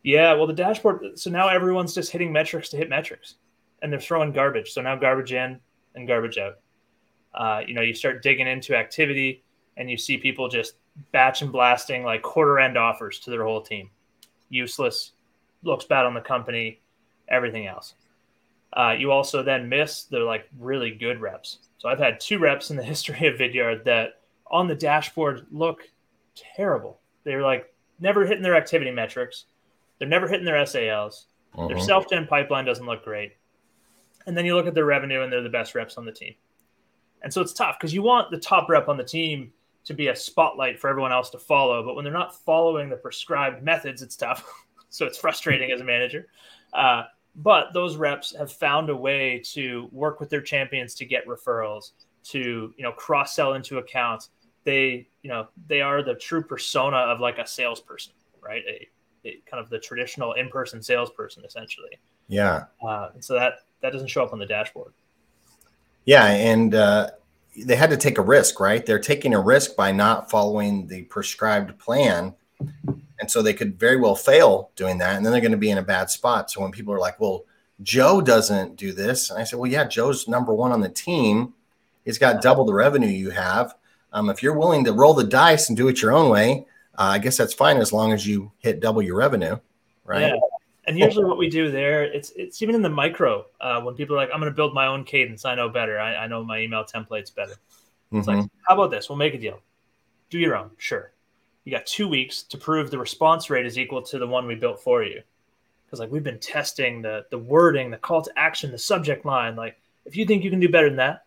Yeah, 0.04 0.34
well, 0.34 0.46
the 0.46 0.54
dashboard. 0.54 1.18
So 1.18 1.32
now 1.32 1.48
everyone's 1.48 1.96
just 1.96 2.12
hitting 2.12 2.32
metrics 2.32 2.70
to 2.70 2.78
hit 2.78 2.90
metrics, 2.90 3.36
and 3.82 3.92
they're 3.92 4.00
throwing 4.00 4.32
garbage. 4.32 4.72
So 4.72 4.84
now 4.84 4.96
garbage 4.96 5.34
in 5.34 5.60
and 5.96 6.08
garbage 6.08 6.38
out. 6.38 6.60
Uh, 7.34 7.62
you 7.66 7.74
know, 7.74 7.82
you 7.82 7.96
start 7.96 8.22
digging 8.22 8.46
into 8.46 8.78
activity, 8.78 9.44
and 9.78 9.90
you 9.90 9.98
see 9.98 10.20
people 10.20 10.48
just 10.48 10.76
batch 11.12 11.42
and 11.42 11.52
blasting 11.52 12.04
like 12.04 12.22
quarter 12.22 12.60
end 12.60 12.78
offers 12.78 13.18
to 13.22 13.32
their 13.32 13.44
whole 13.44 13.62
team. 13.62 13.90
Useless, 14.50 15.14
looks 15.66 15.86
bad 15.86 16.06
on 16.06 16.14
the 16.14 16.22
company, 16.22 16.82
everything 17.28 17.68
else. 17.68 17.96
Uh, 18.74 18.94
you 18.98 19.12
also 19.12 19.42
then 19.42 19.70
miss 19.70 20.04
the 20.04 20.20
like 20.20 20.50
really 20.60 20.92
good 20.92 21.22
reps. 21.22 21.60
So 21.78 21.90
I've 21.90 22.00
had 22.00 22.20
two 22.20 22.40
reps 22.40 22.72
in 22.72 22.78
the 22.78 22.84
history 22.94 23.28
of 23.28 23.40
Vidyard 23.40 23.84
that 23.86 24.22
on 24.48 24.68
the 24.68 24.76
dashboard 24.76 25.48
look 25.52 25.84
terrible. 26.56 27.00
They're 27.24 27.42
like 27.42 27.74
never 28.00 28.26
hitting 28.26 28.44
their 28.44 28.56
activity 28.56 28.92
metrics. 28.92 29.46
They're 30.00 30.08
never 30.08 30.28
hitting 30.28 30.46
their 30.46 30.66
SALs. 30.66 31.28
Uh-huh. 31.56 31.68
Their 31.68 31.80
self 31.80 32.10
gen 32.10 32.28
pipeline 32.28 32.66
doesn't 32.66 32.86
look 32.86 33.04
great. 33.04 33.34
And 34.28 34.36
then 34.36 34.46
you 34.46 34.56
look 34.56 34.68
at 34.68 34.74
their 34.74 34.86
revenue 34.86 35.22
and 35.22 35.32
they're 35.32 35.42
the 35.42 35.50
best 35.50 35.76
reps 35.76 35.98
on 35.98 36.06
the 36.06 36.12
team. 36.12 36.36
And 37.22 37.34
so 37.34 37.42
it's 37.42 37.54
tough 37.54 37.78
because 37.80 37.94
you 37.94 38.02
want 38.02 38.30
the 38.30 38.38
top 38.38 38.70
rep 38.70 38.90
on 38.90 38.98
the 38.98 39.04
team 39.04 39.52
to 39.86 39.94
be 39.94 40.08
a 40.08 40.16
spotlight 40.16 40.80
for 40.80 40.90
everyone 40.90 41.12
else 41.12 41.30
to 41.30 41.40
follow. 41.40 41.84
But 41.84 41.96
when 41.96 42.04
they're 42.04 42.14
not 42.14 42.36
following 42.44 42.90
the 42.90 42.98
prescribed 42.98 43.64
methods, 43.64 44.02
it's 44.02 44.16
tough. 44.16 44.48
so 44.96 45.06
it's 45.06 45.18
frustrating 45.18 45.72
as 45.72 45.82
a 45.82 45.84
manager. 45.84 46.28
Uh, 46.74 47.04
but 47.36 47.74
those 47.74 47.98
reps 47.98 48.34
have 48.38 48.52
found 48.52 48.90
a 48.90 48.96
way 48.96 49.42
to 49.44 49.90
work 49.92 50.22
with 50.22 50.30
their 50.30 50.42
champions 50.42 50.96
to 50.96 51.06
get 51.06 51.28
referrals, 51.28 51.92
to 52.24 52.74
you 52.78 52.84
know 52.84 52.94
cross 52.94 53.36
sell 53.36 53.54
into 53.54 53.78
accounts. 53.78 54.30
They 54.64 55.08
you 55.22 55.30
know 55.30 55.48
they 55.68 55.82
are 55.82 56.02
the 56.02 56.16
true 56.16 56.42
persona 56.42 56.98
of 56.98 57.20
like 57.20 57.38
a 57.40 57.46
salesperson, 57.46 58.14
right? 58.42 58.64
A, 58.70 58.88
a 59.28 59.42
kind 59.46 59.62
of 59.62 59.70
the 59.70 59.80
traditional 59.80 60.34
in 60.34 60.48
person 60.48 60.82
salesperson, 60.82 61.44
essentially. 61.44 62.00
Yeah. 62.30 62.66
Uh, 62.86 63.10
so 63.20 63.34
that 63.34 63.66
that 63.82 63.92
doesn't 63.92 64.08
show 64.08 64.24
up 64.24 64.32
on 64.32 64.40
the 64.40 64.46
dashboard. 64.46 64.94
Yeah, 66.06 66.26
and 66.26 66.74
uh, 66.74 67.10
they 67.58 67.76
had 67.76 67.90
to 67.90 67.98
take 67.98 68.18
a 68.18 68.22
risk, 68.22 68.62
right? 68.62 68.86
They're 68.86 69.00
taking 69.00 69.34
a 69.34 69.42
risk 69.42 69.76
by 69.76 69.92
not 69.92 70.30
following 70.30 70.88
the 70.88 71.02
prescribed 71.04 71.78
plan. 71.80 72.34
And 73.20 73.32
so 73.32 73.42
they 73.42 73.54
could 73.54 73.80
very 73.80 73.98
well 73.98 74.16
fail 74.16 74.72
doing 74.76 74.98
that. 74.98 75.16
And 75.16 75.26
then 75.26 75.32
they're 75.32 75.42
going 75.42 75.52
to 75.52 75.58
be 75.58 75.72
in 75.72 75.78
a 75.78 75.84
bad 75.84 76.10
spot. 76.10 76.52
So 76.52 76.62
when 76.62 76.72
people 76.72 76.94
are 76.94 77.00
like, 77.00 77.20
well, 77.20 77.46
Joe 77.82 78.22
doesn't 78.22 78.76
do 78.76 78.92
this. 78.92 79.30
And 79.30 79.40
I 79.40 79.44
said, 79.44 79.60
well, 79.60 79.70
yeah, 79.70 79.86
Joe's 79.86 80.28
number 80.28 80.54
one 80.54 80.72
on 80.72 80.82
the 80.82 80.90
team. 80.90 81.54
He's 82.04 82.18
got 82.18 82.42
double 82.42 82.66
the 82.66 82.74
revenue 82.74 83.08
you 83.08 83.32
have. 83.32 83.76
Um, 84.14 84.30
if 84.30 84.42
you're 84.44 84.58
willing 84.58 84.86
to 84.86 84.94
roll 84.94 85.14
the 85.14 85.24
dice 85.24 85.70
and 85.70 85.78
do 85.78 85.88
it 85.88 86.02
your 86.02 86.14
own 86.14 86.30
way, 86.30 86.66
uh, 86.98 87.04
I 87.04 87.20
guess 87.20 87.38
that's 87.38 87.54
fine 87.54 87.78
as 87.78 87.92
long 87.92 88.14
as 88.14 88.26
you 88.26 88.52
hit 88.60 88.80
double 88.80 89.02
your 89.02 89.18
revenue, 89.18 89.58
right? 90.06 90.34
Yeah. 90.34 90.40
And 90.88 91.00
usually, 91.00 91.26
what 91.26 91.40
we 91.40 91.50
do 91.50 91.72
there, 91.72 92.04
it's 92.04 92.32
it's 92.36 92.62
even 92.62 92.76
in 92.76 92.84
the 92.84 92.90
micro. 92.92 93.48
Uh, 93.60 93.82
when 93.82 93.96
people 93.96 94.16
are 94.16 94.20
like, 94.20 94.30
"I'm 94.32 94.40
going 94.40 94.52
to 94.52 94.56
build 94.56 94.76
my 94.76 94.86
own 94.86 95.04
cadence. 95.04 95.44
I 95.44 95.56
know 95.56 95.68
better. 95.68 96.00
I, 96.00 96.16
I 96.16 96.28
know 96.28 96.44
my 96.44 96.60
email 96.60 96.84
templates 96.84 97.34
better." 97.34 97.56
It's 98.12 98.28
mm-hmm. 98.28 98.40
like, 98.42 98.50
how 98.68 98.76
about 98.76 98.92
this? 98.92 99.10
We'll 99.10 99.18
make 99.18 99.34
a 99.34 99.40
deal. 99.40 99.60
Do 100.30 100.38
your 100.38 100.56
own, 100.56 100.70
sure. 100.78 101.12
You 101.66 101.72
got 101.72 101.86
two 101.86 102.08
weeks 102.08 102.44
to 102.44 102.58
prove 102.58 102.90
the 102.90 102.98
response 102.98 103.50
rate 103.50 103.66
is 103.66 103.78
equal 103.78 104.02
to 104.04 104.20
the 104.20 104.28
one 104.28 104.48
we 104.48 104.56
built 104.56 104.82
for 104.82 105.04
you. 105.04 105.22
Because 105.86 106.00
like 106.00 106.12
we've 106.12 106.24
been 106.24 106.40
testing 106.40 107.02
the 107.02 107.26
the 107.32 107.38
wording, 107.38 107.92
the 107.92 107.98
call 107.98 108.22
to 108.22 108.32
action, 108.38 108.72
the 108.72 108.78
subject 108.78 109.26
line. 109.26 109.56
Like, 109.56 109.78
if 110.06 110.16
you 110.16 110.26
think 110.26 110.44
you 110.44 110.50
can 110.50 110.60
do 110.60 110.70
better 110.70 110.88
than 110.88 110.98
that, 110.98 111.26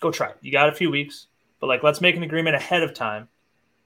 go 0.00 0.10
try 0.10 0.30
it. 0.30 0.38
You 0.40 0.50
got 0.50 0.68
a 0.68 0.74
few 0.74 0.90
weeks, 0.90 1.26
but 1.60 1.68
like 1.68 1.82
let's 1.82 2.00
make 2.00 2.16
an 2.16 2.22
agreement 2.22 2.56
ahead 2.56 2.82
of 2.82 2.94
time. 2.94 3.28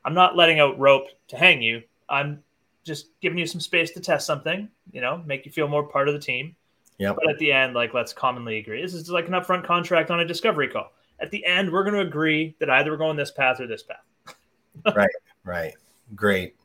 I'm 0.04 0.14
not 0.14 0.36
letting 0.36 0.60
out 0.60 0.78
rope 0.78 1.08
to 1.28 1.36
hang 1.36 1.62
you. 1.62 1.82
I'm 2.08 2.42
just 2.84 3.08
giving 3.20 3.38
you 3.38 3.46
some 3.46 3.60
space 3.60 3.90
to 3.92 4.00
test 4.00 4.26
something, 4.26 4.68
you 4.92 5.00
know, 5.00 5.22
make 5.26 5.46
you 5.46 5.52
feel 5.52 5.68
more 5.68 5.82
part 5.82 6.08
of 6.08 6.14
the 6.14 6.20
team. 6.20 6.54
Yeah. 6.98 7.12
But 7.12 7.28
at 7.28 7.38
the 7.38 7.50
end, 7.50 7.74
like 7.74 7.94
let's 7.94 8.12
commonly 8.12 8.58
agree. 8.58 8.80
This 8.80 8.94
is 8.94 9.10
like 9.10 9.26
an 9.26 9.32
upfront 9.32 9.64
contract 9.64 10.10
on 10.10 10.20
a 10.20 10.24
discovery 10.24 10.68
call. 10.68 10.92
At 11.20 11.30
the 11.30 11.44
end, 11.44 11.72
we're 11.72 11.84
going 11.84 11.94
to 11.94 12.00
agree 12.00 12.54
that 12.60 12.70
either 12.70 12.90
we're 12.90 12.96
going 12.96 13.16
this 13.16 13.30
path 13.30 13.60
or 13.60 13.66
this 13.66 13.82
path. 13.82 14.36
right. 14.94 15.10
Right. 15.44 15.74
Great. 16.14 16.56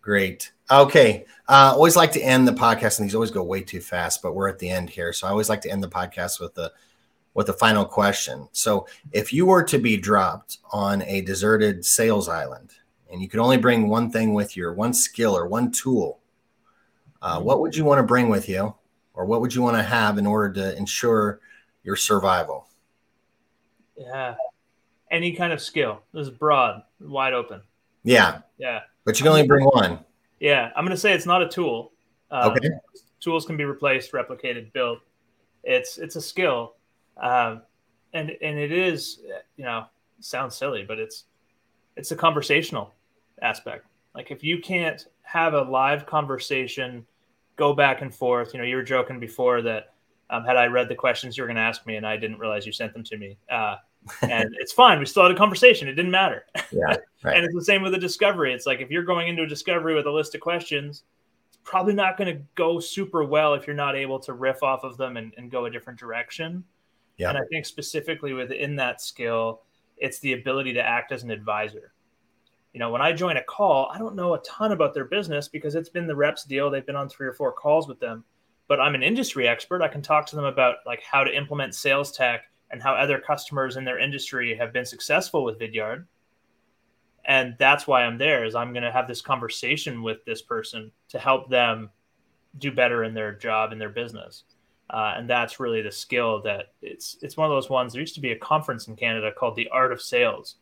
Great. 0.00 0.52
Okay. 0.70 1.26
Uh, 1.48 1.72
always 1.74 1.96
like 1.96 2.12
to 2.12 2.20
end 2.20 2.48
the 2.48 2.52
podcast, 2.52 2.98
and 2.98 3.06
these 3.06 3.14
always 3.14 3.30
go 3.30 3.42
way 3.42 3.60
too 3.60 3.80
fast, 3.80 4.22
but 4.22 4.34
we're 4.34 4.48
at 4.48 4.58
the 4.58 4.68
end 4.68 4.90
here. 4.90 5.12
So 5.12 5.26
I 5.26 5.30
always 5.30 5.48
like 5.48 5.60
to 5.62 5.70
end 5.70 5.82
the 5.82 5.88
podcast 5.88 6.40
with 6.40 6.54
the 6.54 6.72
with 7.34 7.46
the 7.46 7.52
final 7.52 7.84
question. 7.84 8.48
So 8.52 8.86
if 9.12 9.32
you 9.32 9.46
were 9.46 9.62
to 9.64 9.78
be 9.78 9.96
dropped 9.96 10.58
on 10.70 11.02
a 11.02 11.22
deserted 11.22 11.84
sales 11.84 12.28
island 12.28 12.72
and 13.10 13.22
you 13.22 13.28
could 13.28 13.40
only 13.40 13.56
bring 13.56 13.88
one 13.88 14.10
thing 14.10 14.34
with 14.34 14.56
you, 14.56 14.66
or 14.66 14.74
one 14.74 14.92
skill, 14.92 15.36
or 15.36 15.46
one 15.46 15.70
tool, 15.70 16.18
uh, 17.22 17.40
what 17.40 17.60
would 17.60 17.76
you 17.76 17.84
want 17.84 17.98
to 17.98 18.02
bring 18.02 18.28
with 18.28 18.48
you, 18.48 18.74
or 19.14 19.24
what 19.24 19.40
would 19.40 19.54
you 19.54 19.62
want 19.62 19.76
to 19.76 19.82
have 19.82 20.18
in 20.18 20.26
order 20.26 20.52
to 20.52 20.76
ensure 20.76 21.40
your 21.84 21.96
survival? 21.96 22.66
Yeah, 23.96 24.34
any 25.10 25.32
kind 25.32 25.52
of 25.52 25.60
skill. 25.60 26.02
This 26.12 26.28
is 26.28 26.34
broad, 26.34 26.82
wide 27.00 27.34
open. 27.34 27.60
Yeah, 28.04 28.40
yeah. 28.58 28.80
But 29.04 29.18
you 29.18 29.24
can 29.24 29.32
only 29.32 29.46
bring 29.46 29.64
one. 29.64 29.98
Yeah, 30.40 30.70
I'm 30.76 30.84
going 30.84 30.94
to 30.94 31.00
say 31.00 31.12
it's 31.12 31.26
not 31.26 31.42
a 31.42 31.48
tool. 31.48 31.92
Uh, 32.30 32.50
okay. 32.56 32.68
Tools 33.20 33.46
can 33.46 33.56
be 33.56 33.64
replaced, 33.64 34.12
replicated, 34.12 34.72
built. 34.72 34.98
It's 35.62 35.98
it's 35.98 36.16
a 36.16 36.20
skill, 36.20 36.74
um, 37.16 37.62
and 38.12 38.30
and 38.30 38.58
it 38.58 38.72
is 38.72 39.20
you 39.56 39.64
know 39.64 39.86
sounds 40.20 40.56
silly, 40.56 40.84
but 40.86 40.98
it's 40.98 41.24
it's 41.96 42.10
a 42.10 42.16
conversational 42.16 42.92
aspect. 43.42 43.86
Like 44.14 44.30
if 44.30 44.42
you 44.42 44.60
can't 44.60 45.06
have 45.22 45.54
a 45.54 45.62
live 45.62 46.06
conversation, 46.06 47.06
go 47.56 47.72
back 47.72 48.02
and 48.02 48.14
forth. 48.14 48.52
You 48.52 48.60
know, 48.60 48.66
you 48.66 48.76
were 48.76 48.82
joking 48.82 49.20
before 49.20 49.62
that 49.62 49.94
um, 50.30 50.44
had 50.44 50.56
I 50.56 50.66
read 50.66 50.88
the 50.88 50.94
questions 50.94 51.36
you 51.36 51.42
were 51.42 51.46
going 51.46 51.56
to 51.56 51.62
ask 51.62 51.86
me 51.86 51.96
and 51.96 52.06
I 52.06 52.16
didn't 52.16 52.38
realize 52.38 52.66
you 52.66 52.72
sent 52.72 52.92
them 52.92 53.04
to 53.04 53.16
me. 53.16 53.36
Uh, 53.50 53.76
and 54.22 54.54
it's 54.58 54.72
fine. 54.72 54.98
We 54.98 55.06
still 55.06 55.22
had 55.24 55.32
a 55.32 55.36
conversation. 55.36 55.88
It 55.88 55.94
didn't 55.94 56.10
matter. 56.10 56.44
Yeah. 56.70 56.96
Right. 57.24 57.36
and 57.36 57.44
it's 57.44 57.54
the 57.54 57.64
same 57.64 57.82
with 57.82 57.94
a 57.94 57.98
discovery. 57.98 58.52
It's 58.52 58.66
like 58.66 58.80
if 58.80 58.90
you're 58.90 59.04
going 59.04 59.28
into 59.28 59.44
a 59.44 59.46
discovery 59.46 59.94
with 59.94 60.06
a 60.06 60.10
list 60.10 60.34
of 60.34 60.40
questions, 60.40 61.04
it's 61.46 61.58
probably 61.62 61.94
not 61.94 62.18
going 62.18 62.36
to 62.36 62.42
go 62.56 62.80
super 62.80 63.22
well 63.22 63.54
if 63.54 63.64
you're 63.64 63.76
not 63.76 63.94
able 63.94 64.18
to 64.18 64.32
riff 64.32 64.64
off 64.64 64.82
of 64.82 64.96
them 64.96 65.16
and, 65.16 65.32
and 65.36 65.48
go 65.48 65.66
a 65.66 65.70
different 65.70 66.00
direction. 66.00 66.64
Yeah. 67.18 67.28
And 67.28 67.38
I 67.38 67.42
think 67.48 67.64
specifically 67.64 68.32
within 68.32 68.74
that 68.74 69.00
skill, 69.00 69.62
it's 69.98 70.18
the 70.18 70.32
ability 70.32 70.72
to 70.72 70.82
act 70.82 71.12
as 71.12 71.22
an 71.22 71.30
advisor. 71.30 71.92
You 72.72 72.80
know, 72.80 72.90
when 72.90 73.02
I 73.02 73.12
join 73.12 73.36
a 73.36 73.44
call, 73.44 73.88
I 73.94 73.98
don't 73.98 74.16
know 74.16 74.34
a 74.34 74.42
ton 74.42 74.72
about 74.72 74.92
their 74.92 75.04
business 75.04 75.46
because 75.46 75.76
it's 75.76 75.90
been 75.90 76.08
the 76.08 76.16
reps 76.16 76.42
deal. 76.42 76.70
They've 76.70 76.84
been 76.84 76.96
on 76.96 77.08
three 77.08 77.28
or 77.28 77.34
four 77.34 77.52
calls 77.52 77.86
with 77.86 78.00
them, 78.00 78.24
but 78.66 78.80
I'm 78.80 78.96
an 78.96 79.04
industry 79.04 79.46
expert. 79.46 79.80
I 79.80 79.86
can 79.86 80.02
talk 80.02 80.26
to 80.26 80.36
them 80.36 80.46
about 80.46 80.78
like 80.86 81.02
how 81.02 81.22
to 81.22 81.32
implement 81.32 81.76
sales 81.76 82.10
tech 82.10 82.46
and 82.72 82.82
how 82.82 82.94
other 82.94 83.18
customers 83.18 83.76
in 83.76 83.84
their 83.84 83.98
industry 83.98 84.56
have 84.56 84.72
been 84.72 84.86
successful 84.86 85.44
with 85.44 85.58
Vidyard. 85.58 86.06
And 87.24 87.54
that's 87.58 87.86
why 87.86 88.02
I'm 88.02 88.18
there 88.18 88.44
is 88.44 88.54
I'm 88.54 88.72
going 88.72 88.82
to 88.82 88.90
have 88.90 89.06
this 89.06 89.20
conversation 89.20 90.02
with 90.02 90.24
this 90.24 90.42
person 90.42 90.90
to 91.10 91.18
help 91.18 91.48
them 91.48 91.90
do 92.58 92.72
better 92.72 93.04
in 93.04 93.14
their 93.14 93.32
job 93.32 93.72
and 93.72 93.80
their 93.80 93.90
business. 93.90 94.44
Uh, 94.90 95.14
and 95.16 95.28
that's 95.30 95.60
really 95.60 95.82
the 95.82 95.92
skill 95.92 96.42
that 96.42 96.72
it's 96.82 97.16
it's 97.22 97.36
one 97.36 97.50
of 97.50 97.54
those 97.54 97.70
ones. 97.70 97.92
There 97.92 98.00
used 98.00 98.14
to 98.16 98.20
be 98.20 98.32
a 98.32 98.38
conference 98.38 98.88
in 98.88 98.96
Canada 98.96 99.30
called 99.32 99.56
the 99.56 99.68
Art 99.68 99.92
of 99.92 100.02
Sales, 100.02 100.56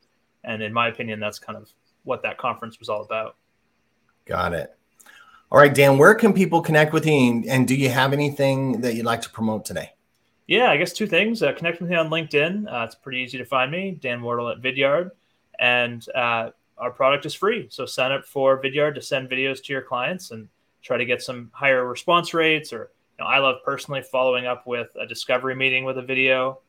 and 0.44 0.62
in 0.62 0.73
my 0.73 0.87
opinion, 0.88 1.18
that's 1.18 1.40
kind 1.40 1.59
of 1.59 1.68
what 2.05 2.23
that 2.23 2.38
conference 2.38 2.79
was 2.79 2.88
all 2.88 3.03
about. 3.03 3.37
Got 4.27 4.53
it. 4.53 4.77
All 5.51 5.59
right, 5.59 5.75
Dan, 5.75 5.99
where 5.99 6.14
can 6.14 6.33
people 6.33 6.61
connect 6.61 6.92
with 6.92 7.07
you, 7.07 7.42
and 7.49 7.66
do 7.66 7.75
you 7.75 7.88
have 7.88 8.12
anything 8.12 8.83
that 8.83 8.94
you'd 8.94 9.07
like 9.07 9.23
to 9.23 9.31
promote 9.31 9.64
today? 9.64 9.94
Yeah, 10.51 10.71
I 10.71 10.77
guess 10.77 10.93
two 10.93 11.07
things. 11.07 11.43
Uh, 11.43 11.53
connect 11.53 11.81
with 11.81 11.89
me 11.89 11.97
on 11.97 12.11
LinkedIn. 12.11 12.71
Uh, 12.71 12.85
it's 12.85 12.95
pretty 12.95 13.21
easy 13.21 13.39
to 13.39 13.45
find 13.45 13.71
me, 13.71 13.97
Dan 14.01 14.21
Wardle 14.21 14.51
at 14.51 14.61
Vidyard, 14.61 15.13
and 15.59 16.05
uh, 16.15 16.51
our 16.77 16.91
product 16.91 17.25
is 17.25 17.35
free. 17.35 17.69
So 17.71 17.87
sign 17.87 18.11
up 18.13 18.25
for 18.25 18.61
Vidyard 18.61 18.97
to 18.97 19.03
send 19.03 19.31
videos 19.31 19.63
to 19.65 19.73
your 19.73 19.83
clients 19.83 20.33
and 20.33 20.49
try 20.83 20.97
to 20.97 21.05
get 21.05 21.23
some 21.23 21.51
higher 21.55 21.87
response 21.87 22.35
rates 22.35 22.73
or 22.73 22.91
know, 23.21 23.27
I 23.27 23.39
love 23.39 23.57
personally 23.65 24.03
following 24.03 24.47
up 24.47 24.67
with 24.67 24.89
a 25.01 25.07
discovery 25.07 25.55
meeting 25.55 25.85
with 25.85 25.99
a 25.99 26.03
video. 26.03 26.61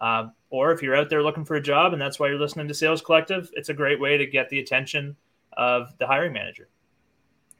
Um, 0.00 0.32
or 0.50 0.72
if 0.72 0.82
you're 0.82 0.96
out 0.96 1.08
there 1.08 1.22
looking 1.22 1.44
for 1.44 1.56
a 1.56 1.62
job 1.62 1.92
and 1.92 2.02
that's 2.02 2.18
why 2.18 2.28
you're 2.28 2.38
listening 2.38 2.68
to 2.68 2.74
Sales 2.74 3.00
Collective, 3.00 3.50
it's 3.54 3.68
a 3.68 3.74
great 3.74 4.00
way 4.00 4.16
to 4.16 4.26
get 4.26 4.48
the 4.48 4.60
attention 4.60 5.16
of 5.56 5.96
the 5.98 6.06
hiring 6.06 6.32
manager. 6.32 6.68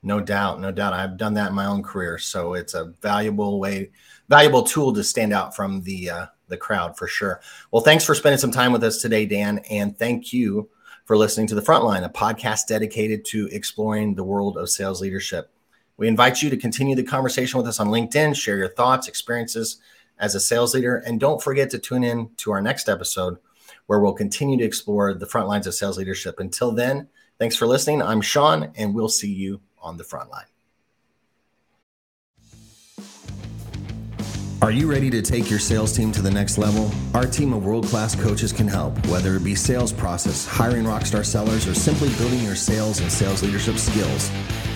No 0.02 0.20
doubt, 0.20 0.60
no 0.60 0.72
doubt. 0.72 0.94
I've 0.94 1.18
done 1.18 1.34
that 1.34 1.50
in 1.50 1.54
my 1.54 1.66
own 1.66 1.82
career, 1.82 2.16
so 2.16 2.54
it's 2.54 2.74
a 2.74 2.86
valuable 3.02 3.60
way, 3.60 3.90
valuable 4.28 4.62
tool 4.62 4.94
to 4.94 5.04
stand 5.04 5.32
out 5.32 5.54
from 5.54 5.82
the 5.82 6.10
uh, 6.10 6.26
the 6.48 6.56
crowd 6.56 6.96
for 6.96 7.06
sure. 7.06 7.40
Well, 7.70 7.82
thanks 7.82 8.04
for 8.04 8.14
spending 8.14 8.38
some 8.38 8.50
time 8.50 8.72
with 8.72 8.82
us 8.82 9.00
today, 9.02 9.26
Dan, 9.26 9.58
and 9.70 9.96
thank 9.98 10.32
you 10.32 10.70
for 11.04 11.16
listening 11.16 11.46
to 11.48 11.54
the 11.54 11.62
Frontline, 11.62 12.04
a 12.04 12.08
podcast 12.08 12.66
dedicated 12.66 13.24
to 13.26 13.48
exploring 13.52 14.14
the 14.14 14.24
world 14.24 14.56
of 14.56 14.70
sales 14.70 15.00
leadership. 15.00 15.52
We 15.96 16.08
invite 16.08 16.40
you 16.40 16.48
to 16.48 16.56
continue 16.56 16.96
the 16.96 17.02
conversation 17.02 17.58
with 17.58 17.66
us 17.66 17.78
on 17.78 17.88
LinkedIn, 17.88 18.34
share 18.34 18.56
your 18.56 18.68
thoughts, 18.68 19.06
experiences 19.06 19.80
as 20.18 20.34
a 20.34 20.40
sales 20.40 20.74
leader, 20.74 20.96
and 20.98 21.20
don't 21.20 21.42
forget 21.42 21.68
to 21.70 21.78
tune 21.78 22.04
in 22.04 22.30
to 22.38 22.52
our 22.52 22.62
next 22.62 22.88
episode 22.88 23.38
where 23.86 24.00
we'll 24.00 24.12
continue 24.12 24.56
to 24.56 24.64
explore 24.64 25.12
the 25.12 25.26
front 25.26 25.48
lines 25.48 25.66
of 25.66 25.74
sales 25.74 25.98
leadership. 25.98 26.40
Until 26.40 26.72
then, 26.72 27.08
thanks 27.38 27.56
for 27.56 27.66
listening. 27.66 28.02
I'm 28.02 28.20
Sean, 28.20 28.72
and 28.76 28.94
we'll 28.94 29.08
see 29.08 29.32
you 29.32 29.60
on 29.80 29.96
the 29.96 30.04
front 30.04 30.30
line. 30.30 30.44
Are 34.62 34.70
you 34.70 34.90
ready 34.90 35.08
to 35.08 35.22
take 35.22 35.48
your 35.48 35.58
sales 35.58 35.96
team 35.96 36.12
to 36.12 36.20
the 36.20 36.30
next 36.30 36.58
level? 36.58 36.90
Our 37.14 37.24
team 37.24 37.54
of 37.54 37.64
world 37.64 37.86
class 37.86 38.14
coaches 38.14 38.52
can 38.52 38.68
help, 38.68 39.06
whether 39.06 39.36
it 39.36 39.42
be 39.42 39.54
sales 39.54 39.90
process, 39.90 40.46
hiring 40.46 40.84
rockstar 40.84 41.24
sellers, 41.24 41.66
or 41.66 41.72
simply 41.74 42.10
building 42.18 42.40
your 42.40 42.56
sales 42.56 43.00
and 43.00 43.10
sales 43.10 43.42
leadership 43.42 43.78
skills. 43.78 44.30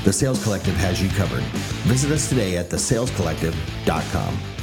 The 0.05 0.12
Sales 0.12 0.43
Collective 0.43 0.75
has 0.77 1.03
you 1.03 1.11
covered. 1.11 1.43
Visit 1.85 2.12
us 2.12 2.31
today 2.31 2.57
at 2.57 2.71
thesalescollective.com. 2.71 4.54